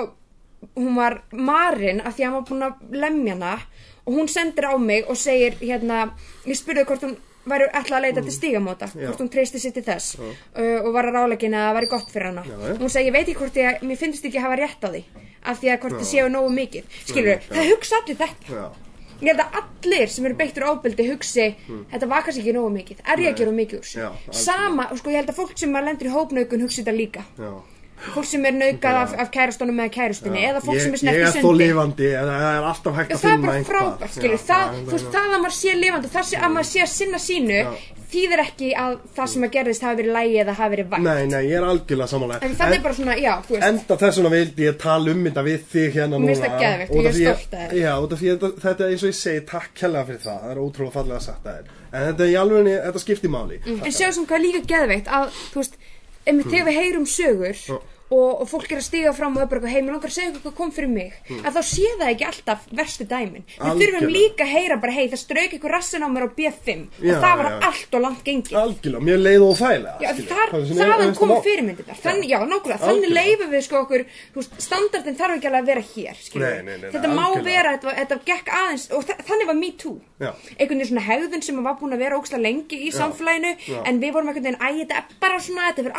[0.76, 3.56] hún var marinn af því að hann var búin að lemja hana.
[4.06, 6.08] Og hún sendir á mig og segir hérna,
[6.46, 7.16] ég spurði hvort hún
[7.48, 9.08] væri ætla að leita til stígamóta Já.
[9.08, 10.16] hvort hún treysti sér til þess.
[10.18, 12.44] Uh, og var að rálegin að það væri gott fyrir hana.
[12.46, 12.76] Já, já.
[12.78, 15.02] hún segi, ég veit ekki hvort ég, mér finnst ekki að hafa rétt á því
[15.42, 16.98] af því að hvort þið séu nógu mikið.
[17.08, 18.58] Skilur, það hugsa allir þetta.
[18.58, 18.91] Já,
[19.22, 21.50] ég held að allir sem eru beittur ofbeldi hugsi,
[21.92, 23.04] þetta var kannski ekki nógu mikið.
[23.06, 24.38] Er ég að gera mikið úr þessu?
[24.44, 27.24] Sama, sko ég held að fólk sem lendur í hópnaugun hugsi þetta líka.
[27.38, 27.52] Já
[28.10, 31.02] fólk sem er naukað af, af kærastónum eða kærustunni eða fólk ég, sem er ég
[31.04, 31.62] snert í er þó sundi.
[31.62, 34.94] lifandi það er alltaf hægt að það er finna bara einhvað frábært, skilur, það, þú
[34.96, 37.60] veist, það að maður sé lifandi, það sé að maður sé að sinna sínu,
[38.12, 41.04] þýðir ekki að það sem að gerðist hafi verið lægi eða hafi verið vægt.
[41.06, 43.96] Nei, nei, ég er algjörlega samanlega En það er bara svona, já, þú veist, Enda
[44.02, 46.92] þess vegna vildi ég tala um þetta við þig hérna núna Mér finnst það geðveikt
[46.92, 47.78] og Út ég er stolt af þér.
[47.80, 50.42] Já, að þetta er eins og ég segi takk kærlega fyrir það.
[50.42, 51.72] Það er ótrúlega fallega að þér.
[51.92, 53.60] En þetta er í alveg, þetta skiptir máli.
[53.72, 55.80] En sjáum sem hvað líka geðveikt að, þú veist,
[56.26, 57.64] einmitt þegar við heyrum sögur
[58.12, 60.44] og, og fólk er að stiga fram og eitthvað, hey, mér langar að segja eitthvað
[60.46, 61.10] hvað kom fyrir mig,
[61.40, 63.44] að þá sé það ekki alltaf verstu dæmin.
[63.62, 66.68] Við þurfum líka að heyra bara, hey, það strauk eitthvað rassin á mér á B5
[67.02, 67.56] Já, og það var já.
[67.68, 68.54] allt og langt gengið.
[68.62, 69.92] Algjörlega, mér leið og skilur.
[70.32, 71.98] þar, er þaðan kom fyrirmyndirnar.
[72.02, 74.02] Þannig, já, nákvæmlega, þannig leifum við sko okkur,
[74.36, 77.88] veist, standardin þarf ekki alveg að vera hér, Nei, nei, nei, þetta má vera, þetta,
[78.00, 79.96] þetta gekk aðeins og þa þannig var me too.
[80.22, 83.52] Einhvern veginn svona hegðun sem var búin að vera óksla lengi í samfélaginu,
[83.88, 85.90] en við vorum einhvern veginn, æ, þetta er bara svona, þetta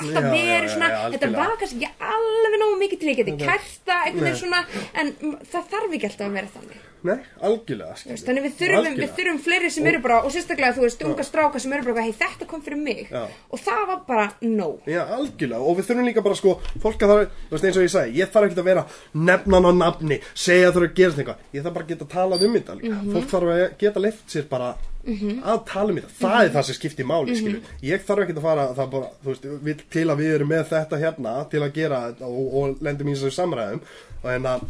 [2.15, 5.13] alveg nógu mikið til ég geti kært það, en
[5.51, 9.15] það þarf ekki alltaf að vera þannig Nei, algjörlega veist, Þannig við þurfum, við Algjörlega.
[9.17, 12.13] þurfum fleiri sem eru bara, og sérstaklega þú veist, unga stráka sem eru bara, hei
[12.13, 13.09] þetta kom fyrir mig.
[13.11, 13.25] Já.
[13.51, 14.69] og það var bara no.
[14.87, 17.83] Já, algjörlega, og við þurfum líka bara sko, fólk að það, þú veist eins og
[17.83, 21.19] ég sagði, ég þarf ekki að vera nefnan á nafni, segja að er að gerast
[21.19, 23.13] eitthvað, ég þarf bara að geta talað um þetta líka, Mhm.
[23.13, 26.75] fólk þarf að geta leift sér bara að tala um þetta, það er það sem
[26.79, 27.61] skiptir máli, Mhm.
[27.83, 31.49] ég þarf ekki að fara, bara, veist, við, til að við erum með þetta hérna,
[31.49, 33.81] til að gera þetta og, og lendum í þessu samræðum,
[34.23, 34.61] og en að,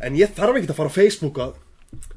[0.00, 1.52] en ég þarf ekki að fara á Facebook að,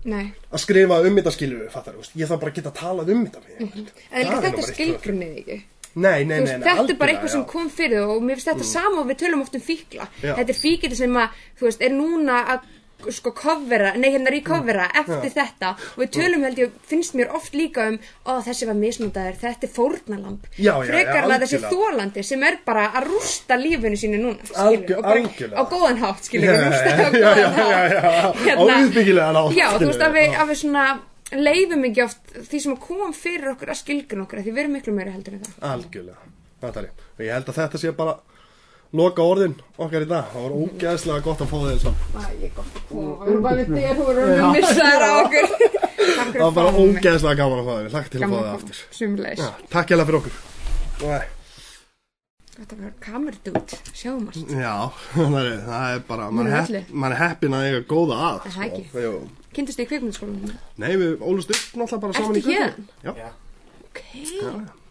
[0.08, 0.28] Nei.
[0.52, 3.26] að skrifa um þetta skilju, fattar þú veist, ég þarf bara að geta talað um
[3.26, 5.60] þetta með mm En líka þetta skilgrunnið ekki.
[5.98, 7.50] Nei, nei, nei, þetta er bara eitthvað sem já.
[7.50, 10.06] kom fyrir og mér finnst þetta sama og við tölum oft um fíkla.
[10.22, 10.36] Já.
[10.38, 12.68] Þetta er fíkil sem að, veist, er núna að
[13.14, 15.74] sko kofvera, nei hérna recovera eftir þetta.
[15.96, 19.68] Og við tölum held ég, finnst mér oft líka um ó þessi var misnótaður, þetta
[19.68, 23.60] er fórnalamb Já, já, já, frekar en að þessi þólandi sem er bara að rústa
[23.62, 27.50] lífinu sínu núna skilur, og bara á góðan hátt skilur, Já, rústa á já, já,
[27.60, 30.88] góðan já, hátt á uppbyggilegan hátt, já, þú veist að við, að við svona
[31.38, 34.96] leifum ekki oft því sem kom fyrir okkur að skilgrun okkur því við erum miklu
[34.96, 35.58] meira heldur en það.
[35.74, 36.32] Algjörlega,
[36.64, 38.14] þetta er ég Og ég held að þetta sé bara
[38.96, 40.28] loka orðin okkar í dag.
[40.34, 43.48] Það var ógeðslega gott að fá þeir saman það er gott að koma við erum
[43.48, 45.48] bara þér og við erum missaður á okkur.
[46.28, 48.86] Það var bara ógeðslega gaman að fá þeir takk til að fá þeir aftur.
[49.42, 51.34] ja, takk hjá það fyrir okkur.
[52.58, 54.72] Þetta var kamerdút sjáumast já,
[55.14, 59.12] það er bara mann er, man er heppin að eiga góða að það er ekki?
[59.54, 60.56] Kynntist þið í kvikmyndaskólanum?
[60.82, 63.22] nei, við ólust upp náttúrulega bara saman í kvikmyndaskólanum ertu hér?
[63.22, 63.30] já.
[63.92, 64.02] Ok.
[64.18, 64.87] Já, já.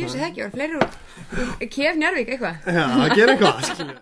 [0.00, 2.54] Ég sé það ekki, það var fleiri úr kef njárvík eitthvað.
[2.64, 3.98] Já, það ger eitthvað, skiljaði.